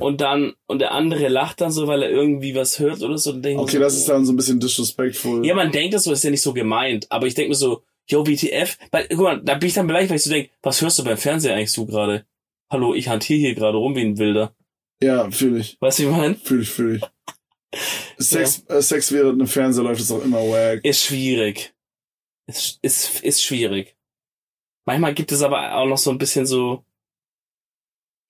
und 0.00 0.20
dann, 0.20 0.54
und 0.66 0.80
der 0.80 0.92
andere 0.92 1.28
lacht 1.28 1.60
dann 1.60 1.70
so, 1.70 1.86
weil 1.86 2.02
er 2.02 2.10
irgendwie 2.10 2.54
was 2.54 2.78
hört 2.78 3.02
oder 3.02 3.16
so, 3.16 3.32
denke 3.32 3.50
ich 3.50 3.58
Okay, 3.58 3.76
mir 3.78 3.84
das 3.84 3.94
so, 3.94 4.00
ist 4.00 4.08
dann 4.08 4.24
so 4.24 4.32
ein 4.32 4.36
bisschen 4.36 4.60
disrespectful. 4.60 5.46
Ja, 5.46 5.54
man 5.54 5.70
denkt 5.70 5.94
das 5.94 6.04
so, 6.04 6.12
ist 6.12 6.24
ja 6.24 6.30
nicht 6.30 6.42
so 6.42 6.52
gemeint, 6.52 7.06
aber 7.10 7.26
ich 7.26 7.34
denke 7.34 7.50
mir 7.50 7.54
so, 7.54 7.82
yo, 8.08 8.26
WTF, 8.26 8.76
weil, 8.90 9.08
guck 9.08 9.20
mal, 9.20 9.40
da 9.42 9.54
bin 9.54 9.68
ich 9.68 9.74
dann 9.74 9.86
beleidigt, 9.86 10.10
weil 10.10 10.16
ich 10.16 10.24
so 10.24 10.30
denke, 10.30 10.50
was 10.62 10.82
hörst 10.82 10.98
du 10.98 11.04
beim 11.04 11.16
Fernseher 11.16 11.54
eigentlich 11.54 11.72
so 11.72 11.86
gerade? 11.86 12.26
Hallo, 12.70 12.94
ich 12.94 13.08
hantiere 13.08 13.38
hier 13.38 13.54
gerade 13.54 13.78
rum 13.78 13.94
wie 13.94 14.02
ein 14.02 14.18
Wilder. 14.18 14.54
Ja, 15.02 15.30
fühle 15.30 15.60
ich. 15.60 15.76
Weißt 15.80 15.98
du, 15.98 16.04
wie 16.04 16.06
ich 16.08 16.16
mein? 16.16 16.36
Fühle 16.36 16.62
ich, 16.62 16.70
fühle 16.70 16.96
ich. 16.96 17.02
Sex, 18.18 18.64
äh, 18.68 18.82
Sex 18.82 19.12
während 19.12 19.34
einem 19.34 19.46
Fernseher 19.46 19.84
läuft 19.84 20.00
ist 20.00 20.10
auch 20.10 20.22
immer 20.22 20.38
wack. 20.38 20.84
Ist 20.84 21.04
schwierig. 21.04 21.74
Ist, 22.46 22.78
ist, 22.82 23.22
ist 23.22 23.42
schwierig. 23.42 23.96
Manchmal 24.86 25.14
gibt 25.14 25.32
es 25.32 25.42
aber 25.42 25.76
auch 25.76 25.86
noch 25.86 25.98
so 25.98 26.10
ein 26.10 26.18
bisschen 26.18 26.46
so, 26.46 26.84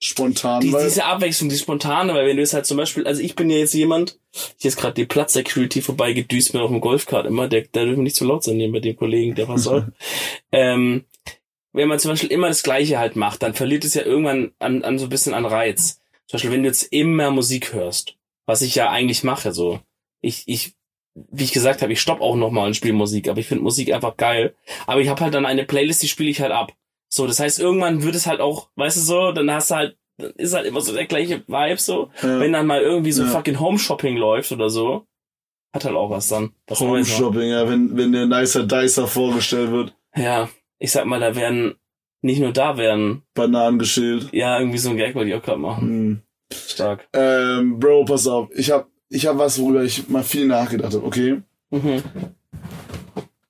Spontan, 0.01 0.61
die, 0.61 0.73
weil, 0.73 0.85
diese 0.85 1.05
Abwechslung, 1.05 1.49
die 1.49 1.57
spontane, 1.57 2.13
weil 2.15 2.27
wenn 2.27 2.37
du 2.37 2.43
es 2.43 2.53
halt 2.53 2.67
zum 2.67 2.77
Beispiel, 2.77 3.07
also 3.07 3.23
ich 3.23 3.37
bin 3.37 3.49
ja 3.49 3.57
jetzt 3.57 3.73
jemand, 3.73 4.19
hier 4.59 4.69
ist 4.69 4.77
gerade 4.77 4.95
die 4.95 5.07
Platz-Security 5.07 5.81
vorbeigedüst 5.81 6.53
mir 6.53 6.63
auf 6.63 6.71
dem 6.71 6.81
Golfkart 6.81 7.27
immer, 7.27 7.49
der, 7.49 7.63
der 7.63 7.87
dürfen 7.87 8.03
nicht 8.03 8.17
zu 8.17 8.27
laut 8.27 8.45
sein 8.45 8.57
hier 8.57 8.69
mit 8.69 8.85
dem 8.85 8.97
Kollegen, 8.97 9.35
der 9.35 9.49
was 9.49 9.63
soll. 9.63 9.93
ähm, 10.53 11.05
wenn 11.73 11.89
man 11.89 11.99
zum 11.99 12.13
Beispiel 12.13 12.31
immer 12.31 12.49
das 12.49 12.63
Gleiche 12.63 12.99
halt 12.99 13.17
macht, 13.17 13.43
dann 13.43 13.55
verliert 13.55 13.85
es 13.85 13.95
ja 13.95 14.03
irgendwann 14.03 14.53
an, 14.59 14.85
an 14.85 14.99
so 14.99 15.07
ein 15.07 15.11
bisschen 15.11 15.35
an 15.35 15.47
Reiz. 15.47 16.01
Zum 16.27 16.37
Beispiel, 16.37 16.53
wenn 16.53 16.63
du 16.63 16.69
jetzt 16.69 16.85
immer 16.93 17.31
Musik 17.31 17.73
hörst, 17.73 18.17
was 18.47 18.63
ich 18.63 18.75
ja 18.75 18.91
eigentlich 18.91 19.25
mache, 19.25 19.53
so. 19.53 19.81
Ich, 20.21 20.45
ich, 20.47 20.75
wie 21.15 21.45
ich 21.45 21.53
gesagt 21.53 21.83
habe, 21.83 21.93
ich 21.93 22.01
stopp 22.01 22.21
auch 22.21 22.37
nochmal 22.37 22.67
und 22.67 22.77
spiele 22.77 22.95
Musik, 22.95 23.29
aber 23.29 23.41
ich 23.41 23.47
finde 23.47 23.65
Musik 23.65 23.93
einfach 23.93 24.17
geil. 24.17 24.55
Aber 24.87 25.01
ich 25.01 25.09
habe 25.09 25.21
halt 25.21 25.35
dann 25.35 25.47
eine 25.47 25.65
Playlist, 25.65 26.03
die 26.03 26.09
spiele 26.09 26.31
ich 26.31 26.41
halt 26.41 26.53
ab. 26.53 26.73
So, 27.15 27.29
das 27.29 27.39
heißt, 27.39 27.61
irgendwann 27.61 28.03
wird 28.03 28.17
es 28.17 28.27
halt 28.27 28.41
auch, 28.41 28.71
weißt 28.75 28.97
du 28.97 29.01
so, 29.03 29.31
dann 29.33 29.49
hast 29.53 29.71
du 29.71 29.77
halt, 29.77 29.97
dann 30.19 30.33
ist 30.33 30.53
halt 30.53 30.67
immer 30.67 30.81
so 30.81 30.93
der 30.93 31.07
gleiche 31.07 31.45
Vibe 31.47 31.79
so. 31.81 32.11
äh, 32.23 32.41
Wenn 32.41 32.53
dann 32.53 32.67
mal 32.67 32.81
irgendwie 32.81 33.13
so 33.13 33.23
Ja. 33.23 33.29
fucking 33.29 33.61
Home 33.61 33.79
Shopping 33.79 34.17
läuft 34.17 34.51
oder 34.51 34.69
so, 34.69 35.07
hat 35.73 35.85
halt 35.85 35.95
auch 35.95 36.11
was 36.11 36.29
dann. 36.29 36.51
Was 36.67 36.81
Home? 36.81 37.05
Shopping, 37.05 37.51
ja, 37.51 37.69
wenn, 37.69 37.97
wenn 37.97 38.11
der 38.11 38.27
nicer 38.27 38.65
Dicer 38.65 39.07
vorgestellt 39.07 39.71
wird, 39.71 39.95
Ja, 40.17 40.49
ich 40.81 40.91
sag 40.91 41.05
mal, 41.07 41.21
da 41.21 41.37
werden, 41.37 41.77
nicht 42.21 42.41
nur 42.41 42.53
da 42.53 42.77
werden, 42.77 43.23
Bananen 43.35 43.79
geschält. 43.79 44.31
ja, 44.33 44.59
irgendwie 44.59 44.79
so 44.79 44.91
ein 44.91 44.97
Gag 44.97 45.15
wollte 45.15 45.31
ich 45.31 45.37
auch 45.37 45.43
gerade 45.43 45.61
machen. 45.61 45.89
Hm. 45.89 46.21
Stark. 46.53 47.07
Ähm, 47.13 47.79
Bro, 47.79 48.07
pass 48.07 48.27
auf. 48.27 48.49
Ich 48.57 48.73
hab, 48.73 48.89
ich 49.09 49.27
hab 49.27 49.39
was, 49.39 49.61
worüber 49.61 49.85
ich 49.85 50.09
mal 50.09 50.25
viel 50.25 50.47
nachgedacht 50.49 50.95
habe, 50.95 51.05
okay? 51.07 51.43
Mhm. 51.71 52.03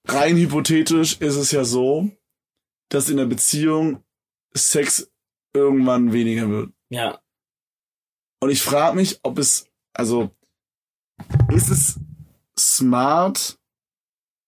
Rein 0.06 0.36
hypothetisch 0.36 1.16
ist 1.20 1.36
es 1.36 1.50
ja 1.50 1.64
so, 1.64 2.10
dass 2.94 3.08
in 3.08 3.16
der 3.16 3.26
Beziehung 3.26 4.04
Sex 4.54 5.10
irgendwann 5.52 6.12
weniger 6.12 6.48
wird. 6.48 6.70
Ja. 6.90 7.20
Und 8.40 8.50
ich 8.50 8.62
frage 8.62 8.96
mich, 8.96 9.18
ob 9.22 9.38
es, 9.38 9.66
also, 9.92 10.30
ist 11.52 11.70
es 11.70 11.98
smart? 12.58 13.58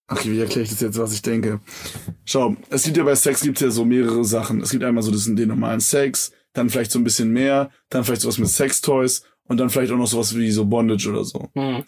Okay, 0.09 0.31
wie 0.31 0.39
erkläre 0.39 0.61
ich 0.61 0.69
das 0.69 0.79
jetzt, 0.79 0.97
was 0.97 1.13
ich 1.13 1.21
denke? 1.21 1.59
Schau, 2.23 2.55
es 2.69 2.83
gibt 2.83 2.95
ja 2.95 3.03
bei 3.03 3.15
Sex 3.15 3.41
gibt's 3.41 3.59
ja 3.59 3.69
so 3.69 3.83
mehrere 3.83 4.23
Sachen. 4.23 4.61
Es 4.61 4.69
gibt 4.69 4.83
einmal 4.83 5.03
so 5.03 5.11
das, 5.11 5.25
den 5.25 5.47
normalen 5.49 5.81
Sex, 5.81 6.31
dann 6.53 6.69
vielleicht 6.69 6.91
so 6.91 6.99
ein 6.99 7.03
bisschen 7.03 7.31
mehr, 7.31 7.69
dann 7.89 8.05
vielleicht 8.05 8.21
sowas 8.21 8.37
mit 8.37 8.47
Sextoys 8.47 9.23
und 9.49 9.57
dann 9.57 9.69
vielleicht 9.69 9.91
auch 9.91 9.97
noch 9.97 10.07
sowas 10.07 10.35
wie 10.37 10.51
so 10.51 10.65
Bondage 10.65 11.09
oder 11.09 11.25
so. 11.25 11.49
Mhm. 11.53 11.83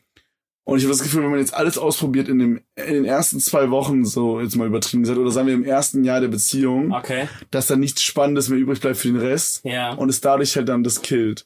Und 0.70 0.78
ich 0.78 0.84
habe 0.86 0.94
das 0.94 1.02
Gefühl, 1.04 1.24
wenn 1.24 1.32
man 1.32 1.40
jetzt 1.40 1.54
alles 1.54 1.78
ausprobiert 1.78 2.28
in, 2.28 2.40
dem, 2.40 2.62
in 2.76 2.94
den 2.94 3.06
ersten 3.06 3.40
zwei 3.40 3.70
Wochen, 3.72 4.06
so 4.06 4.40
jetzt 4.40 4.56
mal 4.56 4.68
übertrieben 4.68 5.04
gesagt, 5.04 5.20
oder 5.20 5.32
sagen 5.32 5.48
wir 5.48 5.54
im 5.56 5.64
ersten 5.66 6.04
Jahr 6.04 6.22
der 6.22 6.28
Beziehung, 6.28 6.92
Okay. 6.94 7.28
dass 7.52 7.68
da 7.68 7.76
nichts 7.76 8.04
Spannendes 8.04 8.50
mehr 8.50 8.60
übrig 8.60 8.80
bleibt 8.80 8.98
für 8.98 9.08
den 9.08 9.18
Rest 9.20 9.62
Ja. 9.66 9.94
und 9.94 10.10
es 10.10 10.22
dadurch 10.22 10.56
halt 10.56 10.70
dann 10.70 10.84
das 10.84 11.02
killt. 11.02 11.46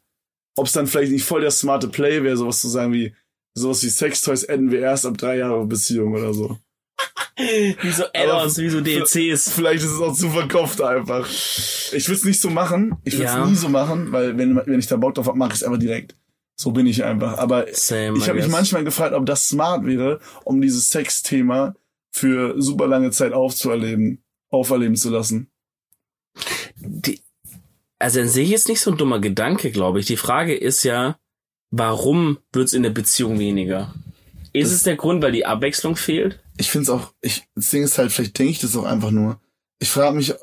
Ob 0.57 0.67
es 0.67 0.73
dann 0.73 0.87
vielleicht 0.87 1.11
nicht 1.11 1.25
voll 1.25 1.41
der 1.41 1.51
smarte 1.51 1.87
Play 1.87 2.21
wäre, 2.23 2.37
sowas 2.37 2.61
zu 2.61 2.67
sagen 2.69 2.93
wie, 2.93 3.13
sowas 3.55 3.81
wie 3.83 3.89
Sextoys 3.89 4.43
enden 4.43 4.71
wir 4.71 4.79
erst 4.81 5.05
ab 5.05 5.17
drei 5.17 5.37
Jahre 5.37 5.65
Beziehung 5.65 6.13
oder 6.13 6.33
so. 6.33 6.57
Wie 7.37 7.91
so 7.91 8.03
Add-ons, 8.13 8.59
wie 8.59 8.69
so 8.69 8.79
DLCs. 8.79 9.49
Vielleicht 9.51 9.83
ist 9.83 9.91
es 9.91 9.99
auch 9.99 10.13
zu 10.15 10.29
verkauft 10.29 10.79
einfach. 10.81 11.27
Ich 11.27 12.07
würde 12.07 12.17
es 12.19 12.25
nicht 12.25 12.39
so 12.39 12.51
machen. 12.51 12.95
Ich 13.03 13.13
würde 13.15 13.25
es 13.25 13.33
Ja. 13.33 13.45
nie 13.47 13.55
so 13.55 13.69
machen, 13.69 14.11
weil 14.11 14.37
wenn, 14.37 14.55
wenn 14.63 14.79
ich 14.79 14.85
da 14.85 14.97
Bock 14.97 15.15
drauf 15.15 15.25
habe, 15.25 15.37
mache 15.37 15.49
ich 15.49 15.55
es 15.55 15.63
einfach 15.63 15.79
direkt. 15.79 16.15
So 16.55 16.71
bin 16.71 16.85
ich 16.85 17.03
einfach. 17.03 17.37
Aber 17.37 17.65
Same, 17.73 18.17
ich 18.17 18.27
habe 18.29 18.39
mich 18.39 18.47
manchmal 18.47 18.83
gefragt, 18.83 19.13
ob 19.13 19.25
das 19.25 19.47
smart 19.47 19.85
wäre, 19.85 20.19
um 20.43 20.61
dieses 20.61 20.89
Sex-Thema 20.89 21.75
für 22.11 22.61
super 22.61 22.87
lange 22.87 23.11
Zeit 23.11 23.33
aufzuerleben, 23.33 24.23
auferleben 24.49 24.95
zu 24.95 25.09
lassen. 25.09 25.49
Die, 26.77 27.21
also 27.99 28.19
an 28.19 28.29
sich 28.29 28.51
ist 28.51 28.67
nicht 28.67 28.81
so 28.81 28.91
ein 28.91 28.97
dummer 28.97 29.19
Gedanke, 29.19 29.71
glaube 29.71 29.99
ich. 29.99 30.05
Die 30.05 30.17
Frage 30.17 30.55
ist 30.55 30.83
ja, 30.83 31.17
warum 31.71 32.37
wird's 32.51 32.73
in 32.73 32.83
der 32.83 32.89
Beziehung 32.91 33.39
weniger? 33.39 33.93
Ist 34.51 34.69
Das- 34.69 34.77
es 34.77 34.83
der 34.83 34.95
Grund, 34.95 35.23
weil 35.23 35.31
die 35.31 35.45
Abwechslung 35.45 35.95
fehlt? 35.95 36.39
Ich 36.57 36.69
finde 36.69 36.83
es 36.83 36.89
auch, 36.89 37.13
ich, 37.21 37.43
das 37.55 37.71
Ding 37.71 37.83
ist 37.83 37.97
halt, 37.97 38.11
vielleicht 38.11 38.37
denke 38.37 38.51
ich 38.51 38.59
das 38.59 38.75
auch 38.75 38.83
einfach 38.83 39.09
nur. 39.09 39.39
Ich 39.79 39.89
frage 39.89 40.15
mich, 40.15 40.33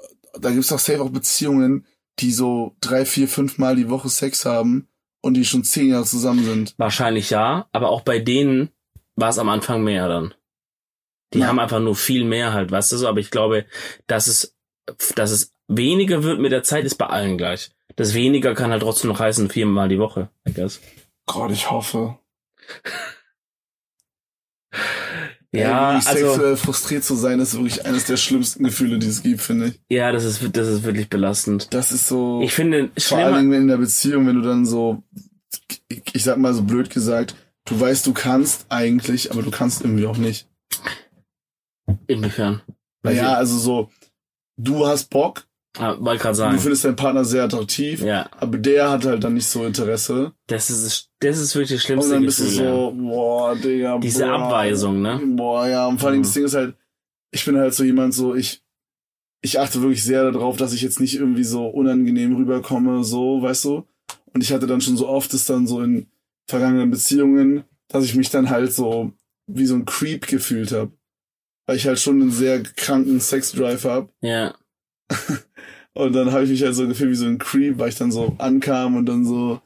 da 0.40 0.50
gibt's 0.50 0.68
doch 0.68 0.78
safe 0.80 1.00
auch 1.02 1.10
Beziehungen, 1.10 1.86
die 2.18 2.32
so 2.32 2.74
drei, 2.80 3.04
vier, 3.06 3.28
fünf 3.28 3.58
Mal 3.58 3.76
die 3.76 3.88
Woche 3.88 4.08
Sex 4.08 4.44
haben 4.44 4.88
und 5.22 5.34
die 5.34 5.44
schon 5.44 5.64
zehn 5.64 5.90
Jahre 5.90 6.04
zusammen 6.04 6.44
sind. 6.44 6.74
Wahrscheinlich 6.78 7.30
ja, 7.30 7.68
aber 7.72 7.90
auch 7.90 8.02
bei 8.02 8.18
denen 8.18 8.70
war 9.16 9.28
es 9.30 9.38
am 9.38 9.48
Anfang 9.48 9.82
mehr 9.84 10.08
dann. 10.08 10.34
Die 11.34 11.40
Ja. 11.40 11.46
haben 11.46 11.58
einfach 11.58 11.80
nur 11.80 11.94
viel 11.94 12.24
mehr 12.24 12.52
halt, 12.52 12.70
weißt 12.70 12.92
du 12.92 12.96
so, 12.96 13.08
aber 13.08 13.20
ich 13.20 13.30
glaube, 13.30 13.66
dass 14.06 14.26
es, 14.26 14.56
dass 15.14 15.30
es 15.30 15.54
weniger 15.68 16.22
wird 16.24 16.40
mit 16.40 16.52
der 16.52 16.62
Zeit, 16.62 16.84
ist 16.84 16.96
bei 16.96 17.06
allen 17.06 17.38
gleich. 17.38 17.70
Das 17.96 18.14
weniger 18.14 18.54
kann 18.54 18.70
halt 18.70 18.82
trotzdem 18.82 19.10
noch 19.10 19.20
heißen, 19.20 19.50
viermal 19.50 19.88
die 19.88 19.98
Woche, 19.98 20.30
I 20.48 20.52
guess. 20.52 20.80
Gott, 21.26 21.50
ich 21.52 21.70
hoffe. 21.70 22.18
Ja, 25.52 25.98
Ey, 25.98 26.02
also, 26.06 26.32
sexuell 26.32 26.56
frustriert 26.56 27.02
zu 27.02 27.16
sein, 27.16 27.40
ist 27.40 27.54
wirklich 27.54 27.84
eines 27.84 28.04
der 28.04 28.16
schlimmsten 28.16 28.62
Gefühle, 28.62 28.98
die 29.00 29.08
es 29.08 29.22
gibt, 29.22 29.40
finde 29.40 29.68
ich. 29.68 29.80
ja, 29.88 30.12
das 30.12 30.24
ist, 30.24 30.40
das 30.56 30.68
ist 30.68 30.84
wirklich 30.84 31.08
belastend. 31.08 31.74
Das 31.74 31.90
ist 31.90 32.06
so, 32.06 32.40
Ich 32.42 32.52
finde, 32.52 32.90
vor 32.98 33.32
Dingen 33.32 33.52
in 33.52 33.66
der 33.68 33.78
Beziehung, 33.78 34.26
wenn 34.28 34.36
du 34.36 34.42
dann 34.42 34.64
so, 34.64 35.02
ich, 35.88 36.02
ich 36.12 36.22
sag 36.22 36.38
mal 36.38 36.54
so 36.54 36.62
blöd 36.62 36.90
gesagt, 36.90 37.34
du 37.64 37.80
weißt, 37.80 38.06
du 38.06 38.12
kannst 38.12 38.66
eigentlich, 38.68 39.32
aber 39.32 39.42
du 39.42 39.50
kannst 39.50 39.82
irgendwie 39.82 40.06
auch 40.06 40.18
nicht. 40.18 40.48
inwiefern? 42.06 42.62
Naja, 43.02 43.34
also 43.34 43.58
so, 43.58 43.90
du 44.56 44.86
hast 44.86 45.10
Bock, 45.10 45.48
Ah, 45.78 45.96
wollte 46.00 46.20
gerade 46.22 46.32
du 46.32 46.38
sagen. 46.38 46.58
findest 46.58 46.84
deinen 46.84 46.96
Partner 46.96 47.24
sehr 47.24 47.44
attraktiv, 47.44 48.02
Ja, 48.02 48.28
aber 48.38 48.58
der 48.58 48.90
hat 48.90 49.04
halt 49.04 49.22
dann 49.22 49.34
nicht 49.34 49.46
so 49.46 49.64
Interesse. 49.64 50.32
das 50.48 50.68
ist, 50.68 51.10
das 51.20 51.38
ist 51.38 51.54
wirklich 51.54 51.80
das 51.80 51.90
Und 51.90 52.02
schlimmste 52.02 52.14
dann 52.14 52.24
bist 52.26 52.40
du 52.40 52.44
Gefühl. 52.44 52.64
ja. 52.64 52.70
so, 52.74 52.92
boah, 52.96 53.54
Digga, 53.56 53.98
Diese 53.98 54.24
boah. 54.24 54.32
Abweisung, 54.32 55.00
ne? 55.00 55.20
Boah, 55.36 55.68
ja, 55.68 55.86
und 55.86 56.00
vor 56.00 56.08
allem 56.08 56.18
Mhm. 56.18 56.22
das 56.24 56.32
Ding 56.32 56.44
ist 56.44 56.54
halt, 56.54 56.74
ich 57.30 57.44
bin 57.44 57.56
halt 57.56 57.72
so 57.72 57.84
jemand 57.84 58.14
so, 58.14 58.34
ich, 58.34 58.64
ich 59.42 59.60
achte 59.60 59.80
wirklich 59.80 60.02
sehr 60.02 60.30
darauf, 60.32 60.56
dass 60.56 60.72
ich 60.72 60.82
jetzt 60.82 60.98
nicht 61.00 61.14
irgendwie 61.14 61.44
so 61.44 61.66
unangenehm 61.68 62.34
rüberkomme, 62.36 63.04
so, 63.04 63.40
weißt 63.40 63.64
du? 63.66 63.86
Und 64.34 64.42
ich 64.42 64.52
hatte 64.52 64.66
dann 64.66 64.80
schon 64.80 64.96
so 64.96 65.08
oft 65.08 65.32
es 65.34 65.44
dann 65.44 65.66
so 65.68 65.80
in 65.82 66.08
vergangenen 66.48 66.90
Beziehungen, 66.90 67.62
dass 67.88 68.04
ich 68.04 68.16
mich 68.16 68.28
dann 68.30 68.50
halt 68.50 68.72
so 68.72 69.12
wie 69.46 69.66
so 69.66 69.74
ein 69.76 69.84
Creep 69.84 70.26
gefühlt 70.26 70.72
habe. 70.72 70.90
Weil 71.66 71.76
ich 71.76 71.86
halt 71.86 72.00
schon 72.00 72.20
einen 72.20 72.30
sehr 72.32 72.60
kranken 72.62 73.20
Sexdrive 73.20 73.84
hab 73.84 74.10
Ja, 74.20 74.54
Und 75.94 76.12
dann 76.14 76.32
habe 76.32 76.44
ich 76.44 76.50
mich 76.50 76.62
halt 76.62 76.74
so 76.74 76.86
gefühlt 76.86 77.10
wie 77.10 77.14
so 77.16 77.26
ein 77.26 77.38
Creep, 77.38 77.78
weil 77.78 77.88
ich 77.88 77.96
dann 77.96 78.12
so 78.12 78.34
ankam 78.38 78.96
und 78.96 79.06
dann 79.06 79.24
so 79.24 79.60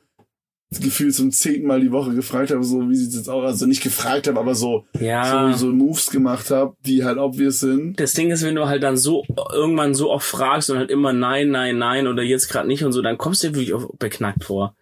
gefühlt 0.81 1.15
zum 1.15 1.31
zehnten 1.31 1.67
Mal 1.69 1.81
die 1.81 1.93
Woche 1.93 2.15
gefragt 2.15 2.51
habe, 2.51 2.65
so 2.65 2.89
wie 2.89 2.97
sieht's 2.97 3.15
jetzt 3.15 3.29
aus, 3.29 3.45
also 3.45 3.67
nicht 3.67 3.83
gefragt 3.83 4.27
habe, 4.27 4.41
aber 4.41 4.55
so, 4.57 4.85
Ja. 4.99 5.53
so, 5.53 5.67
so 5.69 5.73
Moves 5.73 6.11
gemacht 6.11 6.51
habe, 6.51 6.75
die 6.85 7.05
halt 7.05 7.19
obvious 7.19 7.61
sind. 7.61 8.01
Das 8.01 8.15
Ding 8.15 8.31
ist, 8.33 8.43
wenn 8.43 8.57
du 8.57 8.67
halt 8.67 8.83
dann 8.83 8.97
so 8.97 9.25
irgendwann 9.53 9.95
so 9.95 10.11
oft 10.11 10.27
fragst 10.27 10.71
und 10.71 10.79
halt 10.79 10.91
immer 10.91 11.13
nein, 11.13 11.51
nein, 11.51 11.79
nein 11.79 12.09
oder 12.09 12.23
jetzt 12.25 12.49
gerade 12.49 12.67
nicht 12.67 12.83
und 12.83 12.93
so, 12.93 13.03
dann 13.03 13.19
kommst 13.19 13.45
du 13.45 13.49
dir 13.49 13.55
wirklich 13.55 13.75
auch 13.75 13.95
beknackt 13.99 14.43
vor. 14.45 14.75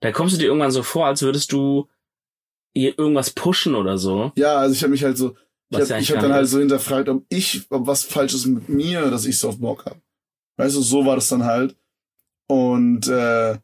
Da 0.00 0.10
kommst 0.10 0.34
du 0.34 0.38
dir 0.40 0.46
irgendwann 0.46 0.72
so 0.72 0.82
vor, 0.82 1.06
als 1.06 1.22
würdest 1.22 1.52
du 1.52 1.86
irgendwas 2.74 3.30
pushen 3.30 3.74
oder 3.74 3.98
so. 3.98 4.32
Ja, 4.36 4.56
also 4.56 4.74
ich 4.74 4.82
habe 4.82 4.90
mich 4.90 5.04
halt 5.04 5.16
so, 5.16 5.30
ich 5.70 5.78
Was 5.78 5.82
habe 5.82 5.90
ja 5.92 5.98
ich 5.98 6.10
hab 6.10 6.16
gar 6.16 6.22
dann 6.24 6.32
halt 6.32 6.48
so 6.48 6.58
hinterfragt, 6.58 7.08
ob 7.08 7.24
ich, 7.28 7.62
ob 7.70 7.86
was 7.86 8.02
falsch 8.02 8.34
ist 8.34 8.46
mit 8.46 8.68
mir, 8.68 9.10
dass 9.10 9.26
ich 9.26 9.38
so 9.38 9.48
auf 9.48 9.58
Bock 9.58 9.86
hab. 9.86 9.96
Weißt 10.56 10.76
du, 10.76 10.80
so 10.82 11.04
war 11.06 11.16
das 11.16 11.28
dann 11.28 11.44
halt. 11.44 11.76
Und 12.48 13.08
äh, 13.08 13.58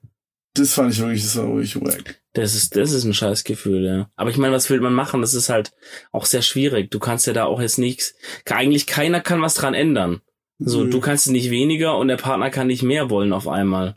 das 0.54 0.74
fand 0.74 0.92
ich 0.92 1.00
wirklich, 1.00 1.22
das 1.22 1.36
war 1.36 1.48
wirklich 1.48 1.80
wack. 1.80 2.20
Das 2.34 2.54
ist, 2.54 2.76
das 2.76 2.92
ist 2.92 3.04
ein 3.04 3.14
scheiß 3.14 3.44
Gefühl, 3.44 3.84
ja. 3.84 4.10
Aber 4.16 4.30
ich 4.30 4.38
meine, 4.38 4.54
was 4.54 4.70
will 4.70 4.80
man 4.80 4.94
machen? 4.94 5.20
Das 5.20 5.34
ist 5.34 5.48
halt 5.48 5.72
auch 6.12 6.24
sehr 6.24 6.42
schwierig. 6.42 6.90
Du 6.90 6.98
kannst 6.98 7.26
ja 7.26 7.32
da 7.32 7.44
auch 7.44 7.60
jetzt 7.60 7.78
nichts, 7.78 8.14
eigentlich 8.50 8.86
keiner 8.86 9.20
kann 9.20 9.42
was 9.42 9.54
dran 9.54 9.74
ändern. 9.74 10.20
So, 10.58 10.84
Nö. 10.84 10.90
du 10.90 11.00
kannst 11.00 11.28
nicht 11.30 11.50
weniger 11.50 11.96
und 11.98 12.08
der 12.08 12.16
Partner 12.16 12.50
kann 12.50 12.68
nicht 12.68 12.82
mehr 12.82 13.10
wollen 13.10 13.32
auf 13.32 13.48
einmal. 13.48 13.94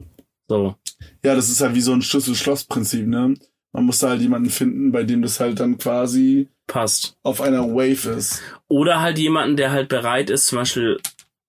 So. 0.48 0.76
Ja, 1.24 1.36
das 1.36 1.50
ist 1.50 1.62
halt 1.62 1.76
wie 1.76 1.82
so 1.82 1.94
ein 1.94 2.02
Schlüssel-Schloss-Prinzip, 2.02 3.08
ne? 3.08 3.36
Man 3.72 3.86
muss 3.86 4.00
da 4.00 4.10
halt 4.10 4.22
jemanden 4.22 4.50
finden, 4.50 4.92
bei 4.92 5.04
dem 5.04 5.22
das 5.22 5.40
halt 5.40 5.60
dann 5.60 5.78
quasi 5.78 6.50
Passt. 6.68 7.18
auf 7.24 7.42
einer 7.42 7.68
Wave 7.68 8.10
ist. 8.12 8.42
Oder 8.68 9.02
halt 9.02 9.18
jemanden, 9.18 9.58
der 9.58 9.72
halt 9.72 9.90
bereit 9.90 10.30
ist, 10.30 10.48
zum 10.48 10.60
Beispiel, 10.60 10.98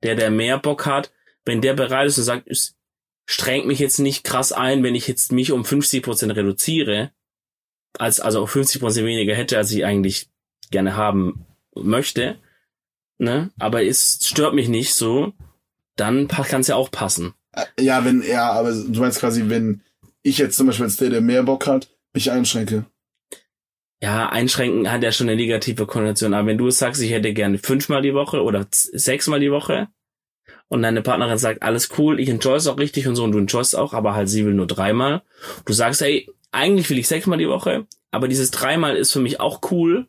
der, 0.03 0.17
der 0.17 0.31
mehr 0.31 0.59
Bock 0.59 0.87
hat, 0.87 1.13
wenn 1.47 1.63
der 1.63 1.75
bereit 1.75 2.09
ist 2.09 2.19
und 2.19 2.25
sagt, 2.25 2.49
es 2.49 2.77
strengt 3.25 3.67
mich 3.67 3.79
jetzt 3.79 3.99
nicht 3.99 4.25
krass 4.25 4.53
ein, 4.53 4.83
wenn 4.83 4.95
ich 4.95 5.09
jetzt 5.09 5.33
mich 5.33 5.53
um 5.53 5.63
50% 5.63 6.37
reduziere, 6.37 7.13
als, 7.99 8.21
also 8.21 8.43
auf 8.43 8.55
50% 8.55 9.05
weniger 9.05 9.35
hätte, 9.35 9.57
als 9.57 9.71
ich 9.73 9.85
eigentlich 9.85 10.29
gerne 10.71 10.97
haben 10.97 11.47
möchte, 11.75 12.39
ne, 13.19 13.51
aber 13.59 13.85
es 13.85 14.19
stört 14.23 14.55
mich 14.55 14.69
nicht 14.69 14.95
so, 14.95 15.33
dann 15.97 16.29
kann 16.29 16.61
es 16.61 16.67
ja 16.67 16.77
auch 16.77 16.91
passen. 16.91 17.33
Äh, 17.53 17.65
Ja, 17.81 18.05
wenn 18.05 18.21
er, 18.23 18.43
aber 18.43 18.73
du 18.73 19.01
meinst 19.01 19.21
quasi, 19.21 19.49
wenn 19.49 19.83
ich 20.23 20.39
jetzt 20.39 20.57
zum 20.57 20.67
Beispiel 20.67 20.85
als 20.85 20.97
der, 20.97 21.11
der 21.11 21.21
mehr 21.21 21.43
Bock 21.43 21.67
hat, 21.67 21.89
mich 22.13 22.31
einschränke. 22.31 22.85
Ja, 24.03 24.29
einschränken 24.29 24.91
hat 24.91 25.03
ja 25.03 25.11
schon 25.11 25.29
eine 25.29 25.37
negative 25.37 25.87
Konnotation, 25.87 26.35
aber 26.35 26.49
wenn 26.49 26.59
du 26.59 26.71
sagst, 26.71 27.01
ich 27.01 27.13
hätte 27.13 27.33
gerne 27.33 27.59
fünfmal 27.59 28.03
die 28.03 28.13
Woche 28.13 28.43
oder 28.43 28.67
sechsmal 28.71 29.41
die 29.41 29.51
Woche 29.51 29.89
und 30.69 30.83
deine 30.83 31.03
Partnerin 31.03 31.39
sagt, 31.39 31.63
alles 31.63 31.91
cool, 31.99 32.19
ich 32.21 32.29
enjoy 32.29 32.57
es 32.57 32.67
auch 32.67 32.79
richtig 32.79 33.07
und 33.09 33.17
so 33.17 33.25
und 33.25 33.33
du 33.33 33.39
enjoyst 33.39 33.77
auch, 33.77 33.93
aber 33.95 34.15
halt 34.15 34.29
sie 34.29 34.45
will 34.45 34.55
nur 34.55 34.67
dreimal. 34.67 35.23
Du 35.65 35.73
sagst, 35.73 36.03
ey, 36.03 36.29
eigentlich 36.53 36.89
will 36.91 36.99
ich 36.99 37.09
sechsmal 37.09 37.39
die 37.39 37.49
Woche, 37.49 37.87
aber 38.11 38.29
dieses 38.29 38.51
dreimal 38.51 38.97
ist 38.97 39.13
für 39.13 39.21
mich 39.21 39.41
auch 39.41 39.61
cool. 39.71 40.07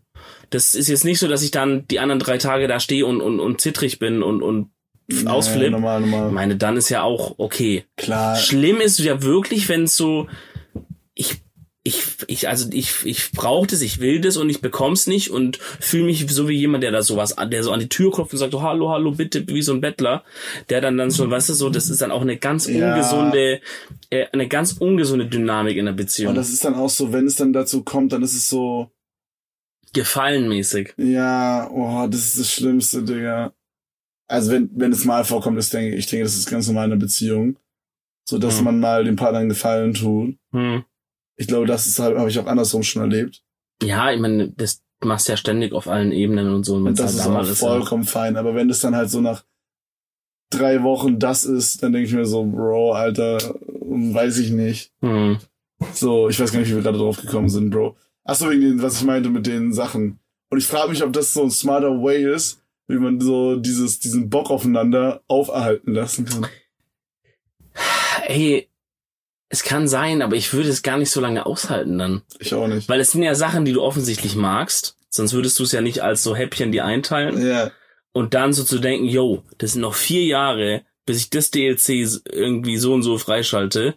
Das 0.50 0.76
ist 0.76 0.88
jetzt 0.88 1.04
nicht 1.06 1.20
so, 1.20 1.28
dass 1.28 1.44
ich 1.44 1.52
dann 1.52 1.88
die 1.88 2.00
anderen 2.00 2.20
drei 2.20 2.38
Tage 2.38 2.68
da 2.68 2.80
stehe 2.80 3.06
und, 3.06 3.22
und, 3.22 3.40
und 3.40 3.60
zittrig 3.62 4.00
bin 4.00 4.24
und, 4.24 4.42
und 4.42 4.70
Ja, 5.12 5.30
ausflipp. 5.30 5.72
normal, 5.72 6.04
Ich 6.04 6.10
normal. 6.10 6.32
meine, 6.32 6.56
dann 6.56 6.78
ist 6.78 6.90
ja 6.90 7.04
auch 7.04 7.36
okay. 7.38 7.84
Klar. 7.98 8.36
Schlimm 8.38 8.80
ist 8.82 8.98
ja 9.00 9.22
wirklich, 9.22 9.68
wenn 9.70 9.84
es 9.84 9.96
so, 9.98 10.28
ich, 11.14 11.42
ich, 11.88 12.04
ich, 12.28 12.48
also 12.48 12.68
ich, 12.72 13.06
ich 13.06 13.32
brauche 13.32 13.68
das, 13.68 13.82
ich 13.82 14.00
will 14.00 14.22
das 14.22 14.38
und 14.38 14.50
ich 14.50 14.62
bekomm's 14.62 15.08
nicht 15.08 15.32
und 15.32 15.58
fühle 15.58 16.04
mich 16.06 16.30
so 16.30 16.48
wie 16.48 16.56
jemand, 16.56 16.84
der 16.84 16.92
da 16.92 17.02
sowas, 17.02 17.36
der 17.52 17.64
so 17.64 17.72
an 17.72 17.80
die 17.80 17.90
Tür 17.90 18.12
klopft 18.12 18.34
und 18.34 18.40
sagt, 18.40 18.54
oh, 18.54 18.62
hallo, 18.62 18.90
hallo, 18.90 19.12
bitte, 19.12 19.48
wie 19.48 19.62
so 19.62 19.74
ein 19.74 19.82
Bettler, 19.82 20.24
der 20.70 20.82
dann 20.82 20.98
dann 20.98 21.10
so, 21.12 21.30
weißt 21.30 21.50
du, 21.50 21.54
so, 21.54 21.70
das 21.70 21.90
ist 21.90 22.02
dann 22.02 22.12
auch 22.12 22.22
eine 22.22 22.38
ganz 22.38 22.68
Ja. 22.68 22.94
ungesunde, 22.94 23.62
äh, 24.10 24.26
eine 24.34 24.48
ganz 24.48 24.74
ungesunde 24.74 25.26
Dynamik 25.28 25.78
in 25.78 25.86
der 25.86 25.94
Beziehung. 25.94 26.30
Und 26.30 26.36
das 26.36 26.50
ist 26.50 26.64
dann 26.66 26.76
auch 26.76 26.90
so, 26.90 27.12
wenn 27.14 27.26
es 27.26 27.36
dann 27.36 27.54
dazu 27.54 27.84
kommt, 27.84 28.12
dann 28.14 28.22
ist 28.24 28.36
es 28.36 28.50
so, 28.50 28.92
Gefallenmäßig. 29.94 30.94
ja, 30.98 31.70
oh, 31.72 32.08
das 32.08 32.26
ist 32.26 32.40
das 32.40 32.52
Schlimmste, 32.52 33.04
Digga. 33.04 33.54
Also 34.30 34.52
wenn, 34.52 34.70
wenn 34.76 34.92
es 34.92 35.06
mal 35.06 35.24
vorkommt, 35.24 35.58
ist, 35.58 35.74
denke 35.74 35.94
ich, 35.96 36.00
ich 36.00 36.08
denke, 36.08 36.26
das 36.26 36.36
ist 36.36 36.50
ganz 36.50 36.68
normal 36.68 36.86
in 36.86 36.92
einer 36.92 37.00
Beziehung. 37.00 37.58
So, 38.30 38.38
dass 38.38 38.58
Hm. 38.58 38.66
man 38.66 38.80
mal 38.82 39.06
dem 39.06 39.16
Partner 39.16 39.40
einen 39.40 39.50
Gefallen 39.50 39.94
tut. 39.94 40.36
Hm. 40.52 40.84
Ich 41.38 41.48
glaube, 41.48 41.68
das 41.68 41.88
ist 41.88 42.00
halt, 42.00 42.18
habe 42.18 42.30
ich 42.30 42.40
auch 42.40 42.48
andersrum 42.48 42.84
schon 42.84 43.04
erlebt. 43.04 43.44
Ja, 43.82 44.12
ich 44.12 44.20
meine, 44.20 44.50
das 44.50 44.84
machst 45.04 45.28
du 45.28 45.34
ja 45.34 45.38
ständig 45.38 45.74
auf 45.74 45.88
allen 45.88 46.12
Ebenen 46.12 46.54
und 46.54 46.64
so. 46.64 46.76
Und 46.76 46.88
Und 46.88 47.00
das 47.00 47.26
halt 47.26 47.44
ist 47.46 47.64
auch 47.64 47.70
ja. 47.70 47.70
vollkommen 47.70 48.04
fein. 48.04 48.36
Aber 48.36 48.56
wenn 48.56 48.68
das 48.68 48.82
dann 48.82 48.96
halt 48.96 49.10
so 49.10 49.22
nach 49.22 49.44
drei 50.50 50.84
Wochen 50.84 51.20
das 51.20 51.44
ist, 51.44 51.84
dann 51.84 51.94
denke 51.94 52.08
ich 52.08 52.14
mir 52.14 52.26
so, 52.26 52.44
Bro, 52.44 52.94
Alter, 52.94 53.38
weiß 53.70 54.40
ich 54.40 54.52
nicht. 54.52 54.92
Hm. 55.02 55.38
So, 55.94 56.28
ich 56.30 56.40
weiß 56.40 56.52
gar 56.52 56.60
nicht, 56.60 56.72
wie 56.72 56.76
wir 56.76 56.82
gerade 56.82 56.98
drauf 56.98 57.22
gekommen 57.22 57.50
sind, 57.50 57.70
Bro. 57.70 57.96
Ach 58.24 58.36
so, 58.36 58.50
wegen 58.50 58.62
den, 58.62 58.82
was 58.82 59.00
ich 59.00 59.06
meinte 59.06 59.30
mit 59.30 59.46
den 59.46 59.74
Sachen. 59.74 60.20
Und 60.50 60.58
ich 60.58 60.66
frage 60.66 60.90
mich, 60.90 61.04
ob 61.04 61.14
das 61.14 61.34
so 61.34 61.44
ein 61.44 61.52
smarter 61.52 62.02
Way 62.02 62.34
ist, 62.34 62.62
wie 62.88 62.98
man 62.98 63.20
so 63.20 63.58
dieses, 63.58 64.00
diesen 64.00 64.30
Bock 64.30 64.50
aufeinander 64.50 65.22
auferhalten 65.28 65.94
lassen 65.94 66.26
kann. 66.26 66.48
Ey, 68.26 68.70
es 69.50 69.64
kann 69.64 69.88
sein, 69.88 70.22
aber 70.22 70.36
ich 70.36 70.54
würde 70.54 70.70
es 70.70 70.84
gar 70.84 70.98
nicht 70.98 71.10
so 71.10 71.22
lange 71.22 71.46
aushalten 71.46 71.98
dann. 71.98 72.22
Ich 72.40 72.54
auch 72.54 72.68
nicht. 72.68 72.90
Weil 72.90 73.00
es 73.00 73.12
sind 73.12 73.24
ja 73.24 73.36
Sachen, 73.36 73.66
die 73.66 73.74
du 73.74 73.82
offensichtlich 73.82 74.36
magst. 74.36 74.98
Sonst 75.10 75.34
würdest 75.34 75.58
du 75.60 75.64
es 75.64 75.72
ja 75.72 75.82
nicht 75.82 76.02
als 76.02 76.24
so 76.24 76.36
Häppchen 76.36 76.72
dir 76.72 76.86
einteilen. 76.86 77.46
Ja. 77.46 77.72
Und 78.12 78.34
dann 78.34 78.52
so 78.52 78.64
zu 78.64 78.80
denken, 78.80 79.06
yo, 79.06 79.44
das 79.58 79.74
sind 79.74 79.82
noch 79.82 79.96
vier 79.96 80.26
Jahre, 80.26 80.84
bis 81.06 81.18
ich 81.18 81.30
das 81.30 81.52
DLC 81.52 82.22
irgendwie 82.30 82.78
so 82.78 82.94
und 82.94 83.04
so 83.04 83.18
freischalte. 83.18 83.96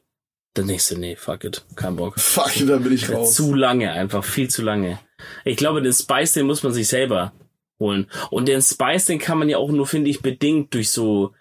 Dann 0.55 0.69
denkst 0.69 0.89
du, 0.89 0.99
nee, 0.99 1.17
fuck 1.17 1.45
it, 1.45 1.65
kein 1.77 1.97
Bock. 1.97 2.19
Fuck, 2.19 2.53
da 2.67 2.77
bin 2.77 2.93
ich 2.93 3.11
raus. 3.11 3.35
Zu 3.35 3.55
lange, 3.55 3.93
einfach 3.93 4.25
viel 4.25 4.49
zu 4.49 4.63
lange. 4.63 4.99
Ich 5.45 5.57
glaube, 5.57 5.83
den 5.83 5.93
Spice, 5.93 6.33
den 6.33 6.47
muss 6.47 6.63
man 6.63 6.73
sich 6.73 6.89
selber 6.89 7.33
holen. 7.79 8.09
Und 8.31 8.47
den 8.47 8.63
Spice, 8.63 9.07
den 9.07 9.19
kann 9.19 9.39
man 9.39 9.49
ja 9.49 9.59
auch 9.59 9.71
nur, 9.71 9.87
finde 9.87 10.11
ich, 10.11 10.23
bedingt 10.23 10.75
durch 10.75 10.91
so 10.91 11.33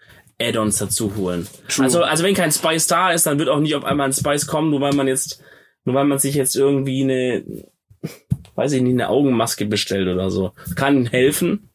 Add-ons 0.41 0.77
dazu 0.77 1.15
holen. 1.15 1.47
True. 1.67 1.85
Also, 1.85 2.01
also 2.01 2.23
wenn 2.23 2.35
kein 2.35 2.51
Spice 2.51 2.87
da 2.87 3.11
ist, 3.11 3.25
dann 3.25 3.39
wird 3.39 3.49
auch 3.49 3.59
nicht 3.59 3.75
auf 3.75 3.83
einmal 3.83 4.07
ein 4.07 4.13
Spice 4.13 4.47
kommen, 4.47 4.69
nur 4.69 4.81
weil 4.81 4.93
man 4.93 5.07
jetzt, 5.07 5.41
nur 5.83 5.95
weil 5.95 6.05
man 6.05 6.19
sich 6.19 6.35
jetzt 6.35 6.55
irgendwie 6.55 7.03
eine, 7.03 7.43
weiß 8.55 8.71
ich 8.71 8.81
nicht, 8.81 8.93
eine 8.93 9.09
Augenmaske 9.09 9.65
bestellt 9.65 10.07
oder 10.07 10.31
so. 10.31 10.53
Kann 10.75 11.05
helfen, 11.05 11.69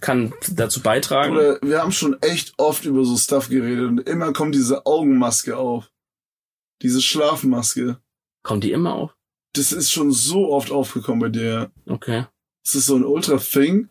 kann 0.00 0.32
dazu 0.50 0.80
beitragen. 0.80 1.34
Oder 1.34 1.58
wir 1.62 1.80
haben 1.80 1.92
schon 1.92 2.20
echt 2.22 2.54
oft 2.56 2.84
über 2.84 3.04
so 3.04 3.16
Stuff 3.16 3.48
geredet 3.48 3.86
und 3.86 4.08
immer 4.08 4.32
kommt 4.32 4.54
diese 4.54 4.86
Augenmaske 4.86 5.56
auf. 5.56 5.90
Diese 6.82 7.00
Schlafmaske. 7.00 7.98
Kommt 8.42 8.64
die 8.64 8.72
immer 8.72 8.94
auf? 8.94 9.16
Das 9.54 9.72
ist 9.72 9.90
schon 9.90 10.12
so 10.12 10.52
oft 10.52 10.70
aufgekommen 10.70 11.20
bei 11.20 11.28
dir. 11.28 11.70
Okay. 11.86 12.26
Ist 12.64 12.74
das 12.74 12.86
so 12.86 12.96
ein 12.96 13.04
Ultra-Thing? 13.04 13.88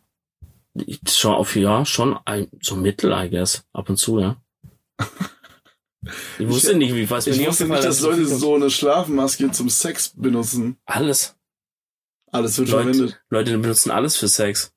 Ich- 0.86 1.00
Schon 1.08 1.32
auf, 1.34 1.56
ja, 1.56 1.84
schon 1.86 2.18
ein, 2.24 2.48
so 2.60 2.76
mittel, 2.76 3.12
I 3.12 3.30
guess. 3.30 3.64
Ab 3.72 3.88
und 3.88 3.96
zu, 3.96 4.18
ja. 4.20 4.36
Ich 6.38 6.48
wusste 6.48 6.76
nicht, 6.76 6.94
wie, 6.94 7.10
was 7.10 7.26
Ich 7.26 7.44
wusste 7.44 7.64
nicht, 7.66 7.82
dass 7.82 7.96
ist, 7.96 8.02
Leute 8.02 8.26
so 8.26 8.54
eine 8.54 8.70
Schlafmaske 8.70 9.50
zum 9.50 9.68
Sex 9.68 10.12
benutzen. 10.14 10.76
Alles. 10.84 11.34
Alles 12.30 12.58
wird 12.58 12.68
Leute, 12.68 12.82
verwendet. 12.84 13.20
Leute 13.28 13.58
benutzen 13.58 13.90
alles 13.90 14.16
für 14.16 14.28
Sex. 14.28 14.72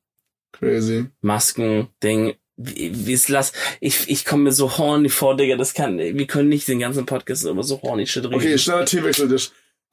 Crazy. 0.54 1.06
Masken, 1.22 1.90
Ding. 2.02 2.36
Wie, 2.58 3.06
wie 3.06 3.14
es 3.14 3.30
lass, 3.30 3.54
ich, 3.80 4.10
ich 4.10 4.26
komme 4.26 4.44
mir 4.44 4.52
so 4.52 4.78
horny 4.78 5.10
vor, 5.10 5.38
Digga, 5.38 5.56
das 5.56 5.74
kann, 5.76 5.98
wir 6.00 6.28
können 6.28 6.50
nicht 6.50 6.68
den 6.68 6.80
ganzen 6.80 7.06
Podcast 7.06 7.46
über 7.46 7.64
so 7.64 7.80
horny 7.82 8.06
shit 8.08 8.26
reden. 8.26 8.34
Okay, 8.36 8.58
schneller 8.58 8.86
Themenwechsel. 8.86 9.28
Der, 9.30 9.40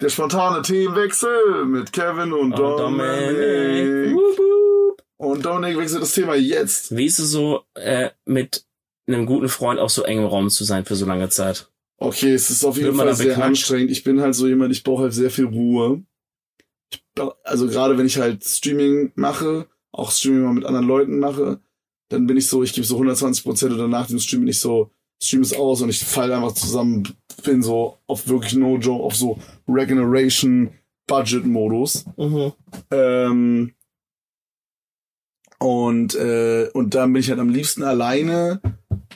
der 0.00 0.08
spontane 0.08 0.62
Themenwechsel 0.62 1.66
mit 1.66 1.92
Kevin 1.92 2.32
und 2.32 2.54
Oh, 2.54 2.78
Dominik. 2.78 4.14
Wup. 4.14 4.40
Und 5.18 5.44
Dominik 5.44 5.78
wechselt 5.78 6.02
das 6.02 6.12
Thema 6.12 6.34
jetzt. 6.34 6.96
Wie 6.96 7.06
ist 7.06 7.18
es 7.18 7.30
so, 7.30 7.62
äh, 7.74 8.10
mit 8.24 8.64
einem 9.06 9.26
guten 9.26 9.48
Freund 9.48 9.80
auf 9.80 9.90
so 9.90 10.02
engem 10.02 10.26
Raum 10.26 10.50
zu 10.50 10.64
sein 10.64 10.84
für 10.84 10.96
so 10.96 11.06
lange 11.06 11.28
Zeit? 11.28 11.70
Okay, 11.98 12.34
es 12.34 12.50
ist 12.50 12.64
auf 12.64 12.76
jeden 12.76 12.94
Fall 12.94 13.14
sehr 13.14 13.28
beknackt? 13.28 13.48
anstrengend. 13.48 13.90
Ich 13.90 14.04
bin 14.04 14.20
halt 14.20 14.34
so 14.34 14.46
jemand, 14.46 14.72
ich 14.72 14.84
brauche 14.84 15.04
halt 15.04 15.14
sehr 15.14 15.30
viel 15.30 15.46
Ruhe. 15.46 16.02
Ich, 16.90 17.02
also 17.44 17.66
gerade 17.68 17.96
wenn 17.96 18.06
ich 18.06 18.18
halt 18.18 18.44
Streaming 18.44 19.12
mache, 19.14 19.66
auch 19.92 20.10
Streaming 20.10 20.42
mal 20.42 20.52
mit 20.52 20.66
anderen 20.66 20.86
Leuten 20.86 21.18
mache, 21.18 21.60
dann 22.08 22.26
bin 22.26 22.36
ich 22.36 22.48
so, 22.48 22.62
ich 22.62 22.74
gebe 22.74 22.86
so 22.86 22.96
120 22.96 23.44
Prozent 23.44 23.72
oder 23.72 23.88
nach 23.88 24.06
dem 24.06 24.18
Stream 24.18 24.42
bin 24.42 24.48
ich 24.48 24.60
so, 24.60 24.90
Stream 25.22 25.42
ist 25.42 25.56
aus 25.56 25.80
und 25.80 25.88
ich 25.88 26.04
falle 26.04 26.36
einfach 26.36 26.52
zusammen, 26.52 27.16
bin 27.42 27.62
so 27.62 27.98
auf 28.06 28.28
wirklich 28.28 28.54
No 28.54 28.76
Joke, 28.76 29.02
auf 29.02 29.16
so 29.16 29.38
Regeneration 29.66 30.70
Budget 31.06 31.46
Modus. 31.46 32.04
Ähm, 32.90 33.72
und, 35.58 36.14
äh, 36.14 36.68
und 36.74 36.94
dann 36.94 37.12
bin 37.12 37.20
ich 37.20 37.30
halt 37.30 37.40
am 37.40 37.48
liebsten 37.48 37.82
alleine 37.82 38.60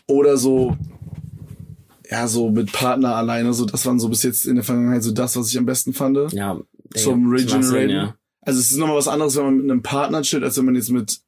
oder 0.07 0.37
so, 0.37 0.77
ja, 2.11 2.27
so 2.27 2.51
mit 2.51 2.73
Partner 2.73 3.15
alleine. 3.17 3.53
So, 3.53 3.65
das 3.67 3.85
waren 3.87 4.01
so 4.01 4.09
bis 4.09 4.23
jetzt 4.23 4.47
in 4.47 4.57
der 4.57 4.65
Vergangenheit 4.65 5.03
so 5.03 5.13
das, 5.13 5.37
was 5.37 5.49
ich 5.49 5.59
am 5.59 5.67
besten 5.67 5.93
fand. 5.93 6.33
Ja. 6.33 6.59
Zum 6.95 7.31
Regeneraten. 7.31 7.91
ja. 7.91 8.15
Also 8.43 8.59
es 8.59 8.71
ist 8.71 8.79
nochmal 8.79 8.97
was 8.97 9.07
anderes, 9.09 9.37
wenn 9.37 9.45
man 9.45 9.57
mit 9.59 9.71
einem 9.71 9.83
Partner 9.83 10.23
chillt, 10.23 10.43
als 10.43 10.57
wenn 10.57 10.65
man 10.65 10.75
jetzt 10.75 10.91
mit 10.91 11.21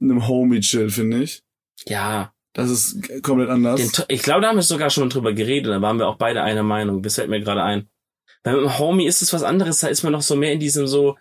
einem 0.00 0.28
Homie 0.28 0.60
chillt, 0.60 0.92
finde 0.92 1.22
ich. 1.22 1.42
Ja, 1.86 2.32
Das 2.52 2.70
ist 2.70 3.22
komplett 3.22 3.48
anders. 3.48 3.80
Den, 3.80 4.04
ich 4.08 4.22
glaube, 4.22 4.42
da 4.42 4.48
haben 4.48 4.56
wir 4.56 4.62
sogar 4.62 4.90
schon 4.90 5.08
drüber 5.10 5.32
geredet, 5.32 5.72
da 5.72 5.80
waren 5.80 5.98
wir 5.98 6.06
auch 6.08 6.16
beide 6.18 6.42
einer 6.42 6.62
Meinung. 6.62 7.02
Das 7.02 7.14
fällt 7.14 7.30
mir 7.30 7.40
gerade 7.40 7.62
ein. 7.62 7.88
Weil 8.44 8.54
mit 8.56 8.64
dem 8.64 8.78
Homie 8.78 9.06
ist 9.06 9.22
es 9.22 9.32
was 9.32 9.42
anderes, 9.42 9.80
da 9.80 9.88
ist 9.88 10.02
man 10.04 10.12
noch 10.12 10.22
so 10.22 10.36
mehr 10.36 10.52
in 10.52 10.60
diesem 10.60 10.86
so, 10.86 11.16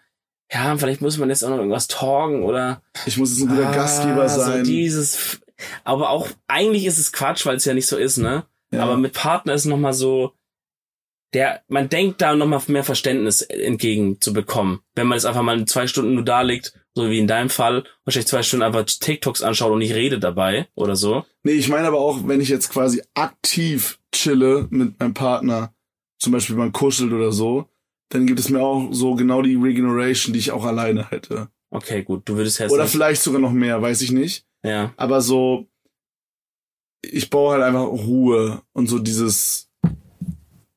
ja, 0.52 0.78
vielleicht 0.78 1.02
muss 1.02 1.18
man 1.18 1.30
jetzt 1.30 1.44
auch 1.44 1.50
noch 1.50 1.58
irgendwas 1.58 1.88
talken 1.88 2.44
oder 2.44 2.82
Ich 3.06 3.18
muss 3.18 3.32
jetzt 3.32 3.42
ein 3.42 3.50
guter 3.50 3.70
ah, 3.70 3.76
Gastgeber 3.76 4.30
So 4.30 4.42
sein. 4.42 4.64
dieses, 4.64 5.40
aber 5.84 6.10
auch, 6.10 6.28
eigentlich 6.48 6.86
ist 6.86 7.00
es 7.00 7.12
Quatsch, 7.12 7.46
weil 7.46 7.58
es 7.58 7.66
ja 7.66 7.74
nicht 7.74 7.88
so 7.88 7.98
ist, 7.98 8.18
ne? 8.18 8.46
ja. 8.72 8.82
Aber 8.82 8.98
mit 8.98 9.14
Partner 9.14 9.54
ist 9.54 9.66
noch 9.66 9.78
mal 9.78 9.94
so, 9.94 10.34
der, 11.34 11.62
man 11.68 11.90
denkt 11.90 12.22
da 12.22 12.36
noch 12.36 12.46
mal 12.46 12.62
mehr 12.68 12.84
Verständnis 12.84 13.42
entgegenzubekommen. 13.42 14.80
Wenn 14.96 15.08
man 15.08 15.18
jetzt 15.18 15.26
einfach 15.26 15.42
mal 15.42 15.66
zwei 15.66 15.88
Stunden 15.88 16.14
nur 16.14 16.24
da 16.24 16.42
liegt, 16.42 16.74
so 16.96 17.10
wie 17.10 17.20
in 17.20 17.28
deinem 17.28 17.50
Fall, 17.50 17.84
wahrscheinlich 18.06 18.28
zwei 18.28 18.44
Stunden 18.44 18.64
einfach 18.64 18.86
TikToks 18.86 19.44
anschaut 19.44 19.72
und 19.72 19.80
nicht 19.80 19.94
redet 19.94 20.24
dabei 20.24 20.68
oder 20.76 20.96
so. 20.96 21.26
Nee, 21.44 21.54
ich 21.54 21.68
meine 21.68 21.88
aber 21.88 22.00
auch, 22.00 22.28
wenn 22.28 22.42
ich 22.42 22.50
jetzt 22.50 22.70
quasi 22.70 23.04
aktiv 23.14 24.00
chille 24.14 24.68
mit 24.70 25.00
meinem 25.00 25.14
Partner, 25.14 25.74
zum 26.18 26.32
Beispiel 26.32 26.56
man 26.56 26.72
kuschelt 26.72 27.12
oder 27.12 27.32
so, 27.32 27.70
dann 28.10 28.26
gibt 28.26 28.40
es 28.40 28.50
mir 28.50 28.62
auch 28.62 28.90
so 28.94 29.16
genau 29.16 29.42
die 29.42 29.56
Regeneration, 29.56 30.34
die 30.34 30.40
ich 30.40 30.52
auch 30.52 30.66
alleine 30.66 31.10
hätte. 31.10 31.50
Okay, 31.70 32.04
gut, 32.04 32.28
du 32.30 32.36
würdest 32.38 32.60
jetzt 32.60 32.72
Oder 32.72 32.84
nicht, 32.84 32.92
vielleicht 32.92 33.22
sogar 33.22 33.42
noch 33.42 33.52
mehr, 33.52 33.82
weiß 33.82 34.02
ich 34.02 34.12
nicht. 34.12 34.46
ja. 34.64 34.94
Aber 34.98 35.22
so, 35.22 35.68
ich 37.02 37.30
brauche 37.30 37.54
halt 37.54 37.64
einfach 37.64 37.86
Ruhe 37.86 38.62
und 38.74 38.88
so 38.88 39.00
dieses, 39.00 39.70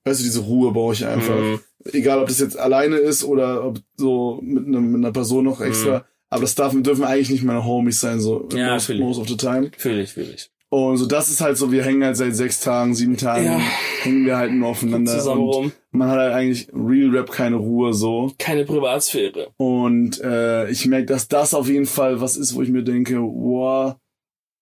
weißt 0.04 0.20
du, 0.20 0.24
diese 0.24 0.40
Ruhe 0.40 0.72
brauche 0.72 0.92
ich 0.94 1.06
einfach. 1.06 1.38
Mhm. 1.38 1.60
Egal, 1.92 2.18
ob 2.18 2.28
das 2.28 2.40
jetzt 2.40 2.58
alleine 2.58 2.96
ist 2.96 3.24
oder 3.24 3.64
ob 3.64 3.80
so 3.96 4.38
mit, 4.42 4.66
einer 4.66 4.80
mit 4.80 4.96
einer 4.96 5.12
Person 5.12 5.44
noch 5.44 5.60
extra. 5.60 6.04
Aber 6.28 6.42
das 6.42 6.54
darf, 6.54 6.74
dürfen 6.76 7.04
eigentlich 7.04 7.30
nicht 7.30 7.42
meine 7.42 7.64
Homies 7.64 8.00
sein, 8.00 8.20
so 8.20 8.48
Mhm. 8.52 8.56
Ja, 8.58 8.74
most, 8.74 8.90
most 8.90 9.18
of 9.20 9.28
the 9.28 9.36
time. 9.36 9.70
Fühl 9.76 9.98
ich, 10.00 10.12
fühl 10.12 10.30
ich. 10.34 10.50
Und 10.72 10.96
so, 10.98 11.06
das 11.06 11.28
ist 11.28 11.40
halt 11.40 11.56
so, 11.56 11.72
wir 11.72 11.84
hängen 11.84 12.04
halt 12.04 12.16
seit 12.16 12.34
sechs 12.36 12.60
Tagen, 12.60 12.94
sieben 12.94 13.16
Tagen, 13.16 13.44
Ja. 13.44 13.58
hängen 14.02 14.24
wir 14.24 14.36
halt 14.36 14.52
nur 14.52 14.68
aufeinander. 14.68 15.18
Zusammen 15.18 15.40
rum. 15.40 15.72
man 15.90 16.08
hat 16.08 16.18
halt 16.18 16.32
eigentlich 16.32 16.68
Real 16.72 17.10
Rap 17.10 17.30
keine 17.32 17.56
Ruhe 17.56 17.92
so. 17.92 18.32
Keine 18.38 18.64
Privatsphäre. 18.64 19.48
Und 19.56 20.20
äh, 20.20 20.70
ich 20.70 20.86
merke, 20.86 21.06
dass 21.06 21.26
das 21.26 21.54
auf 21.54 21.68
jeden 21.68 21.86
Fall 21.86 22.20
was 22.20 22.36
ist, 22.36 22.54
wo 22.54 22.62
ich 22.62 22.68
mir 22.68 22.84
denke, 22.84 23.20
wow, 23.20 23.96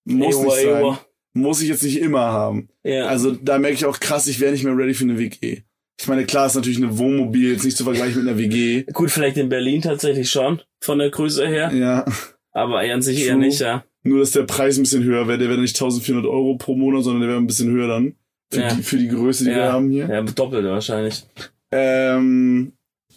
muss 0.07 0.35
Ewa, 0.37 0.45
nicht 0.45 0.55
sein. 0.57 0.67
ewa. 0.81 1.01
Muss 1.35 1.61
ich 1.63 1.69
jetzt 1.69 1.83
nicht 1.83 2.01
immer 2.01 2.21
haben. 2.33 2.69
Ja. 2.85 3.05
Also 3.07 3.33
da 3.33 3.59
merke 3.59 3.75
ich 3.75 3.85
auch 3.85 4.01
krass, 4.01 4.27
ich 4.29 4.41
wäre 4.41 4.53
nicht 4.53 4.65
mehr 4.65 4.77
ready 4.77 4.95
für 4.95 5.05
eine 5.05 5.19
WG. 5.19 5.61
Ich 6.01 6.09
meine, 6.09 6.25
klar 6.25 6.47
ist 6.47 6.55
natürlich 6.55 6.79
eine 6.79 6.97
Wohnmobil 6.97 7.53
jetzt 7.53 7.65
nicht 7.65 7.77
zu 7.77 7.85
vergleichen 7.85 8.23
mit 8.25 8.29
einer 8.29 8.39
WG. 8.39 8.85
Gut, 8.93 9.11
vielleicht 9.11 9.37
in 9.37 9.49
Berlin 9.51 9.83
tatsächlich 9.83 10.31
schon, 10.31 10.63
von 10.81 10.99
der 10.99 11.11
Größe 11.11 11.47
her. 11.47 11.71
Ja, 11.75 12.07
Aber 12.53 12.79
an 12.81 13.03
sich 13.03 13.27
eher 13.27 13.37
nicht, 13.37 13.61
ja. 13.61 13.85
Nur 14.05 14.21
dass 14.21 14.31
der 14.33 14.45
Preis 14.45 14.77
ein 14.79 14.83
bisschen 14.83 15.03
höher 15.05 15.27
wäre. 15.29 15.39
Der 15.39 15.49
wäre 15.49 15.61
nicht 15.61 15.77
1400 15.77 16.25
Euro 16.27 16.57
pro 16.57 16.75
Monat, 16.77 17.05
sondern 17.05 17.21
der 17.23 17.31
wäre 17.31 17.41
ein 17.41 17.47
bisschen 17.47 17.71
höher 17.71 17.89
dann. 17.89 18.17
Für, 18.53 18.61
Ja. 18.61 18.75
die, 18.75 18.83
für 18.83 18.97
die 18.99 19.09
Größe, 19.09 19.45
die 19.45 19.51
wir 19.51 19.57
Ja. 19.59 19.73
haben 19.73 19.91
hier. 19.91 20.09
Ja, 20.09 20.23
doppelt 20.23 20.65
wahrscheinlich. 20.65 21.25
Ähm, 21.71 22.73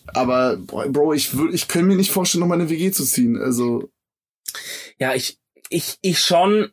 aber, 0.08 0.58
Bro, 0.58 1.14
ich 1.14 1.36
würde, 1.38 1.54
ich 1.56 1.68
kann 1.68 1.86
mir 1.86 1.96
nicht 1.96 2.12
vorstellen, 2.12 2.42
noch 2.42 2.48
mal 2.48 2.56
eine 2.60 2.70
WG 2.70 2.92
zu 2.92 3.06
ziehen. 3.06 3.38
Also, 3.38 3.90
Ja, 5.00 5.16
ich, 5.16 5.40
ich, 5.70 5.98
ich 6.02 6.20
schon, 6.20 6.72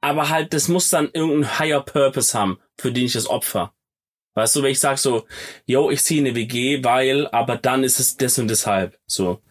aber 0.00 0.28
halt, 0.28 0.52
das 0.54 0.68
muss 0.68 0.88
dann 0.90 1.10
irgendeinen 1.12 1.58
higher 1.58 1.80
Purpose 1.82 2.38
haben, 2.38 2.58
für 2.78 2.92
den 2.92 3.06
ich 3.06 3.14
das 3.14 3.26
opfer. 3.28 3.74
Weißt 4.36 4.54
du, 4.54 4.62
wenn 4.62 4.70
ich 4.70 4.78
sag 4.78 4.98
so, 4.98 5.26
yo, 5.66 5.90
ich 5.90 6.04
ziehe 6.04 6.20
eine 6.20 6.36
WG, 6.36 6.84
weil, 6.84 7.26
aber 7.28 7.56
dann 7.56 7.82
ist 7.82 7.98
es 7.98 8.16
das 8.16 8.38
und 8.38 8.46
deshalb, 8.48 8.96
so. 9.06 9.42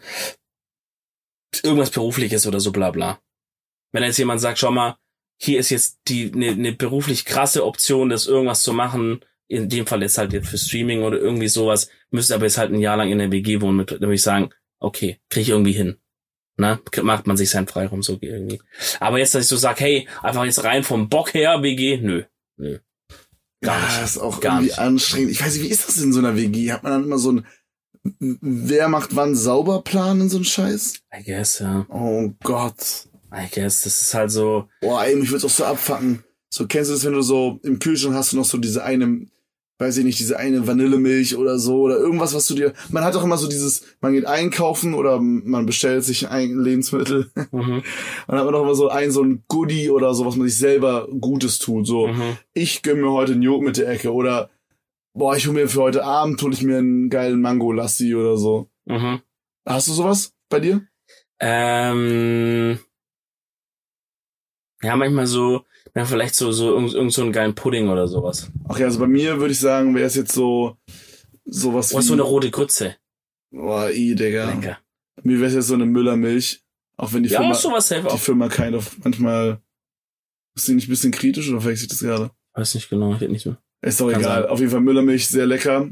Irgendwas 1.63 1.91
berufliches 1.91 2.47
oder 2.47 2.61
so, 2.61 2.71
bla, 2.71 2.91
bla. 2.91 3.19
Wenn 3.97 4.03
jetzt 4.03 4.19
jemand 4.19 4.39
sagt, 4.39 4.59
schau 4.59 4.69
mal, 4.69 4.95
hier 5.39 5.57
ist 5.57 5.71
jetzt 5.71 6.01
die, 6.07 6.31
eine 6.31 6.55
ne 6.55 6.71
beruflich 6.71 7.25
krasse 7.25 7.65
Option, 7.65 8.09
das 8.09 8.27
irgendwas 8.27 8.61
zu 8.61 8.71
machen, 8.71 9.21
in 9.47 9.69
dem 9.69 9.87
Fall 9.87 10.03
jetzt 10.03 10.19
halt 10.19 10.33
jetzt 10.33 10.49
für 10.49 10.57
Streaming 10.59 11.01
oder 11.01 11.17
irgendwie 11.17 11.47
sowas, 11.47 11.89
müsste 12.11 12.35
aber 12.35 12.45
jetzt 12.45 12.59
halt 12.59 12.71
ein 12.71 12.79
Jahr 12.79 12.95
lang 12.95 13.09
in 13.09 13.17
der 13.17 13.31
WG 13.31 13.59
wohnen, 13.59 13.77
mit, 13.77 13.89
dann 13.89 14.01
würde 14.01 14.13
ich 14.13 14.21
sagen, 14.21 14.51
okay, 14.79 15.19
krieg 15.31 15.41
ich 15.41 15.49
irgendwie 15.49 15.71
hin. 15.71 15.97
Na, 16.57 16.79
macht 17.01 17.25
man 17.25 17.37
sich 17.37 17.49
seinen 17.49 17.65
Freiraum 17.65 18.03
so 18.03 18.19
irgendwie. 18.21 18.61
Aber 18.99 19.17
jetzt, 19.17 19.33
dass 19.33 19.45
ich 19.45 19.47
so 19.47 19.57
sag, 19.57 19.79
hey, 19.79 20.07
einfach 20.21 20.45
jetzt 20.45 20.63
rein 20.63 20.83
vom 20.83 21.09
Bock 21.09 21.33
her, 21.33 21.63
WG, 21.63 21.97
nö, 21.97 22.25
nö. 22.57 22.77
Gar 23.61 23.79
ja, 23.79 23.85
nicht. 23.87 24.01
das 24.03 24.11
ist 24.11 24.17
auch 24.19 24.39
Gar 24.39 24.57
irgendwie 24.57 24.69
nicht. 24.69 24.79
anstrengend. 24.79 25.31
Ich 25.31 25.43
weiß 25.43 25.55
nicht, 25.55 25.63
wie 25.63 25.71
ist 25.71 25.87
das 25.87 25.97
in 25.97 26.13
so 26.13 26.19
einer 26.19 26.35
WG? 26.35 26.71
Hat 26.71 26.83
man 26.83 26.91
dann 26.91 27.03
immer 27.03 27.17
so 27.17 27.31
ein, 27.31 27.47
wer 28.19 28.89
macht 28.89 29.15
wann 29.15 29.35
sauber 29.35 29.81
Plan 29.81 30.21
in 30.21 30.29
so 30.29 30.37
einen 30.37 30.45
Scheiß? 30.45 30.99
I 31.19 31.23
guess, 31.23 31.57
ja. 31.57 31.87
Oh 31.89 32.31
Gott. 32.43 33.07
I 33.33 33.47
guess, 33.53 33.83
das 33.83 34.01
ist 34.01 34.13
halt 34.13 34.31
so, 34.31 34.67
Boah, 34.81 35.03
ey, 35.03 35.15
mich 35.15 35.31
würd's 35.31 35.45
auch 35.45 35.49
so 35.49 35.65
abfacken. 35.65 36.23
So, 36.49 36.65
kennst 36.65 36.89
du 36.89 36.93
das, 36.93 37.05
wenn 37.05 37.13
du 37.13 37.21
so 37.21 37.59
im 37.63 37.79
Kühlschrank 37.79 38.15
hast 38.15 38.31
du 38.31 38.37
noch 38.37 38.45
so 38.45 38.57
diese 38.57 38.83
eine, 38.83 39.27
weiß 39.79 39.97
ich 39.97 40.05
nicht, 40.05 40.19
diese 40.19 40.39
eine 40.39 40.65
Vanillemilch 40.65 41.35
oder 41.35 41.59
so 41.59 41.81
oder 41.81 41.97
irgendwas, 41.97 42.33
was 42.33 42.47
du 42.47 42.55
dir, 42.55 42.73
man 42.89 43.03
hat 43.03 43.15
doch 43.15 43.23
immer 43.23 43.37
so 43.37 43.47
dieses, 43.47 43.83
man 43.99 44.13
geht 44.13 44.25
einkaufen 44.25 44.93
oder 44.93 45.19
man 45.19 45.65
bestellt 45.65 46.03
sich 46.05 46.29
ein 46.29 46.57
Lebensmittel 46.57 47.29
mhm, 47.51 47.83
dann 48.27 48.37
hat 48.37 48.45
man 48.45 48.53
doch 48.53 48.63
immer 48.63 48.75
so 48.75 48.89
ein, 48.89 49.11
so 49.11 49.21
ein 49.23 49.43
Goodie 49.47 49.89
oder 49.89 50.13
so, 50.13 50.25
was 50.25 50.35
man 50.35 50.47
sich 50.47 50.57
selber 50.57 51.07
Gutes 51.19 51.59
tut. 51.59 51.85
So, 51.85 52.07
mhm. 52.07 52.37
ich 52.53 52.81
gönn 52.81 53.01
mir 53.01 53.11
heute 53.11 53.33
einen 53.33 53.41
Joghurt 53.41 53.65
mit 53.65 53.77
der 53.77 53.89
Ecke 53.89 54.13
oder 54.13 54.49
boah, 55.13 55.35
ich 55.35 55.47
hol 55.47 55.53
mir 55.53 55.67
für 55.67 55.81
heute 55.81 56.05
Abend, 56.05 56.41
hol 56.41 56.53
ich 56.53 56.63
mir 56.63 56.77
einen 56.77 57.09
geilen 57.09 57.41
Mango-Lassi 57.41 58.15
oder 58.15 58.37
so. 58.37 58.69
Mhm. 58.85 59.21
Hast 59.65 59.89
du 59.89 59.93
sowas 59.93 60.33
bei 60.49 60.61
dir? 60.61 60.87
Ähm, 61.39 62.79
ja, 64.87 64.95
manchmal 64.95 65.27
so, 65.27 65.65
ja, 65.95 66.05
vielleicht 66.05 66.35
so, 66.35 66.51
so, 66.51 66.73
irgend, 66.73 66.93
irgend 66.93 67.11
so 67.13 67.21
einen 67.23 67.31
geilen 67.33 67.53
Pudding 67.55 67.89
oder 67.89 68.07
sowas. 68.07 68.49
Okay, 68.69 68.85
also 68.85 68.99
bei 68.99 69.07
mir 69.07 69.39
würde 69.39 69.51
ich 69.51 69.59
sagen, 69.59 69.93
wäre 69.95 70.05
es 70.07 70.15
jetzt 70.15 70.31
so, 70.31 70.77
sowas 71.45 71.95
wie, 71.95 72.01
so 72.01 72.13
eine 72.13 72.21
rote 72.21 72.49
Grütze. 72.51 72.95
boah, 73.51 73.89
i, 73.91 74.15
Digga. 74.15 74.49
Lecker. 74.53 74.77
Mir 75.23 75.37
wäre 75.39 75.47
es 75.49 75.55
jetzt 75.55 75.67
so 75.67 75.73
eine 75.73 75.85
Müllermilch, 75.85 76.63
auch 76.95 77.11
wenn 77.11 77.23
die 77.23 77.29
Ja, 77.29 77.39
Firma, 77.39 77.53
sowas 77.55 77.89
die 77.89 77.95
auch. 77.95 78.17
Firma 78.17 78.47
kind 78.47 78.75
of 78.75 78.97
manchmal, 79.03 79.59
ist 80.55 80.67
die 80.67 80.73
nicht 80.75 80.87
ein 80.87 80.91
bisschen 80.91 81.11
kritisch 81.11 81.49
oder 81.49 81.59
verwechsel 81.61 81.83
ich 81.85 81.89
das 81.89 81.99
gerade? 81.99 82.31
Weiß 82.53 82.73
nicht 82.75 82.89
genau, 82.89 83.13
ich 83.13 83.19
hätte 83.19 83.31
nicht 83.31 83.45
mehr. 83.45 83.57
Ist 83.81 83.99
doch 83.99 84.09
Kann 84.09 84.21
egal. 84.21 84.41
sein. 84.43 84.49
Auf 84.51 84.59
jeden 84.59 84.71
Fall 84.71 84.81
Müllermilch, 84.81 85.27
sehr 85.27 85.45
lecker. 85.45 85.89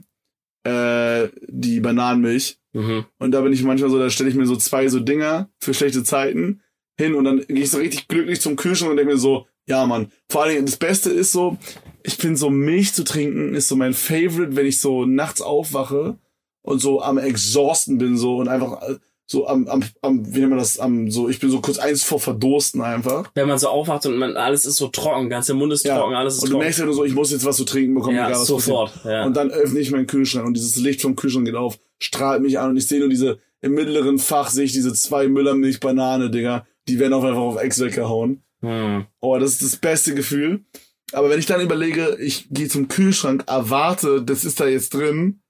Äh, 0.63 1.29
die 1.47 1.79
Bananenmilch. 1.79 2.57
Mhm. 2.73 3.05
Und 3.19 3.31
da 3.31 3.41
bin 3.41 3.53
ich 3.53 3.61
manchmal 3.63 3.89
so, 3.91 3.99
da 3.99 4.09
stelle 4.09 4.29
ich 4.29 4.35
mir 4.35 4.47
so 4.47 4.55
zwei 4.55 4.87
so 4.87 4.99
Dinger 4.99 5.49
für 5.59 5.73
schlechte 5.75 6.03
Zeiten 6.03 6.61
hin 6.97 7.15
und 7.15 7.23
dann 7.25 7.45
gehe 7.47 7.63
ich 7.63 7.71
so 7.71 7.77
richtig 7.77 8.07
glücklich 8.07 8.41
zum 8.41 8.55
Kühlschrank 8.55 8.91
und 8.91 8.97
denke 8.97 9.13
mir 9.13 9.19
so, 9.19 9.47
ja 9.67 9.85
Mann. 9.85 10.11
Vor 10.29 10.43
allen 10.43 10.53
Dingen, 10.53 10.65
das 10.65 10.77
Beste 10.77 11.09
ist 11.09 11.31
so, 11.31 11.57
ich 12.03 12.17
bin 12.17 12.35
so 12.35 12.49
Milch 12.49 12.93
zu 12.93 13.03
trinken, 13.03 13.53
ist 13.55 13.67
so 13.67 13.75
mein 13.75 13.93
Favorite, 13.93 14.55
wenn 14.55 14.65
ich 14.65 14.79
so 14.79 15.05
nachts 15.05 15.41
aufwache 15.41 16.17
und 16.61 16.79
so 16.79 17.01
am 17.01 17.17
Exhausten 17.17 17.97
bin 17.97 18.17
so 18.17 18.37
und 18.37 18.47
einfach 18.47 18.81
äh, 18.83 18.95
so 19.27 19.47
am, 19.47 19.67
am, 19.67 19.83
am 20.03 20.33
wie 20.35 20.39
nennt 20.39 20.51
man 20.51 20.59
das, 20.59 20.77
am 20.79 21.09
so, 21.09 21.27
ich 21.29 21.39
bin 21.39 21.49
so 21.49 21.59
kurz 21.59 21.79
eins 21.79 22.03
vor 22.03 22.19
Verdursten 22.19 22.81
einfach. 22.81 23.31
Wenn 23.33 23.47
man 23.47 23.57
so 23.57 23.69
aufwacht 23.69 24.05
und 24.05 24.17
man, 24.17 24.37
alles 24.37 24.65
ist 24.65 24.75
so 24.75 24.87
trocken, 24.87 25.29
ganze 25.29 25.55
Mund 25.55 25.73
ist 25.73 25.83
Ja. 25.83 25.97
trocken, 25.97 26.13
alles 26.13 26.35
ist 26.35 26.43
Und 26.43 26.49
du 26.49 26.51
trocken. 26.53 26.63
merkst 26.63 26.79
ja 26.79 26.85
nur 26.85 26.93
so, 26.93 27.03
ich 27.05 27.15
muss 27.15 27.31
jetzt 27.31 27.43
was 27.43 27.57
zu 27.57 27.65
trinken 27.65 27.95
bekommen, 27.95 28.15
ja, 28.17 28.27
egal 28.27 28.39
was 28.41 28.47
sofort. 28.47 28.91
Ja. 29.03 29.25
Und 29.25 29.35
dann 29.35 29.49
öffne 29.49 29.79
ich 29.79 29.89
meinen 29.89 30.05
Kühlschrank 30.05 30.45
und 30.45 30.53
dieses 30.53 30.75
Licht 30.75 31.01
vom 31.01 31.15
Kühlschrank 31.15 31.45
geht 31.47 31.55
auf, 31.55 31.79
strahlt 31.99 32.43
mich 32.43 32.59
an 32.59 32.69
und 32.69 32.77
ich 32.77 32.85
sehe 32.87 32.99
nur 32.99 33.09
diese, 33.09 33.39
im 33.61 33.73
mittleren 33.73 34.19
Fach 34.19 34.51
sehe 34.51 34.65
ich 34.65 34.73
diese 34.73 34.93
zwei 34.93 35.27
Müllermilch 35.27 35.79
Banane, 35.79 36.29
Digga. 36.29 36.67
Die 36.87 36.99
werden 36.99 37.13
auch 37.13 37.23
einfach 37.23 37.41
auf 37.41 37.61
Ex 37.61 37.79
weggehauen. 37.79 38.43
hm. 38.61 39.05
Oh, 39.19 39.37
das 39.37 39.53
ist 39.53 39.63
das 39.63 39.77
beste 39.77 40.15
Gefühl. 40.15 40.65
Aber 41.13 41.29
wenn 41.29 41.39
ich 41.39 41.45
dann 41.45 41.61
überlege, 41.61 42.17
ich 42.19 42.47
gehe 42.49 42.67
zum 42.67 42.87
Kühlschrank, 42.87 43.43
erwarte, 43.47 44.23
das 44.23 44.43
ist 44.43 44.59
da 44.59 44.67
jetzt 44.67 44.93
drin, 44.93 45.41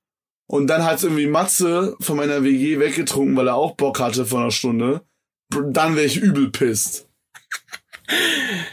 und 0.48 0.68
dann 0.68 0.84
hat's 0.84 1.04
irgendwie 1.04 1.28
Matze 1.28 1.96
von 2.00 2.18
meiner 2.18 2.44
WG 2.44 2.80
weggetrunken, 2.80 3.36
weil 3.36 3.48
er 3.48 3.56
auch 3.56 3.76
Bock 3.76 4.00
hatte 4.00 4.26
vor 4.26 4.42
einer 4.42 4.52
Stunde, 4.52 5.02
dann 5.50 5.96
wäre 5.96 6.06
ich 6.06 6.18
übel 6.18 6.52
pisst. 6.52 7.05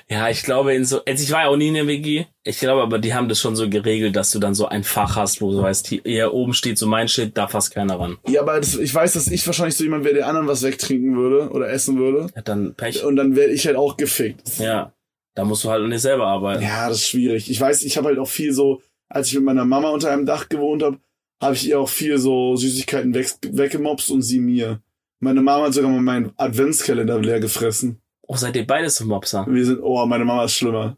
Ja, 0.09 0.29
ich 0.29 0.43
glaube, 0.43 0.75
in 0.75 0.85
so, 0.85 1.05
also 1.05 1.23
ich 1.23 1.31
war 1.31 1.43
ja 1.43 1.49
auch 1.49 1.57
nie 1.57 1.69
in 1.69 1.75
der 1.75 1.87
WG. 1.87 2.27
Ich 2.45 2.59
glaube, 2.59 2.83
aber 2.83 2.99
die 2.99 3.15
haben 3.15 3.29
das 3.29 3.41
schon 3.41 3.57
so 3.57 3.69
geregelt, 3.69 4.17
dass 4.17 4.31
du 4.31 4.39
dann 4.39 4.55
so 4.55 4.67
ein 4.67 4.85
Fach 4.85 5.17
hast, 5.17 5.41
wo 5.41 5.53
du 5.53 5.63
weißt, 5.63 5.89
hier, 5.89 6.33
oben 6.35 6.55
steht 6.55 6.79
so 6.79 6.87
mein 6.87 7.09
Shit, 7.09 7.37
da 7.37 7.49
fasst 7.49 7.75
keiner 7.75 7.99
ran. 7.99 8.19
Ja, 8.27 8.43
aber 8.43 8.59
das, 8.59 8.77
ich 8.77 8.95
weiß, 8.95 9.15
dass 9.15 9.29
ich 9.29 9.47
wahrscheinlich 9.47 9.77
so 9.77 9.85
jemand 9.85 10.05
wäre, 10.05 10.15
der 10.15 10.27
anderen 10.27 10.49
was 10.49 10.63
wegtrinken 10.63 11.17
würde 11.17 11.51
oder 11.51 11.71
essen 11.71 11.99
würde. 11.99 12.29
Ja, 12.35 12.43
dann 12.43 12.75
Pech. 12.75 13.05
Und 13.05 13.17
dann 13.17 13.37
werde 13.37 13.53
ich 13.53 13.67
halt 13.67 13.77
auch 13.77 13.97
gefickt. 13.97 14.59
Ja. 14.59 14.93
Da 15.35 15.45
musst 15.45 15.65
du 15.65 15.71
halt 15.71 15.83
an 15.83 15.91
dir 15.91 15.99
selber 15.99 16.27
arbeiten. 16.27 16.63
Ja, 16.63 16.89
das 16.89 16.99
ist 16.99 17.09
schwierig. 17.09 17.51
Ich 17.51 17.59
weiß, 17.59 17.85
ich 17.85 17.97
habe 17.97 18.09
halt 18.09 18.19
auch 18.19 18.29
viel 18.29 18.53
so, 18.53 18.83
als 19.09 19.29
ich 19.29 19.35
mit 19.35 19.45
meiner 19.45 19.65
Mama 19.65 19.89
unter 19.89 20.11
einem 20.11 20.27
Dach 20.27 20.49
gewohnt 20.49 20.83
habe, 20.83 20.99
habe 21.41 21.55
ich 21.55 21.69
ihr 21.69 21.81
auch 21.81 21.89
viel 21.89 22.19
so 22.19 22.55
Süßigkeiten 22.55 23.15
weg, 23.15 23.29
weggemobst 23.43 24.11
und 24.11 24.23
sie 24.23 24.41
mir. 24.41 24.83
Meine 25.21 25.41
Mama 25.41 25.67
hat 25.67 25.75
sogar 25.75 25.91
mal 25.91 26.03
meinen 26.03 26.33
Adventskalender 26.37 27.19
leer 27.21 27.41
gefressen. 27.41 28.02
Oh, 28.23 28.37
seid 28.37 28.57
ihr 28.57 28.67
beides 28.67 28.97
so 28.97 29.05
Mopser? 29.05 29.47
Wir 29.49 29.65
sind, 29.65 29.81
oh, 29.83 30.05
meine 30.07 30.25
Mama 30.25 30.45
ist 30.45 30.55
schlimmer. 30.55 30.97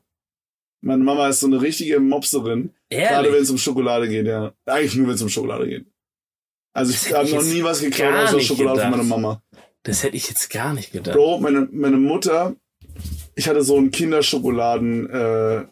Meine 0.83 1.03
Mama 1.03 1.29
ist 1.29 1.41
so 1.41 1.47
eine 1.47 1.61
richtige 1.61 1.99
Mopserin. 1.99 2.71
Gerade 2.91 3.15
wenn 3.15 3.25
Ehrlich? 3.25 3.41
es 3.43 3.51
um 3.51 3.59
Schokolade 3.59 4.09
geht, 4.09 4.27
ja. 4.27 4.53
Eigentlich 4.67 4.95
nur, 4.97 5.07
wenn 5.09 5.15
es 5.15 5.23
um 5.23 5.29
Schokolade 5.31 5.67
geht. 5.67 5.87
Also 6.75 6.93
Das 6.93 7.07
ich 7.07 7.15
habe 7.15 7.31
noch 7.31 7.43
nie 7.43 7.63
was 7.63 7.81
geklaut 7.81 8.15
außer 8.15 8.41
Schokolade 8.41 8.81
von 8.81 8.91
gedacht. 8.91 8.91
meiner 8.91 9.05
Mama. 9.05 9.43
Das 9.85 10.03
hätte 10.03 10.17
ich 10.17 10.29
jetzt 10.29 10.51
gar 10.51 10.75
nicht 10.75 10.93
gedacht. 10.93 11.17
Bro, 11.17 11.39
meine, 11.41 11.69
meine 11.73 11.97
Mutter, 11.97 12.55
ich 13.35 13.49
hatte 13.49 13.63
so 13.63 13.77
einen 13.77 13.91
Kinderschokoladen 13.91 15.09
äh, 15.09 15.15
ne? 15.61 15.69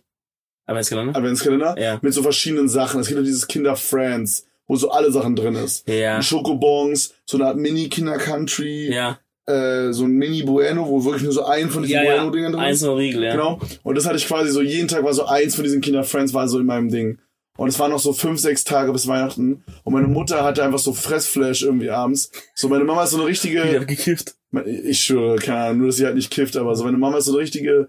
Adventskalender 0.66 1.78
Ja. 1.78 1.98
mit 2.02 2.14
so 2.14 2.22
verschiedenen 2.22 2.68
Sachen. 2.68 3.00
Es 3.00 3.08
gibt 3.08 3.18
ja 3.18 3.24
dieses 3.24 3.46
Kinder 3.46 3.76
Friends 3.76 4.46
wo 4.68 4.76
so 4.76 4.90
alle 4.90 5.10
Sachen 5.10 5.36
drin 5.36 5.54
ist. 5.56 5.86
Ja. 5.88 6.22
Schokobons, 6.22 7.12
so 7.26 7.36
eine 7.36 7.46
Art 7.48 7.56
Mini-Kinder-Country, 7.58 8.94
Ja. 8.94 9.18
Äh, 9.46 9.92
so 9.92 10.04
ein 10.04 10.12
Mini-Bueno, 10.12 10.86
wo 10.88 11.04
wirklich 11.04 11.22
nur 11.24 11.32
so 11.32 11.44
ein 11.44 11.68
von 11.70 11.82
diesen 11.82 11.94
Ja, 11.96 12.04
ja. 12.04 12.14
Bueno-Dingern 12.16 12.52
drin 12.52 12.60
Eins 12.62 12.76
ist. 12.76 12.82
so 12.82 12.94
Riegel, 12.94 13.24
ja. 13.24 13.32
Genau. 13.32 13.60
Und 13.82 13.96
das 13.96 14.06
hatte 14.06 14.16
ich 14.16 14.26
quasi 14.26 14.50
so 14.50 14.62
jeden 14.62 14.88
Tag 14.88 15.02
war 15.04 15.12
so 15.14 15.24
eins 15.24 15.54
von 15.54 15.64
diesen 15.64 15.80
Kinder-Friends 15.80 16.32
war 16.34 16.48
so 16.48 16.58
in 16.58 16.66
meinem 16.66 16.88
Ding. 16.90 17.18
Und 17.58 17.68
es 17.68 17.78
waren 17.78 17.90
noch 17.90 17.98
so 18.00 18.12
fünf, 18.12 18.40
sechs 18.40 18.64
Tage 18.64 18.92
bis 18.92 19.06
Weihnachten. 19.08 19.62
Und 19.84 19.92
meine 19.92 20.06
Mutter 20.08 20.42
hatte 20.42 20.62
einfach 20.64 20.78
so 20.78 20.92
Fressflash 20.94 21.62
irgendwie 21.62 21.90
abends. 21.90 22.30
So, 22.54 22.68
meine 22.68 22.84
Mama 22.84 23.04
ist 23.04 23.10
so 23.10 23.18
eine 23.18 23.26
richtige, 23.26 23.84
gekifft. 23.86 24.36
ich 24.64 25.00
schwöre, 25.00 25.36
keine 25.36 25.58
Ahnung, 25.58 25.78
nur 25.78 25.86
dass 25.88 25.96
sie 25.96 26.06
halt 26.06 26.14
nicht 26.14 26.30
kifft, 26.30 26.56
aber 26.56 26.74
so, 26.76 26.84
meine 26.84 26.96
Mama 26.96 27.18
ist 27.18 27.26
so 27.26 27.32
eine 27.32 27.40
richtige, 27.42 27.88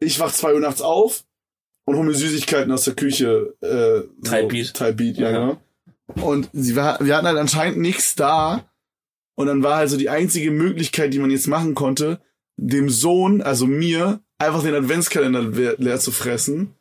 ich 0.00 0.18
wach 0.18 0.32
zwei 0.32 0.54
Uhr 0.54 0.60
nachts 0.60 0.80
auf 0.80 1.24
und 1.84 1.96
hol 1.96 2.04
mir 2.06 2.14
Süßigkeiten 2.14 2.72
aus 2.72 2.84
der 2.84 2.94
Küche. 2.94 3.54
Äh, 3.60 4.08
so, 4.22 4.30
Type 4.30 4.46
Beat. 4.48 4.74
Type 4.74 4.92
Beat, 4.94 5.16
ja, 5.18 5.30
Ja. 5.30 5.38
genau. 5.38 6.26
Und 6.26 6.48
sie 6.52 6.74
war, 6.76 6.98
wir 7.04 7.14
hatten 7.16 7.26
halt 7.26 7.38
anscheinend 7.38 7.78
nichts 7.78 8.14
da. 8.14 8.64
Und 9.34 9.46
dann 9.46 9.62
war 9.62 9.76
halt 9.76 9.90
so 9.90 9.96
die 9.96 10.08
einzige 10.10 10.50
Möglichkeit, 10.50 11.12
die 11.14 11.18
man 11.18 11.30
jetzt 11.30 11.46
machen 11.48 11.74
konnte, 11.74 12.20
dem 12.56 12.90
Sohn, 12.90 13.40
also 13.42 13.66
mir, 13.66 14.20
einfach 14.38 14.62
den 14.62 14.74
Adventskalender 14.74 15.42
leer, 15.42 15.74
leer 15.78 15.98
zu 15.98 16.10
fressen. 16.10 16.74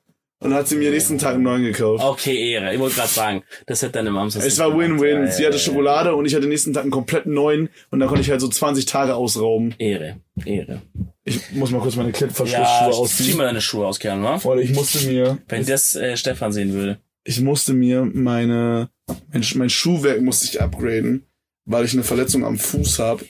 Und 0.43 0.49
dann 0.49 0.57
hat 0.59 0.67
sie 0.67 0.75
mir 0.75 0.89
nächsten 0.89 1.19
Tag 1.19 1.35
einen 1.35 1.43
neuen 1.43 1.63
gekauft. 1.63 2.03
Okay, 2.03 2.51
Ehre. 2.53 2.73
Ich 2.73 2.79
wollte 2.79 2.95
gerade 2.95 3.09
sagen, 3.09 3.43
das 3.67 3.83
hätte 3.83 3.93
deine 3.93 4.09
Mom 4.09 4.31
sonst 4.31 4.43
Es 4.43 4.57
war. 4.57 4.75
Win-Win. 4.75 5.25
Ja, 5.25 5.31
Sie 5.31 5.43
ja, 5.43 5.47
hatte 5.49 5.57
ja. 5.57 5.63
Schokolade 5.63 6.15
und 6.15 6.25
ich 6.25 6.33
hatte 6.33 6.47
nächsten 6.47 6.73
Tag 6.73 6.81
einen 6.81 6.91
kompletten 6.91 7.31
neuen 7.33 7.69
und 7.91 7.99
dann 7.99 8.09
konnte 8.09 8.23
ich 8.23 8.31
halt 8.31 8.41
so 8.41 8.47
20 8.47 8.85
Tage 8.87 9.13
ausrauben. 9.13 9.75
Ehre. 9.77 10.17
Ehre. 10.43 10.81
Ich 11.25 11.51
muss 11.51 11.69
mal 11.69 11.79
kurz 11.79 11.95
meine 11.95 12.09
Ja, 12.09 12.15
Klettverschlussschuhe 12.17 12.91
zieh 12.91 12.97
ausziehen. 12.97 13.37
mal 13.37 13.43
deine 13.43 13.61
Schuhe 13.61 13.85
aus, 13.85 13.99
Kern, 13.99 14.23
wa? 14.23 14.39
Freunde, 14.39 14.63
ich 14.63 14.73
musste 14.73 15.07
mir, 15.07 15.37
Wenn 15.47 15.63
das 15.63 15.95
äh, 15.95 16.17
Stefan 16.17 16.51
sehen 16.51 16.73
würde. 16.73 16.97
ich 17.23 17.39
musste 17.39 17.73
mir 17.73 18.03
meine, 18.11 18.89
mein, 19.31 19.45
mein 19.53 19.69
Schuhwerk 19.69 20.21
musste 20.21 20.45
ich 20.47 20.59
upgraden, 20.59 21.27
weil 21.65 21.85
ich 21.85 21.93
eine 21.93 22.03
Verletzung 22.03 22.45
am 22.45 22.57
Fuß 22.57 22.99
habe. 22.99 23.25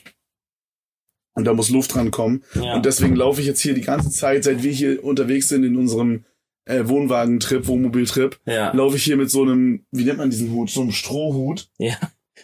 Und 1.34 1.44
da 1.44 1.54
muss 1.54 1.70
Luft 1.70 1.94
dran 1.94 2.10
kommen. 2.10 2.44
Ja. 2.54 2.74
Und 2.74 2.84
deswegen 2.84 3.16
laufe 3.16 3.40
ich 3.40 3.46
jetzt 3.46 3.60
hier 3.60 3.74
die 3.74 3.80
ganze 3.80 4.10
Zeit, 4.10 4.44
seit 4.44 4.62
wir 4.62 4.72
hier 4.72 5.02
unterwegs 5.02 5.48
sind 5.48 5.64
in 5.64 5.76
unserem 5.76 6.24
äh, 6.66 6.86
Wohnwagentrip, 6.86 7.66
Wohnmobiltrip, 7.66 8.38
ja. 8.44 8.72
laufe 8.74 8.96
ich 8.96 9.04
hier 9.04 9.16
mit 9.16 9.30
so 9.30 9.42
einem, 9.42 9.86
wie 9.90 10.04
nennt 10.04 10.18
man 10.18 10.30
diesen 10.30 10.52
Hut? 10.52 10.70
So 10.70 10.82
einem 10.82 10.92
Strohhut. 10.92 11.68
Ja. 11.78 11.96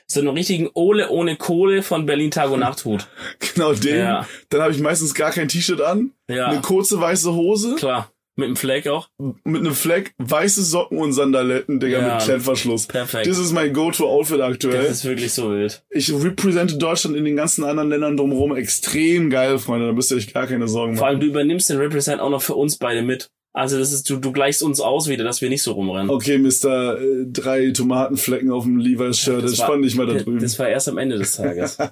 So 0.07 0.21
einen 0.21 0.31
richtigen 0.31 0.71
Ole 0.75 1.11
ohne 1.11 1.37
Kohle 1.37 1.83
von 1.83 2.07
Berlin 2.07 2.31
Tag 2.31 2.51
und 2.51 2.61
Nacht 2.61 2.85
Hut. 2.85 3.09
Genau 3.55 3.73
den. 3.73 3.99
Ja. 3.99 4.27
Dann 4.49 4.63
habe 4.63 4.73
ich 4.73 4.81
meistens 4.81 5.15
gar 5.15 5.31
kein 5.33 5.49
T-Shirt 5.49 5.81
an. 5.81 6.13
Ja. 6.29 6.49
Eine 6.49 6.61
kurze 6.61 7.01
weiße 7.01 7.35
Hose 7.35 7.77
Klar. 7.77 8.13
Mit 8.39 8.47
dem 8.49 8.57
Fleck 8.57 8.87
auch. 8.87 9.09
mit 9.45 9.61
einem 9.63 9.75
Fleck, 9.75 10.15
weiße 10.19 10.63
Socken 10.63 10.99
und 10.99 11.13
Sandaletten, 11.13 11.81
Digga, 11.81 11.99
Ja. 11.99 12.15
mit 12.15 12.23
Klettverschluss. 12.25 12.87
Perfekt. 12.87 13.27
Das 13.27 13.37
ist 13.37 13.53
mein 13.53 13.73
Go-To-Outfit 13.73 14.39
Das 14.39 14.49
aktuell. 14.53 14.85
ist 14.87 15.05
wirklich 15.05 15.33
so 15.33 15.51
wild. 15.51 15.83
Ich 15.91 16.13
represente 16.13 16.77
Deutschland 16.79 17.17
in 17.17 17.25
den 17.25 17.35
ganzen 17.35 17.65
anderen 17.65 17.91
Ländern 17.91 18.17
drumherum 18.17 18.55
extrem 18.55 19.29
geil, 19.29 19.59
Freunde. 19.59 19.87
Da 19.89 19.93
müsst 19.93 20.13
ihr 20.13 20.19
euch 20.19 20.33
gar 20.33 20.47
keine 20.47 20.69
Sorgen 20.69 20.97
Vor 20.97 21.09
allem, 21.09 21.17
machen. 21.17 21.27
du 21.27 21.33
übernimmst 21.33 21.69
den 21.69 21.79
Represent 21.79 22.21
auch 22.21 22.31
noch 22.31 22.41
für 22.43 22.55
uns 22.55 22.77
beide 22.79 23.03
mit. 23.03 23.29
Also 23.55 23.77
das 23.77 23.93
ist, 23.93 24.09
du, 24.09 24.19
du 24.19 24.31
gleichst 24.31 24.63
uns 24.63 24.79
aus 24.79 25.09
wieder, 25.09 25.25
dass 25.25 25.41
wir 25.41 25.49
nicht 25.49 25.65
so 25.65 25.73
rumrennen. 25.73 26.09
Okay, 26.11 26.39
Mr. 26.39 27.01
Äh, 27.01 27.27
drei 27.27 27.71
Tomatenflecken 27.73 28.53
auf 28.53 28.63
dem 28.63 28.79
Levi's-Shirt. 28.79 29.43
Das 29.43 29.57
spann 29.57 29.83
dich 29.83 29.97
mal 29.97 30.07
da 30.07 30.15
drüben. 30.15 30.39
Das 30.39 30.57
war 30.61 30.69
erst 30.69 30.89
am 30.89 30.99
Ende 30.99 31.19
des 31.19 31.33
Tages. 31.37 31.77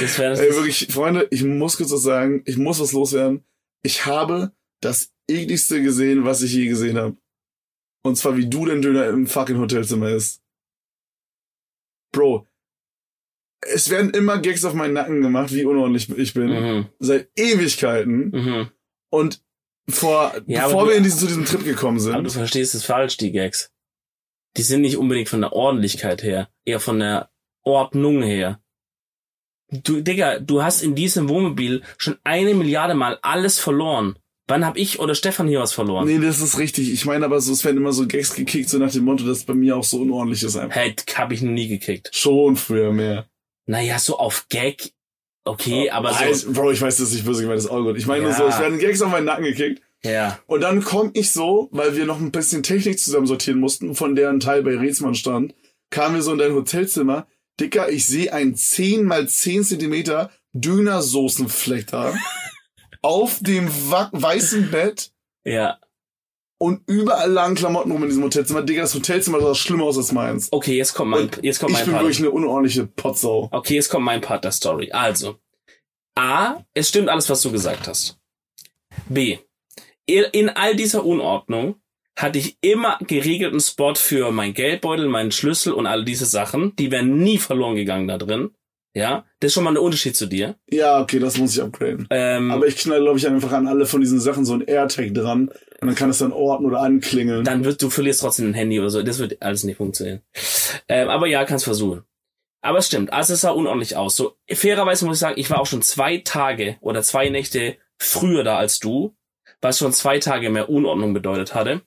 Das 0.00 0.18
wäre 0.18 0.32
Ey, 0.40 0.54
wirklich, 0.54 0.88
Freunde, 0.90 1.26
ich 1.30 1.44
muss 1.44 1.76
kurz 1.76 1.92
was 1.92 2.02
sagen. 2.02 2.42
Ich 2.46 2.56
muss 2.56 2.80
was 2.80 2.92
loswerden. 2.92 3.44
Ich 3.82 4.06
habe 4.06 4.52
das 4.80 5.12
ekligste 5.28 5.82
gesehen, 5.82 6.24
was 6.24 6.42
ich 6.42 6.52
je 6.52 6.66
gesehen 6.66 6.96
habe. 6.98 7.16
Und 8.04 8.16
zwar, 8.16 8.36
wie 8.36 8.48
du 8.48 8.64
den 8.66 8.80
Döner 8.82 9.08
im 9.08 9.26
fucking 9.26 9.58
Hotelzimmer 9.58 10.10
isst. 10.10 10.42
Bro, 12.12 12.46
es 13.66 13.90
werden 13.90 14.10
immer 14.12 14.38
Gags 14.38 14.64
auf 14.64 14.74
meinen 14.74 14.94
Nacken 14.94 15.20
gemacht, 15.20 15.52
wie 15.52 15.64
unordentlich 15.64 16.08
ich 16.16 16.32
bin. 16.34 16.48
Mhm. 16.50 16.86
Seit 16.98 17.28
Ewigkeiten. 17.36 18.30
Mhm. 18.30 18.70
Und 19.10 19.42
vor, 19.90 20.34
Ja, 20.46 20.66
bevor 20.66 20.84
du- 20.84 20.90
wir 20.90 20.96
in 20.96 21.02
diesen, 21.02 21.18
zu 21.18 21.26
diesem 21.26 21.44
Trip 21.44 21.64
gekommen 21.64 21.98
Aber 22.12 22.22
du 22.22 22.28
sind, 22.30 22.38
verstehst 22.40 22.74
es 22.74 22.84
falsch, 22.84 23.16
die 23.16 23.32
Gags. 23.32 23.72
Die 24.56 24.62
sind 24.62 24.80
nicht 24.82 24.96
unbedingt 24.96 25.28
von 25.28 25.40
der 25.40 25.52
Ordentlichkeit 25.52 26.22
her, 26.22 26.48
eher 26.64 26.80
von 26.80 26.98
der 27.00 27.30
Ordnung 27.64 28.22
her. 28.22 28.62
Du, 29.70 30.00
Digga, 30.00 30.38
du 30.40 30.62
hast 30.62 30.82
in 30.82 30.94
diesem 30.94 31.28
Wohnmobil 31.28 31.82
schon 31.98 32.18
eine 32.24 32.54
Milliarde 32.54 32.94
Mal 32.94 33.18
alles 33.22 33.58
verloren. 33.58 34.18
Wann 34.48 34.64
hab 34.64 34.76
ich 34.78 34.98
oder 34.98 35.14
Stefan 35.14 35.46
hier 35.46 35.60
was 35.60 35.72
verloren? 35.72 36.06
nee, 36.08 36.18
das 36.18 36.40
ist 36.40 36.58
richtig. 36.58 36.90
Ich 36.90 37.04
meine 37.04 37.24
aber 37.26 37.40
so, 37.40 37.52
es 37.52 37.64
werden 37.64 37.76
immer 37.76 37.92
so 37.92 38.06
Gags 38.06 38.34
gekickt, 38.34 38.68
so 38.70 38.78
nach 38.78 38.90
dem 38.90 39.04
Motto, 39.04 39.24
dass 39.24 39.38
es 39.38 39.44
bei 39.44 39.54
mir 39.54 39.76
auch 39.76 39.84
so 39.84 40.00
unordentlich 40.00 40.42
ist 40.42 40.56
einfach. 40.56 40.74
Hey, 40.76 40.94
hab 41.14 41.30
ich 41.32 41.42
noch 41.42 41.52
nie 41.52 41.68
gekickt. 41.68 42.10
Schon 42.14 42.56
früher 42.56 42.92
mehr. 42.92 43.28
Naja, 43.66 43.98
so 43.98 44.18
auf 44.18 44.46
Gag, 44.48 44.92
okay, 45.44 45.90
aber 45.90 46.12
so, 46.14 46.20
Weiß- 46.24 46.52
Bro, 46.54 46.70
ich 46.72 46.80
weiß, 46.80 46.96
das 46.96 47.08
ist 47.08 47.14
nicht 47.14 47.26
böse 47.26 47.42
gemeint, 47.42 47.58
das 47.58 47.66
ist 47.66 47.70
auch 47.70 47.82
gut. 47.82 47.98
Ich 47.98 48.06
meine 48.06 48.22
nur 48.22 48.30
Ja. 48.30 48.36
so, 48.38 48.46
es 48.46 48.58
werden 48.58 48.78
Gags 48.78 49.02
auf 49.02 49.10
meinen 49.12 49.26
Nacken 49.26 49.44
gekickt. 49.44 49.82
ja, 50.02 50.38
Und 50.46 50.62
dann 50.62 50.82
komm 50.82 51.10
ich 51.12 51.30
so, 51.30 51.68
weil 51.70 51.94
wir 51.96 52.06
noch 52.06 52.18
ein 52.18 52.30
bisschen 52.32 52.62
Technik 52.62 52.98
zusammen 52.98 53.26
sortieren 53.26 53.60
mussten, 53.60 53.94
von 53.94 54.14
der 54.16 54.30
ein 54.30 54.40
Teil 54.40 54.62
bei 54.62 54.76
Rätsmann 54.78 55.14
stand, 55.14 55.54
kamen 55.90 56.14
wir 56.14 56.22
so 56.22 56.32
in 56.32 56.38
dein 56.38 56.54
Hotelzimmer. 56.54 57.26
Dicker, 57.60 57.90
ich 57.90 58.06
sehe 58.06 58.32
einen 58.32 58.54
10 58.54 59.04
mal 59.04 59.28
10 59.28 59.64
Zentimeter 59.64 60.30
da. 60.54 62.14
auf 63.02 63.38
dem 63.40 63.68
weißen 63.68 64.70
Bett 64.70 65.12
ja. 65.44 65.78
und 66.58 66.82
überall 66.86 67.30
lagen 67.30 67.54
Klamotten 67.54 67.90
rum 67.92 68.02
in 68.02 68.08
diesem 68.08 68.24
Hotelzimmer. 68.24 68.62
Digga, 68.62 68.82
das 68.82 68.94
Hotelzimmer 68.94 69.40
sah 69.40 69.54
schlimmer 69.54 69.84
aus 69.84 69.96
als 69.96 70.12
meins. 70.12 70.48
Okay, 70.50 70.76
jetzt 70.76 70.94
kommt 70.94 71.10
mein, 71.10 71.22
Und 71.22 71.42
jetzt 71.42 71.60
kommt 71.60 71.72
Ich 71.72 71.78
mein 71.78 71.84
bin 71.86 71.94
Part. 71.94 72.04
wirklich 72.04 72.18
eine 72.18 72.30
unordentliche 72.30 72.86
Potsau. 72.86 73.48
Okay, 73.52 73.74
jetzt 73.74 73.88
kommt 73.88 74.04
mein 74.04 74.20
Part 74.20 74.44
der 74.44 74.52
Story. 74.52 74.90
Also, 74.92 75.36
A, 76.16 76.64
es 76.74 76.88
stimmt 76.88 77.08
alles, 77.08 77.30
was 77.30 77.42
du 77.42 77.52
gesagt 77.52 77.86
hast. 77.86 78.18
B, 79.08 79.38
in 80.06 80.48
all 80.48 80.74
dieser 80.74 81.04
Unordnung 81.04 81.76
hatte 82.16 82.38
ich 82.38 82.58
immer 82.60 82.98
geregelten 83.06 83.60
Spot 83.60 83.94
für 83.94 84.32
mein 84.32 84.52
Geldbeutel, 84.52 85.06
meinen 85.06 85.30
Schlüssel 85.30 85.72
und 85.72 85.86
all 85.86 86.04
diese 86.04 86.26
Sachen. 86.26 86.74
Die 86.76 86.90
wären 86.90 87.18
nie 87.18 87.38
verloren 87.38 87.76
gegangen 87.76 88.08
da 88.08 88.18
drin. 88.18 88.50
Ja, 88.94 89.24
das 89.40 89.48
ist 89.48 89.54
schon 89.54 89.64
mal 89.64 89.70
ein 89.70 89.76
Unterschied 89.76 90.16
zu 90.16 90.26
dir. 90.26 90.56
Ja, 90.70 91.00
okay, 91.00 91.18
das 91.18 91.38
muss 91.38 91.54
ich 91.54 91.62
upgraden. 91.62 92.06
Ähm, 92.10 92.50
Aber 92.50 92.66
ich 92.66 92.76
knall, 92.76 93.00
glaube 93.00 93.18
ich, 93.18 93.26
einfach 93.26 93.52
an 93.52 93.68
alle 93.68 93.86
von 93.86 94.00
diesen 94.00 94.18
Sachen 94.18 94.44
so 94.44 94.54
ein 94.54 94.62
AirTag 94.62 95.14
dran 95.14 95.48
und 95.80 95.86
dann 95.86 95.94
kann 95.94 96.10
es 96.10 96.18
dann 96.18 96.32
orten 96.32 96.66
oder 96.66 96.80
anklingeln. 96.80 97.44
dann 97.44 97.64
wird 97.64 97.80
du 97.80 97.90
verlierst 97.90 98.20
trotzdem 98.20 98.50
ein 98.50 98.54
Handy 98.54 98.80
oder 98.80 98.90
so. 98.90 99.02
Das 99.02 99.18
wird 99.18 99.40
alles 99.42 99.62
nicht 99.62 99.76
funktionieren. 99.76 100.22
Ähm, 100.88 101.08
aber 101.08 101.26
ja, 101.26 101.44
kannst 101.44 101.64
versuchen. 101.64 102.02
Aber 102.60 102.78
es 102.78 102.88
stimmt, 102.88 103.12
also 103.12 103.34
es 103.34 103.42
sah 103.42 103.50
unordentlich 103.50 103.94
aus. 103.96 104.16
So 104.16 104.36
fairerweise 104.50 105.04
muss 105.06 105.18
ich 105.18 105.20
sagen, 105.20 105.38
ich 105.38 105.50
war 105.50 105.60
auch 105.60 105.66
schon 105.66 105.82
zwei 105.82 106.18
Tage 106.18 106.76
oder 106.80 107.02
zwei 107.02 107.28
Nächte 107.28 107.76
früher 107.98 108.42
da 108.42 108.56
als 108.56 108.80
du, 108.80 109.14
was 109.60 109.78
schon 109.78 109.92
zwei 109.92 110.18
Tage 110.18 110.50
mehr 110.50 110.68
Unordnung 110.68 111.14
bedeutet 111.14 111.54
hatte. 111.54 111.82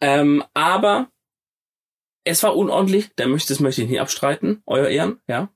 Ähm, 0.00 0.44
aber 0.54 1.11
es 2.24 2.42
war 2.42 2.56
unordentlich, 2.56 3.10
da 3.16 3.26
möchte, 3.26 3.52
das 3.52 3.60
möchte 3.60 3.82
ich 3.82 3.88
nicht 3.88 4.00
abstreiten, 4.00 4.62
euer 4.66 4.88
Ehren, 4.88 5.18
ja. 5.28 5.50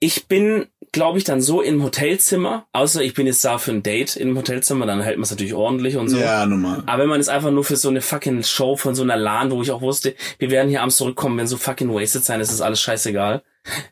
Ich 0.00 0.26
bin, 0.26 0.66
glaube 0.90 1.18
ich, 1.18 1.24
dann 1.24 1.40
so 1.40 1.62
im 1.62 1.82
Hotelzimmer, 1.82 2.66
außer 2.72 3.02
ich 3.02 3.14
bin 3.14 3.26
jetzt 3.26 3.44
da 3.44 3.58
für 3.58 3.70
ein 3.70 3.84
Date 3.84 4.16
im 4.16 4.36
Hotelzimmer, 4.36 4.84
dann 4.84 5.00
hält 5.00 5.16
man 5.16 5.24
es 5.24 5.30
natürlich 5.30 5.54
ordentlich 5.54 5.96
und 5.96 6.08
so. 6.08 6.18
Ja, 6.18 6.44
normal. 6.44 6.82
Aber 6.86 7.02
wenn 7.02 7.08
man 7.08 7.20
es 7.20 7.28
einfach 7.28 7.52
nur 7.52 7.64
für 7.64 7.76
so 7.76 7.88
eine 7.88 8.00
fucking 8.00 8.42
Show 8.42 8.76
von 8.76 8.94
so 8.94 9.02
einer 9.02 9.16
LAN, 9.16 9.52
wo 9.52 9.62
ich 9.62 9.70
auch 9.70 9.80
wusste, 9.80 10.16
wir 10.38 10.50
werden 10.50 10.70
hier 10.70 10.80
abends 10.80 10.96
zurückkommen, 10.96 11.38
wenn 11.38 11.46
so 11.46 11.56
fucking 11.56 11.94
wasted 11.94 12.24
sein, 12.24 12.40
ist 12.40 12.50
das 12.50 12.60
alles 12.60 12.80
scheißegal. 12.80 13.42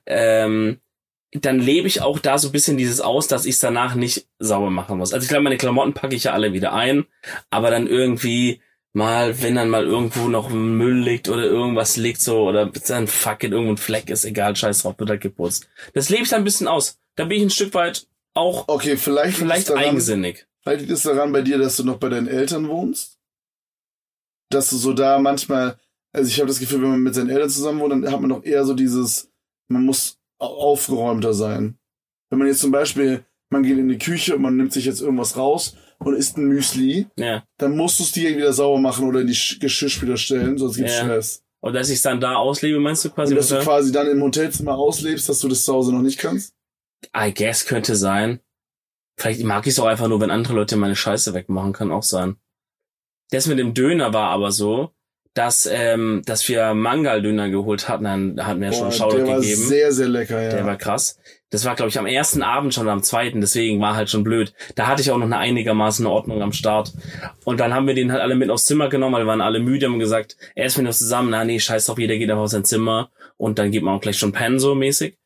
Ähm, 0.07 0.81
dann 1.33 1.61
lebe 1.61 1.87
ich 1.87 2.03
auch 2.03 2.19
da 2.19 2.39
so 2.39 2.49
ein 2.49 2.53
bisschen 2.53 2.77
dieses 2.77 3.01
aus, 3.01 3.29
dass 3.29 3.47
ich 3.47 3.55
es 3.55 3.61
danach 3.61 3.95
nicht 3.95 4.27
sauber 4.41 4.71
machen 4.71 4.99
muss. 4.99 5.13
Also 5.13 5.25
ich 5.25 5.29
glaube, 5.29 5.45
meine 5.45 5.59
Klamotten 5.59 5.95
packe 5.95 6.17
ich 6.17 6.25
ja 6.25 6.33
alle 6.33 6.53
wieder 6.53 6.73
ein, 6.73 7.07
aber 7.51 7.71
dann 7.71 7.87
irgendwie 7.87 8.61
mal, 8.93 9.41
wenn 9.43 9.55
dann 9.55 9.71
mal 9.71 9.85
irgendwo 9.87 10.29
noch 10.29 10.51
Müll 10.51 10.99
liegt 10.99 11.29
oder 11.29 11.45
irgendwas 11.45 11.97
liegt 11.97 12.21
so 12.21 12.49
oder 12.49 12.67
dann 12.89 13.07
fuck 13.07 13.45
it, 13.45 13.53
irgendwo 13.53 13.73
ein 13.73 13.77
Fleck 13.77 14.11
ist, 14.11 14.25
egal, 14.25 14.57
scheiß 14.57 14.83
drauf, 14.83 14.95
wird 14.99 15.11
halt 15.11 15.21
geputzt. 15.21 15.69
Das 15.95 16.09
lebe 16.09 16.23
ich 16.23 16.29
dann 16.29 16.41
ein 16.43 16.45
bisschen 16.45 16.69
aus. 16.69 16.99
Da 17.17 17.25
bin 17.25 17.39
ich 17.39 17.43
ein 17.45 17.51
Stück 17.51 17.75
weit 17.75 18.07
auch 18.35 18.69
Okay, 18.69 18.97
vielleicht, 18.97 19.37
vielleicht 19.39 19.69
daran, 19.71 19.85
eigensinnig. 19.85 20.47
vielleicht 20.63 20.81
liegt 20.83 20.93
es 20.93 21.03
daran 21.03 21.33
bei 21.33 21.43
dir, 21.43 21.59
dass 21.59 21.77
du 21.77 21.85
noch 21.85 21.99
bei 21.99 22.09
deinen 22.09 22.29
Eltern 22.29 22.69
wohnst. 22.69 23.19
Dass 24.51 24.71
du 24.71 24.77
so 24.77 24.93
da 24.93 25.19
manchmal, 25.19 25.79
also 26.13 26.29
ich 26.29 26.39
habe 26.39 26.49
das 26.49 26.59
Gefühl, 26.59 26.83
wenn 26.83 26.91
man 26.91 27.01
mit 27.03 27.15
seinen 27.15 27.31
Eltern 27.31 27.51
zusammen 27.51 27.81
wohnt, 27.81 27.93
dann 27.93 28.11
hat 28.13 28.21
man 28.21 28.31
doch 28.31 28.45
eher 28.45 28.65
so 28.65 28.75
dieses, 28.75 29.31
man 29.69 29.85
muss 29.85 30.19
au- 30.39 30.47
aufgeräumter 30.47 31.35
sein. 31.35 31.79
Wenn 32.31 32.39
man 32.41 32.49
jetzt 32.49 32.61
zum 32.61 32.73
Beispiel, 32.73 33.25
man 33.51 33.63
geht 33.63 33.79
in 33.79 33.89
die 33.89 33.99
Küche 33.99 34.35
und 34.37 34.43
man 34.43 34.57
nimmt 34.57 34.73
sich 34.73 34.85
jetzt 34.85 35.01
irgendwas 35.01 35.37
raus 35.37 35.77
und 36.03 36.15
isst 36.15 36.37
ein 36.37 36.45
Müsli, 36.47 37.07
Ja. 37.17 37.45
dann 37.59 37.77
musst 37.77 37.99
du 38.01 38.05
es 38.05 38.13
direkt 38.13 38.39
wieder 38.39 38.53
sauber 38.53 38.79
machen 38.81 39.07
oder 39.07 39.21
in 39.21 39.27
die 39.27 39.35
Sch- 39.35 39.61
Geschirrspüler 39.61 40.17
stellen, 40.17 40.59
sonst 40.59 40.77
gibt's 40.77 40.95
Ja. 40.97 41.05
Stress. 41.05 41.43
Und 41.63 41.75
dass 41.75 41.91
ich 41.91 42.01
dann 42.01 42.21
da 42.21 42.37
auslebe, 42.37 42.81
meinst 42.81 43.05
du 43.05 43.11
quasi? 43.11 43.33
Und 43.33 43.37
dass 43.37 43.49
du 43.49 43.59
quasi 43.61 43.93
dann 43.93 44.07
im 44.09 44.23
Hotelzimmer 44.23 44.77
auslebst, 44.77 45.29
dass 45.29 45.41
du 45.41 45.49
das 45.49 45.63
zu 45.65 45.75
Hause 45.75 45.93
noch 45.93 46.01
nicht 46.03 46.19
kannst? 46.19 46.55
I 47.17 47.33
guess 47.35 47.67
könnte 47.67 47.97
sein. 47.97 48.41
Vielleicht 49.19 49.43
mag 49.45 49.67
ich 49.67 49.75
es 49.75 49.79
auch 49.79 49.87
einfach 49.87 50.09
nur, 50.09 50.21
wenn 50.21 50.31
andere 50.31 50.55
Leute 50.55 50.77
meine 50.77 50.97
Scheiße 50.97 51.35
wegmachen, 51.35 51.75
kann 51.75 51.93
auch 51.93 52.03
sein. 52.03 52.37
Das 53.31 53.47
mit 53.47 53.59
dem 53.59 53.75
Döner 53.75 54.15
war 54.15 54.31
aber 54.31 54.53
so, 54.53 54.93
dass, 55.35 55.69
ähm, 55.73 56.23
dass 56.27 56.49
wir 56.49 56.75
Mangal-Döner 56.75 57.51
geholt 57.51 57.89
hatten, 57.89 58.05
dann 58.05 58.47
hatten 58.47 58.61
wir 58.61 58.69
ja 58.69 58.73
schon 58.73 58.89
Boah, 58.89 58.93
Shoutout 58.93 59.17
der 59.19 59.27
war 59.29 59.41
gegeben. 59.41 59.63
sehr, 59.63 59.93
sehr 59.93 60.09
lecker, 60.09 60.43
ja. 60.43 60.51
Der 60.51 60.67
war 60.67 60.77
krass. 60.77 61.19
Das 61.51 61.65
war, 61.65 61.75
glaube 61.75 61.89
ich, 61.89 61.99
am 61.99 62.07
ersten 62.07 62.43
Abend 62.43 62.75
schon 62.75 62.89
am 62.89 63.03
zweiten, 63.03 63.41
deswegen 63.41 63.81
war 63.81 63.97
halt 63.97 64.09
schon 64.11 64.23
blöd. 64.23 64.53
Da 64.77 64.87
hatte 64.87 65.03
ich 65.03 65.11
auch 65.11 65.19
noch 65.19 65.27
eine 65.27 65.39
einigermaßen 65.39 66.07
Ordnung 66.07 66.43
am 66.43 66.53
Start. 66.53 66.93
Und 67.45 67.59
dann 67.59 67.75
haben 67.75 67.87
wir 67.87 67.95
den 67.95 68.13
halt 68.13 68.23
alle 68.23 68.37
mit 68.37 68.51
aufs 68.51 68.67
Zimmer 68.67 68.89
genommen, 68.89 69.15
weil 69.15 69.23
wir 69.25 69.29
waren 69.29 69.41
alle 69.41 69.61
müde 69.61 69.89
und 69.89 69.99
gesagt, 69.99 70.37
erst 70.55 70.79
wenn 70.79 70.85
wir 70.85 70.93
zusammen, 70.93 71.31
na 71.31 71.45
nee, 71.45 71.59
scheiß 71.59 71.87
drauf, 71.87 71.99
jeder 71.99 72.17
geht 72.19 72.31
einfach 72.31 72.45
auf 72.45 72.51
sein 72.51 72.65
Zimmer 72.65 73.11
und 73.37 73.59
dann 73.59 73.73
geht 73.73 73.83
man 73.83 73.97
auch 73.97 74.01
gleich 74.01 74.19
schon 74.19 74.33
pennen 74.33 74.61
so 74.61 74.75
mäßig. 74.75 75.17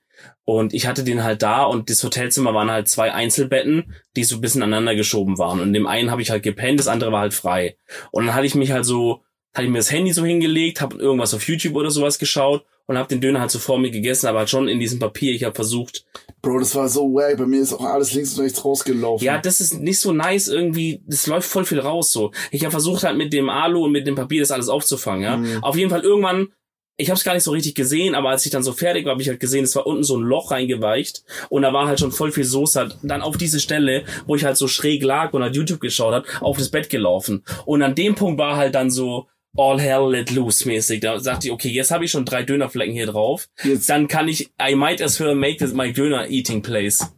Und 0.47 0.75
ich 0.75 0.87
hatte 0.87 1.05
den 1.05 1.25
halt 1.25 1.43
da 1.43 1.65
und 1.65 1.89
das 1.91 2.03
Hotelzimmer 2.05 2.55
waren 2.55 2.71
halt 2.71 2.89
zwei 2.89 3.13
Einzelbetten, 3.13 3.95
die 4.17 4.25
so 4.25 4.37
ein 4.37 4.41
bisschen 4.41 4.63
aneinander 4.63 4.95
geschoben 4.95 5.39
waren. 5.39 5.61
Und 5.61 5.69
in 5.69 5.73
dem 5.75 5.87
einen 5.87 6.11
habe 6.11 6.23
ich 6.23 6.31
halt 6.31 6.43
gepennt, 6.43 6.81
das 6.81 6.89
andere 6.89 7.13
war 7.13 7.21
halt 7.21 7.35
frei. 7.35 7.77
Und 8.11 8.27
dann 8.27 8.35
hatte 8.35 8.47
ich 8.47 8.55
mich 8.55 8.73
halt 8.73 8.85
so, 8.85 9.23
hatte 9.55 9.65
ich 9.65 9.71
mir 9.71 9.79
das 9.79 9.93
Handy 9.93 10.13
so 10.13 10.25
hingelegt, 10.25 10.81
habe 10.81 10.97
irgendwas 10.97 11.33
auf 11.33 11.47
YouTube 11.47 11.77
oder 11.77 11.91
sowas 11.91 12.19
geschaut 12.19 12.65
und 12.87 12.99
habe 12.99 13.09
den 13.09 13.21
Döner 13.21 13.41
halt 13.41 13.51
so 13.51 13.59
vor 13.59 13.79
mir 13.79 13.91
gegessen, 13.91 14.27
aber 14.27 14.41
halt 14.41 14.51
schon 14.51 14.69
in 14.69 14.81
diesem 14.81 14.99
Papier. 14.99 15.33
Ich 15.33 15.45
habe 15.45 15.55
versucht, 15.55 16.05
Bro, 16.43 16.59
das 16.59 16.75
war 16.75 16.89
so 16.89 17.03
wack. 17.15 17.39
Bei 17.39 17.47
mir 17.47 17.63
ist 17.63 17.73
auch 17.73 17.85
alles 17.85 18.13
links 18.13 18.35
und 18.35 18.45
rechts 18.45 18.65
rausgelaufen. 18.65 19.25
ja, 19.25 19.39
das 19.39 19.61
ist 19.61 19.81
nicht 19.81 19.99
so 19.99 20.13
nice 20.13 20.49
irgendwie, 20.49 21.03
das 21.07 21.27
läuft 21.27 21.49
voll 21.49 21.65
viel 21.65 21.81
raus 21.81 22.13
so. 22.13 22.33
Ich 22.51 22.65
habe 22.65 22.73
versucht 22.73 23.05
halt 23.05 23.17
mit 23.17 23.33
dem 23.33 23.49
Alu 23.49 23.85
und 23.85 23.93
mit 23.93 24.07
dem 24.07 24.15
Papier 24.15 24.41
das 24.41 24.51
alles 24.51 24.69
aufzufangen, 24.69 25.23
ja. 25.23 25.37
Mhm. 25.37 25.65
Auf 25.65 25.77
jeden 25.77 25.89
Fall 25.89 26.03
irgendwann, 26.03 26.49
ich 26.97 27.09
habe 27.09 27.17
es 27.17 27.25
gar 27.25 27.35
nicht 27.35 27.43
so 27.43 27.51
richtig 27.51 27.75
gesehen, 27.75 28.15
aber 28.15 28.29
als 28.31 28.45
ich 28.45 28.53
dann 28.53 28.63
so 28.63 28.73
fertig 28.73 29.05
war, 29.05 29.13
habe 29.13 29.23
ich 29.23 29.29
halt 29.29 29.41
gesehen, 29.41 29.65
es 29.65 29.75
war 29.75 29.87
unten 29.87 30.05
so 30.05 30.17
ein 30.17 30.23
Loch 30.23 30.51
reingeweicht 30.51 31.25
und 31.49 31.63
da 31.63 31.73
war 31.73 31.89
halt 31.89 31.99
schon 31.99 32.13
voll 32.13 32.31
viel 32.31 32.45
Soße 32.45 32.79
halt 32.79 32.99
dann 33.03 33.23
auf 33.23 33.37
diese 33.37 33.59
Stelle, 33.59 34.05
wo 34.27 34.37
ich 34.37 34.45
halt 34.45 34.57
so 34.57 34.69
schräg 34.69 35.03
lag 35.03 35.33
und 35.33 35.43
halt 35.43 35.57
YouTube 35.57 35.81
geschaut 35.81 36.15
hat, 36.15 36.43
auf 36.43 36.59
das 36.59 36.69
Bett 36.69 36.91
gelaufen. 36.91 37.43
Und 37.65 37.83
an 37.83 37.95
dem 37.95 38.15
Punkt 38.15 38.39
war 38.39 38.57
halt 38.57 38.75
dann 38.75 38.91
so 38.91 39.27
all 39.57 39.81
hell 39.81 40.11
let 40.11 40.31
loose 40.31 40.67
mäßig. 40.67 41.01
Da 41.01 41.21
sagte 41.21 41.49
ich, 41.49 41.53
okay, 41.53 41.69
jetzt 41.69 41.91
habe 41.91 42.05
ich 42.05 42.11
schon 42.11 42.25
drei 42.25 42.43
Dönerflecken 42.43 42.95
hier 42.95 43.07
drauf. 43.07 43.49
Jetzt, 43.63 43.89
Dann 43.89 44.09
kann 44.09 44.29
ich, 44.29 44.51
I 44.61 44.75
might 44.75 45.01
as 45.01 45.21
well 45.21 45.35
make 45.35 45.59
this 45.59 45.73
my 45.73 45.93
Döner 45.93 46.29
eating 46.29 46.63
place. 46.63 47.13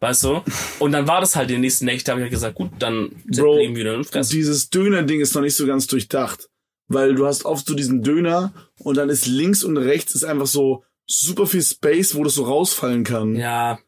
Weißt 0.00 0.24
du? 0.24 0.42
Und 0.78 0.92
dann 0.92 1.08
war 1.08 1.20
das 1.20 1.34
halt 1.34 1.50
die 1.50 1.58
nächsten 1.58 1.84
Nächte, 1.86 2.12
habe 2.12 2.20
ich 2.20 2.24
halt 2.24 2.32
gesagt, 2.32 2.54
gut, 2.54 2.70
dann 2.78 3.10
Bro, 3.26 3.58
wir 3.58 3.74
wieder 3.74 3.96
und 3.96 4.04
fressen. 4.04 4.30
dieses 4.30 4.70
Döner-Ding 4.70 5.20
ist 5.20 5.34
noch 5.34 5.42
nicht 5.42 5.56
so 5.56 5.66
ganz 5.66 5.86
durchdacht. 5.88 6.48
Weil 6.86 7.14
du 7.14 7.26
hast 7.26 7.44
oft 7.44 7.66
so 7.66 7.74
diesen 7.74 8.02
Döner 8.02 8.52
und 8.78 8.96
dann 8.96 9.08
ist 9.10 9.26
links 9.26 9.64
und 9.64 9.76
rechts 9.76 10.14
ist 10.14 10.24
einfach 10.24 10.46
so 10.46 10.84
super 11.06 11.46
viel 11.46 11.62
Space, 11.62 12.14
wo 12.14 12.22
das 12.22 12.34
so 12.34 12.44
rausfallen 12.44 13.02
kann. 13.04 13.34
Ja, 13.34 13.78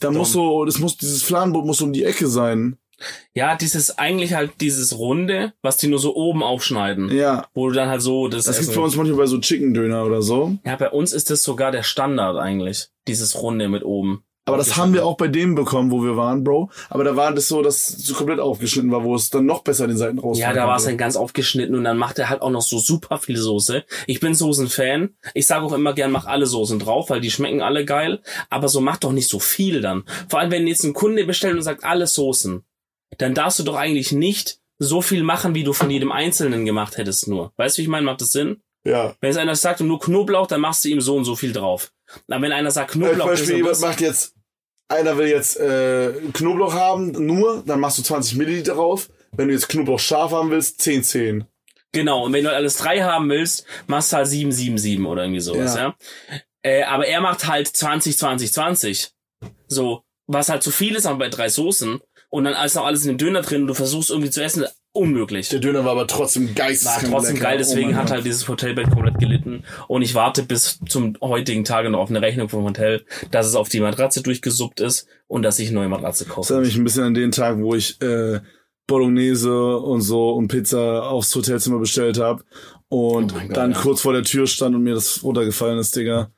da 0.00 0.10
muss 0.10 0.32
so, 0.32 0.64
das 0.64 0.78
muss, 0.78 0.96
dieses 0.96 1.22
Fladenbrot 1.22 1.66
muss 1.66 1.80
um 1.80 1.92
die 1.92 2.04
Ecke 2.04 2.28
sein. 2.28 2.76
Ja, 3.34 3.56
dieses 3.56 3.98
eigentlich 3.98 4.34
halt 4.34 4.52
dieses 4.60 4.98
Runde, 4.98 5.52
was 5.62 5.76
die 5.76 5.88
nur 5.88 5.98
so 5.98 6.14
oben 6.16 6.42
aufschneiden, 6.42 7.10
Ja. 7.14 7.46
wo 7.54 7.68
du 7.68 7.74
dann 7.74 7.88
halt 7.88 8.02
so 8.02 8.28
das. 8.28 8.44
Das 8.44 8.56
Essen- 8.56 8.64
gibt's 8.66 8.76
bei 8.76 8.82
uns 8.84 8.96
manchmal 8.96 9.18
bei 9.18 9.26
so 9.26 9.38
Chicken-Döner 9.38 10.04
oder 10.04 10.22
so. 10.22 10.56
ja, 10.64 10.76
bei 10.76 10.90
uns 10.90 11.12
ist 11.12 11.30
das 11.30 11.42
sogar 11.42 11.72
der 11.72 11.82
Standard 11.82 12.36
eigentlich, 12.36 12.88
dieses 13.06 13.40
Runde 13.42 13.68
mit 13.68 13.84
oben. 13.84 14.22
Aber 14.48 14.58
das 14.58 14.76
haben 14.76 14.94
wir 14.94 15.04
auch 15.04 15.16
bei 15.16 15.26
dem 15.26 15.56
bekommen, 15.56 15.90
wo 15.90 16.04
wir 16.04 16.16
waren, 16.16 16.44
Bro. 16.44 16.70
Aber 16.88 17.02
da 17.02 17.16
war 17.16 17.34
das 17.34 17.48
so, 17.48 17.62
dass 17.62 17.88
es 17.88 18.06
so 18.06 18.14
komplett 18.14 18.38
aufgeschnitten 18.38 18.92
war, 18.92 19.02
wo 19.02 19.16
es 19.16 19.28
dann 19.28 19.44
noch 19.44 19.64
besser 19.64 19.88
den 19.88 19.96
Seiten 19.96 20.20
raus 20.20 20.38
Ja, 20.38 20.52
da 20.52 20.68
war 20.68 20.76
es 20.76 20.84
dann 20.84 20.96
ganz 20.96 21.16
aufgeschnitten 21.16 21.74
und 21.74 21.82
dann 21.82 21.98
macht 21.98 22.20
er 22.20 22.28
halt 22.30 22.42
auch 22.42 22.50
noch 22.50 22.62
so 22.62 22.78
super 22.78 23.18
viel 23.18 23.36
Soße. 23.38 23.82
Ich 24.06 24.20
bin 24.20 24.34
Soßen-Fan. 24.36 25.16
Ich 25.34 25.48
sage 25.48 25.64
auch 25.66 25.72
immer 25.72 25.94
gern, 25.94 26.12
mach 26.12 26.26
alle 26.26 26.46
Soßen 26.46 26.78
drauf, 26.78 27.10
weil 27.10 27.20
die 27.20 27.32
schmecken 27.32 27.60
alle 27.60 27.84
geil. 27.84 28.20
Aber 28.48 28.68
so 28.68 28.80
mach 28.80 28.98
doch 28.98 29.10
nicht 29.10 29.28
so 29.28 29.40
viel 29.40 29.80
dann. 29.80 30.04
Vor 30.28 30.38
allem, 30.38 30.52
wenn 30.52 30.68
jetzt 30.68 30.84
ein 30.84 30.94
Kunde 30.94 31.24
bestellt 31.24 31.56
und 31.56 31.62
sagt, 31.62 31.82
alle 31.82 32.06
Soßen, 32.06 32.62
dann 33.18 33.34
darfst 33.34 33.58
du 33.58 33.62
doch 33.62 33.76
eigentlich 33.76 34.12
nicht 34.12 34.58
so 34.78 35.00
viel 35.00 35.22
machen, 35.22 35.54
wie 35.54 35.64
du 35.64 35.72
von 35.72 35.90
jedem 35.90 36.12
Einzelnen 36.12 36.64
gemacht 36.64 36.98
hättest 36.98 37.28
nur. 37.28 37.52
Weißt 37.56 37.76
du, 37.76 37.80
wie 37.80 37.84
ich 37.84 37.88
meine? 37.88 38.04
Macht 38.04 38.20
das 38.20 38.32
Sinn? 38.32 38.62
Ja. 38.84 39.14
Wenn 39.20 39.30
jetzt 39.30 39.38
einer 39.38 39.56
sagt, 39.56 39.80
nur 39.80 39.98
Knoblauch, 39.98 40.46
dann 40.46 40.60
machst 40.60 40.84
du 40.84 40.88
ihm 40.88 41.00
so 41.00 41.16
und 41.16 41.24
so 41.24 41.34
viel 41.34 41.52
drauf. 41.52 41.92
Aber 42.28 42.42
wenn 42.42 42.52
einer 42.52 42.70
sagt, 42.70 42.92
Zum 42.92 43.02
Knoblauch 43.02 43.30
ist 43.30 43.40
Beispiel, 43.40 43.54
und 43.54 43.56
jemand 43.58 43.80
macht 43.80 44.00
jetzt, 44.00 44.34
einer 44.88 45.18
will 45.18 45.28
jetzt 45.28 45.58
äh, 45.58 46.12
Knoblauch 46.32 46.74
haben, 46.74 47.12
nur, 47.12 47.62
dann 47.66 47.80
machst 47.80 47.98
du 47.98 48.02
20 48.02 48.36
Milliliter 48.36 48.74
drauf. 48.74 49.08
Wenn 49.32 49.48
du 49.48 49.54
jetzt 49.54 49.68
Knoblauch 49.68 49.98
scharf 49.98 50.30
haben 50.32 50.50
willst, 50.50 50.80
10, 50.82 51.02
10. 51.02 51.44
Genau, 51.92 52.26
und 52.26 52.32
wenn 52.32 52.44
du 52.44 52.52
alles 52.52 52.76
drei 52.76 53.00
haben 53.00 53.28
willst, 53.28 53.64
machst 53.86 54.12
du 54.12 54.18
halt 54.18 54.28
777 54.28 55.04
oder 55.06 55.22
irgendwie 55.22 55.40
sowas, 55.40 55.74
ja. 55.74 55.80
Ja. 55.80 56.40
Äh, 56.62 56.82
aber 56.82 57.06
er 57.06 57.20
macht 57.20 57.46
halt 57.46 57.68
20, 57.68 58.18
20, 58.18 58.52
20. 58.52 59.10
So, 59.66 60.02
was 60.26 60.48
halt 60.48 60.62
zu 60.62 60.70
viel 60.70 60.94
ist, 60.94 61.06
aber 61.06 61.18
bei 61.18 61.28
drei 61.28 61.48
Soßen. 61.48 62.00
Und 62.30 62.44
dann 62.44 62.54
ist 62.64 62.74
noch 62.74 62.84
alles 62.86 63.02
in 63.04 63.12
den 63.12 63.18
Döner 63.18 63.42
drin 63.42 63.62
und 63.62 63.68
du 63.68 63.74
versuchst 63.74 64.10
irgendwie 64.10 64.30
zu 64.30 64.42
essen, 64.42 64.64
unmöglich. 64.92 65.48
Der 65.50 65.60
Döner 65.60 65.84
war 65.84 65.92
aber 65.92 66.06
trotzdem 66.06 66.48
War 66.48 66.54
geisteskrank 66.54 67.12
trotzdem 67.12 67.34
lecker. 67.36 67.48
geil, 67.48 67.58
deswegen 67.58 67.90
oh 67.92 67.96
hat 67.96 68.10
halt 68.10 68.24
dieses 68.24 68.48
Hotelbett 68.48 68.90
komplett 68.90 69.18
gelitten. 69.18 69.62
Und 69.88 70.02
ich 70.02 70.14
warte 70.14 70.42
bis 70.42 70.80
zum 70.88 71.16
heutigen 71.20 71.64
Tage 71.64 71.90
noch 71.90 72.00
auf 72.00 72.10
eine 72.10 72.22
Rechnung 72.22 72.48
vom 72.48 72.64
Hotel, 72.64 73.04
dass 73.30 73.46
es 73.46 73.54
auf 73.54 73.68
die 73.68 73.80
Matratze 73.80 74.22
durchgesuppt 74.22 74.80
ist 74.80 75.06
und 75.28 75.42
dass 75.42 75.58
ich 75.58 75.68
eine 75.68 75.76
neue 75.78 75.88
Matratze 75.88 76.24
Das 76.24 76.32
kaufe. 76.34 76.52
erinnert 76.54 76.68
mich 76.68 76.78
ein 76.78 76.84
bisschen 76.84 77.04
an 77.04 77.14
den 77.14 77.30
Tag, 77.30 77.58
wo 77.58 77.74
ich 77.74 78.00
äh, 78.02 78.40
Bolognese 78.86 79.76
und 79.78 80.00
so 80.00 80.30
und 80.30 80.48
Pizza 80.48 81.02
aufs 81.08 81.34
Hotelzimmer 81.34 81.78
bestellt 81.78 82.18
habe 82.18 82.44
und 82.88 83.34
Oh 83.34 83.38
Gott, 83.48 83.56
dann 83.56 83.72
ja. 83.72 83.78
kurz 83.78 84.00
vor 84.00 84.12
der 84.12 84.22
Tür 84.22 84.46
stand 84.46 84.74
und 84.74 84.82
mir 84.82 84.94
das 84.94 85.22
runtergefallen 85.22 85.78
ist, 85.78 85.94
Digga. 85.96 86.30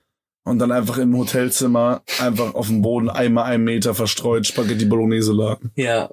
Und 0.48 0.58
dann 0.58 0.72
einfach 0.72 0.98
im 0.98 1.16
Hotelzimmer 1.16 2.02
einfach 2.20 2.54
auf 2.54 2.68
dem 2.68 2.82
Boden 2.82 3.10
einmal 3.10 3.44
einen 3.44 3.64
Meter 3.64 3.94
verstreut 3.94 4.46
Spaghetti 4.46 4.84
Bolognese 4.86 5.32
lag. 5.32 5.58
Ja, 5.76 6.10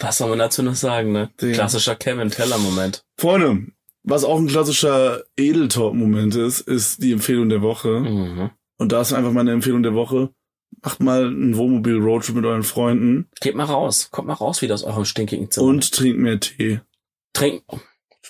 was 0.00 0.18
soll 0.18 0.30
man 0.30 0.38
dazu 0.38 0.62
noch 0.62 0.74
sagen, 0.74 1.12
ne? 1.12 1.30
Digga. 1.40 1.54
Klassischer 1.54 1.94
Kevin 1.94 2.30
Teller-Moment. 2.30 3.04
Freunde, 3.18 3.66
was 4.02 4.24
auch 4.24 4.38
ein 4.38 4.46
klassischer 4.46 5.22
Edeltalk-Moment 5.36 6.34
ist, 6.36 6.60
ist 6.60 7.02
die 7.02 7.12
Empfehlung 7.12 7.48
der 7.48 7.62
Woche. 7.62 8.00
Mhm. 8.00 8.50
Und 8.78 8.92
da 8.92 9.00
ist 9.02 9.12
einfach 9.12 9.32
meine 9.32 9.52
Empfehlung 9.52 9.82
der 9.82 9.94
Woche. 9.94 10.30
Macht 10.82 11.00
mal 11.00 11.26
einen 11.26 11.56
Wohnmobil-Roadtrip 11.56 12.34
mit 12.36 12.44
euren 12.44 12.64
Freunden 12.64 13.28
Geht 13.40 13.54
mal 13.54 13.64
raus. 13.64 14.08
Kommt 14.10 14.26
mal 14.28 14.34
raus 14.34 14.60
wieder 14.62 14.74
aus 14.74 14.82
eurem 14.84 15.04
stinkigen 15.04 15.50
Zimmer. 15.50 15.66
und 15.68 15.92
trinkt 15.92 16.18
mehr 16.18 16.40
Tee. 16.40 16.80
trinkt, 17.32 17.64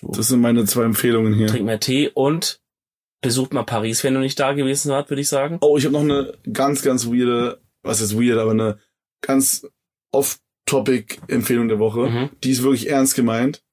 Das 0.03 0.29
sind 0.29 0.41
meine 0.41 0.65
zwei 0.67 0.83
Empfehlungen 0.85 1.33
hier. 1.35 1.47
trinkt 1.47 1.65
mehr 1.67 1.81
Tee 1.81 2.11
und 2.13 2.61
besucht 3.25 3.55
mal 3.55 3.63
Paris, 3.63 4.05
wenn 4.05 4.13
du 4.13 4.21
nicht 4.21 4.39
da 4.39 4.53
gewesen 4.53 4.91
warst, 4.91 5.09
würde 5.09 5.23
ich 5.23 5.29
sagen. 5.29 5.57
Oh, 5.63 5.79
ich 5.79 5.87
habe 5.87 5.95
noch 5.95 6.03
eine 6.03 6.35
ganz, 6.53 6.83
ganz 6.83 7.07
weirde, 7.07 7.59
was 7.83 8.03
ist 8.03 8.15
weird, 8.15 8.39
aber 8.39 8.51
eine 8.51 8.79
ganz 9.23 9.67
off-topic-Empfehlung 10.13 11.69
der 11.69 11.79
Woche. 11.79 12.01
Mhm. 12.11 12.31
Die 12.45 12.51
ist 12.51 12.63
wirklich 12.63 12.91
ernst 12.91 13.15
gemeint. 13.15 13.65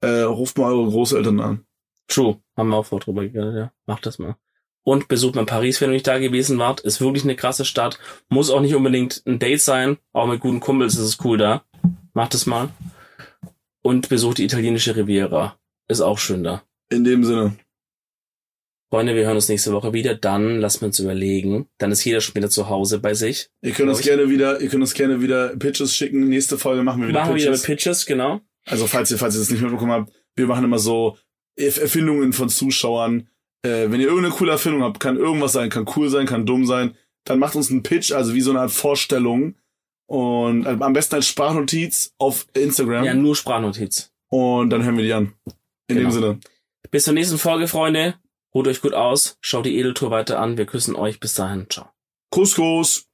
Äh, 0.00 0.22
ruft 0.22 0.58
mal 0.58 0.72
eure 0.72 0.90
Großeltern 0.90 1.38
an. 1.38 1.66
True. 2.08 2.42
Haben 2.56 2.70
wir 2.70 2.76
auch 2.76 2.86
vor 2.86 2.98
drüber 2.98 3.22
geredet, 3.26 3.54
ja. 3.54 3.72
Mach 3.86 4.00
das 4.00 4.18
mal. 4.18 4.34
Und 4.82 5.06
besucht 5.06 5.36
mal 5.36 5.46
Paris, 5.46 5.80
wenn 5.80 5.90
du 5.90 5.94
nicht 5.94 6.08
da 6.08 6.18
gewesen 6.18 6.58
wart. 6.58 6.80
Ist 6.80 7.00
wirklich 7.00 7.22
eine 7.22 7.36
krasse 7.36 7.64
Stadt. 7.64 8.00
Muss 8.28 8.50
auch 8.50 8.60
nicht 8.60 8.74
unbedingt 8.74 9.22
ein 9.24 9.38
Date 9.38 9.62
sein. 9.62 9.98
Auch 10.12 10.26
mit 10.26 10.40
guten 10.40 10.58
Kumpels 10.58 10.94
ist 10.94 11.06
es 11.06 11.24
cool 11.24 11.38
da. 11.38 11.64
Macht 12.12 12.34
es 12.34 12.44
mal. 12.44 12.70
Und 13.82 14.08
besucht 14.08 14.38
die 14.38 14.44
italienische 14.44 14.96
Riviera. 14.96 15.56
Ist 15.86 16.00
auch 16.00 16.18
schön 16.18 16.42
da. 16.42 16.64
In 16.90 17.04
dem 17.04 17.22
Sinne. 17.22 17.56
Freunde, 18.94 19.16
wir 19.16 19.26
hören 19.26 19.34
uns 19.34 19.48
nächste 19.48 19.72
Woche 19.72 19.92
wieder. 19.92 20.14
Dann 20.14 20.60
lassen 20.60 20.82
wir 20.82 20.86
uns 20.86 21.00
überlegen. 21.00 21.66
Dann 21.78 21.90
ist 21.90 22.04
jeder 22.04 22.20
schon 22.20 22.36
wieder 22.36 22.48
zu 22.48 22.68
Hause 22.68 23.00
bei 23.00 23.12
sich. 23.14 23.48
Ihr 23.60 23.72
könnt 23.72 23.88
uns 23.88 24.02
gerne 24.02 24.30
wieder, 24.30 24.60
ihr 24.60 24.68
könnt 24.68 24.82
uns 24.82 24.94
gerne 24.94 25.20
wieder 25.20 25.48
Pitches 25.56 25.96
schicken. 25.96 26.28
Nächste 26.28 26.58
Folge 26.58 26.84
machen 26.84 27.00
wir 27.02 27.08
wieder 27.08 27.20
Machen 27.22 27.34
wir 27.34 27.40
wieder 27.42 27.50
Pitches. 27.50 27.62
Pitches, 27.66 28.06
genau. 28.06 28.40
Also 28.66 28.86
falls 28.86 29.10
ihr, 29.10 29.18
falls 29.18 29.34
ihr 29.34 29.40
das 29.40 29.50
nicht 29.50 29.62
mitbekommen 29.62 29.90
habt, 29.90 30.12
wir 30.36 30.46
machen 30.46 30.64
immer 30.64 30.78
so 30.78 31.18
Erf- 31.58 31.80
Erfindungen 31.80 32.32
von 32.32 32.48
Zuschauern. 32.48 33.28
Äh, 33.62 33.90
wenn 33.90 34.00
ihr 34.00 34.06
irgendeine 34.06 34.32
coole 34.34 34.52
Erfindung 34.52 34.82
habt, 34.84 35.00
kann 35.00 35.16
irgendwas 35.16 35.50
sein, 35.52 35.70
kann 35.70 35.86
cool 35.96 36.08
sein, 36.08 36.26
kann 36.26 36.46
dumm 36.46 36.64
sein, 36.64 36.94
dann 37.24 37.40
macht 37.40 37.56
uns 37.56 37.70
einen 37.72 37.82
Pitch, 37.82 38.12
also 38.12 38.32
wie 38.34 38.42
so 38.42 38.50
eine 38.50 38.60
Art 38.60 38.70
Vorstellung. 38.70 39.56
Und 40.06 40.66
äh, 40.66 40.76
am 40.78 40.92
besten 40.92 41.16
als 41.16 41.26
Sprachnotiz 41.26 42.14
auf 42.18 42.46
Instagram. 42.54 43.04
Ja, 43.04 43.14
nur 43.14 43.34
Sprachnotiz. 43.34 44.12
Und 44.30 44.70
dann 44.70 44.84
hören 44.84 44.96
wir 44.98 45.04
die 45.04 45.12
an. 45.14 45.32
In 45.88 45.96
Genau. 45.96 46.10
dem 46.10 46.12
Sinne. 46.12 46.38
Bis 46.92 47.04
zur 47.04 47.14
nächsten 47.14 47.38
Folge, 47.38 47.66
Freunde. 47.66 48.14
Ruht 48.54 48.68
euch 48.68 48.80
gut 48.80 48.94
aus. 48.94 49.36
Schaut 49.40 49.66
die 49.66 49.78
Edeltour 49.78 50.10
weiter 50.10 50.38
an. 50.38 50.56
Wir 50.56 50.66
küssen 50.66 50.94
euch. 50.94 51.18
Bis 51.18 51.34
dahin. 51.34 51.66
Ciao. 51.68 51.90
Kuss. 52.30 53.06